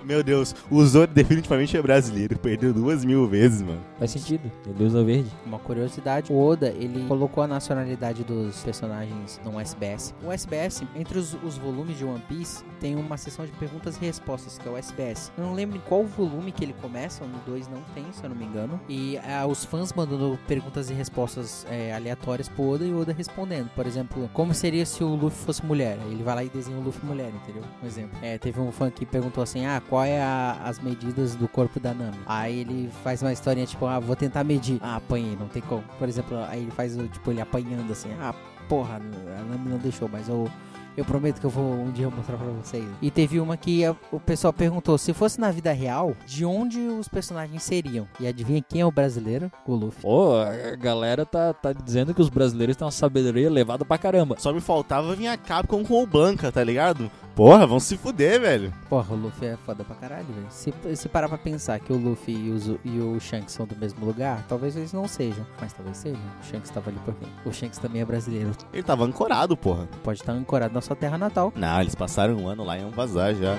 Meu 0.04 0.22
Deus, 0.22 0.54
o 0.70 0.84
Zoro 0.84 1.10
definitivamente 1.10 1.76
é 1.76 1.82
brasileiro. 1.82 2.38
Perdeu 2.38 2.72
duas 2.72 3.04
mil 3.04 3.26
vezes, 3.26 3.62
mano. 3.62 3.80
Faz 3.98 4.10
sentido. 4.10 4.50
Ele 4.66 4.84
usa 4.84 5.02
verde. 5.02 5.30
Uma 5.46 5.58
curiosidade, 5.58 6.32
o 6.32 6.38
Oda, 6.38 6.68
ele 6.68 7.06
colocou 7.06 7.42
a 7.42 7.46
nacionalidade 7.46 8.22
dos 8.22 8.62
personagens 8.62 9.40
no 9.44 9.58
SBS. 9.58 10.14
O 10.22 10.30
SBS, 10.30 10.82
entre 10.94 11.18
os, 11.18 11.34
os 11.42 11.56
volumes 11.56 11.96
de 11.96 12.04
One 12.04 12.22
Piece, 12.28 12.64
tem 12.80 12.96
uma 12.96 13.16
seção 13.16 13.46
de 13.46 13.52
perguntas 13.52 13.96
e 13.96 14.04
respostas, 14.04 14.58
que 14.58 14.68
é 14.68 14.70
o 14.70 14.76
SBS. 14.76 15.32
Eu 15.38 15.44
não 15.44 15.54
lembro 15.54 15.76
em 15.76 15.80
qual 15.80 16.04
volume 16.04 16.52
que 16.52 16.64
ele 16.64 16.74
começa, 16.80 17.24
no 17.24 17.38
2 17.46 17.68
não 17.68 17.82
tem, 17.94 18.04
se 18.12 18.22
eu 18.22 18.28
não 18.28 18.36
me 18.36 18.44
engano. 18.44 18.78
E 18.88 19.18
ah, 19.18 19.46
os 19.46 19.64
fãs 19.64 19.92
mandando 19.92 20.38
perguntas 20.46 20.90
e 20.90 20.94
respostas 20.94 21.66
é, 21.70 21.94
aleatórias 21.94 22.48
pro 22.48 22.68
Oda 22.68 22.84
e 22.84 22.92
o 22.92 23.00
Oda 23.00 23.12
respondendo. 23.12 23.70
Por 23.74 23.86
exemplo, 23.86 24.28
como 24.32 24.52
seria 24.52 24.84
se 24.84 25.02
o 25.02 25.14
Luffy 25.14 25.44
fosse 25.44 25.64
mulher? 25.64 25.98
Ele 26.10 26.22
vai 26.22 26.34
lá 26.34 26.44
e 26.44 26.48
desenha 26.48 26.76
o 26.76 26.82
Luffy 26.82 27.04
mulher, 27.06 27.30
entendeu? 27.34 27.62
Um 27.82 27.86
exemplo. 27.86 28.18
É, 28.20 28.36
teve 28.38 28.60
um 28.60 28.70
fã 28.70 28.90
que 28.90 29.06
perguntou 29.06 29.42
assim, 29.42 29.64
ah, 29.64 29.80
qual 29.94 30.04
é 30.04 30.20
a- 30.20 30.58
as 30.64 30.80
medidas 30.80 31.36
do 31.36 31.46
corpo 31.46 31.78
da 31.78 31.94
Nami? 31.94 32.18
Aí 32.26 32.58
ele 32.60 32.90
faz 33.04 33.22
uma 33.22 33.32
historinha 33.32 33.64
tipo, 33.64 33.86
ah, 33.86 34.00
vou 34.00 34.16
tentar 34.16 34.42
medir. 34.42 34.78
Ah, 34.82 34.96
apanhei, 34.96 35.36
não 35.38 35.46
tem 35.46 35.62
como. 35.62 35.84
Por 35.98 36.08
exemplo, 36.08 36.36
aí 36.48 36.62
ele 36.62 36.70
faz 36.72 36.96
o, 36.98 37.06
tipo, 37.06 37.30
ele 37.30 37.40
apanhando 37.40 37.92
assim, 37.92 38.08
ah, 38.20 38.34
porra, 38.68 38.96
a 38.96 39.42
Nami 39.44 39.70
não 39.70 39.78
deixou, 39.78 40.08
mas 40.10 40.28
eu, 40.28 40.48
Eu 40.96 41.04
prometo 41.04 41.40
que 41.40 41.44
eu 41.46 41.50
vou 41.50 41.72
um 41.74 41.90
dia 41.90 42.08
mostrar 42.08 42.36
pra 42.36 42.46
vocês. 42.46 42.84
E 43.02 43.10
teve 43.10 43.40
uma 43.40 43.56
que 43.56 43.84
a- 43.84 43.96
o 44.12 44.20
pessoal 44.20 44.52
perguntou: 44.52 44.96
se 44.96 45.12
fosse 45.12 45.40
na 45.40 45.50
vida 45.50 45.72
real, 45.72 46.14
de 46.24 46.44
onde 46.44 46.78
os 46.78 47.08
personagens 47.08 47.64
seriam? 47.64 48.06
E 48.20 48.28
adivinha 48.28 48.62
quem 48.62 48.80
é 48.80 48.86
o 48.86 48.92
brasileiro? 48.92 49.50
O 49.66 49.74
Luffy. 49.74 50.00
Pô, 50.02 50.36
a 50.36 50.76
galera 50.76 51.26
tá, 51.26 51.52
tá 51.52 51.72
dizendo 51.72 52.14
que 52.14 52.22
os 52.22 52.28
brasileiros 52.28 52.76
têm 52.76 52.84
uma 52.84 52.92
sabedoria 52.92 53.46
elevada 53.48 53.84
pra 53.84 53.98
caramba. 53.98 54.36
Só 54.38 54.52
me 54.52 54.60
faltava 54.60 55.16
vir 55.16 55.26
a 55.26 55.36
Capcom 55.36 55.84
com 55.84 56.00
o 56.00 56.06
Blanca, 56.06 56.52
tá 56.52 56.62
ligado? 56.62 57.10
Porra, 57.34 57.66
vão 57.66 57.80
se 57.80 57.96
fuder, 57.96 58.40
velho. 58.40 58.72
Porra, 58.88 59.12
o 59.12 59.16
Luffy 59.16 59.48
é 59.48 59.56
foda 59.66 59.82
pra 59.82 59.96
caralho, 59.96 60.26
velho. 60.26 60.46
Se, 60.50 60.72
se 60.94 61.08
parar 61.08 61.28
pra 61.28 61.36
pensar 61.36 61.80
que 61.80 61.92
o 61.92 61.96
Luffy 61.96 62.34
e 62.34 62.50
o, 62.50 62.80
e 62.84 63.00
o 63.00 63.18
Shanks 63.18 63.52
são 63.52 63.66
do 63.66 63.74
mesmo 63.76 64.06
lugar, 64.06 64.44
talvez 64.48 64.76
eles 64.76 64.92
não 64.92 65.08
sejam. 65.08 65.44
Mas 65.60 65.72
talvez 65.72 65.96
sejam. 65.96 66.20
O 66.40 66.46
Shanks 66.46 66.70
tava 66.70 66.90
ali 66.90 66.98
por 67.04 67.14
quê? 67.14 67.26
O 67.44 67.52
Shanks 67.52 67.78
também 67.78 68.02
é 68.02 68.04
brasileiro. 68.04 68.52
Ele 68.72 68.82
tava 68.82 69.04
ancorado, 69.04 69.56
porra. 69.56 69.88
Pode 70.04 70.20
estar 70.20 70.32
ancorado 70.32 70.72
na 70.72 70.80
sua 70.80 70.94
terra 70.94 71.18
natal. 71.18 71.52
Não, 71.56 71.80
eles 71.80 71.94
passaram 71.94 72.36
um 72.36 72.46
ano 72.46 72.62
lá 72.62 72.78
e 72.78 72.82
iam 72.82 72.90
vazar 72.90 73.34
já. 73.34 73.56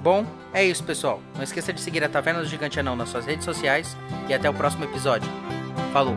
Bom, 0.00 0.24
é 0.54 0.64
isso, 0.64 0.84
pessoal. 0.84 1.20
Não 1.34 1.42
esqueça 1.42 1.72
de 1.72 1.80
seguir 1.80 2.04
a 2.04 2.08
Taverna 2.08 2.40
do 2.40 2.46
Gigante 2.46 2.78
Anão 2.78 2.94
nas 2.94 3.08
suas 3.08 3.26
redes 3.26 3.44
sociais 3.44 3.96
e 4.28 4.34
até 4.34 4.48
o 4.48 4.54
próximo 4.54 4.84
episódio. 4.84 5.28
Falou! 5.92 6.16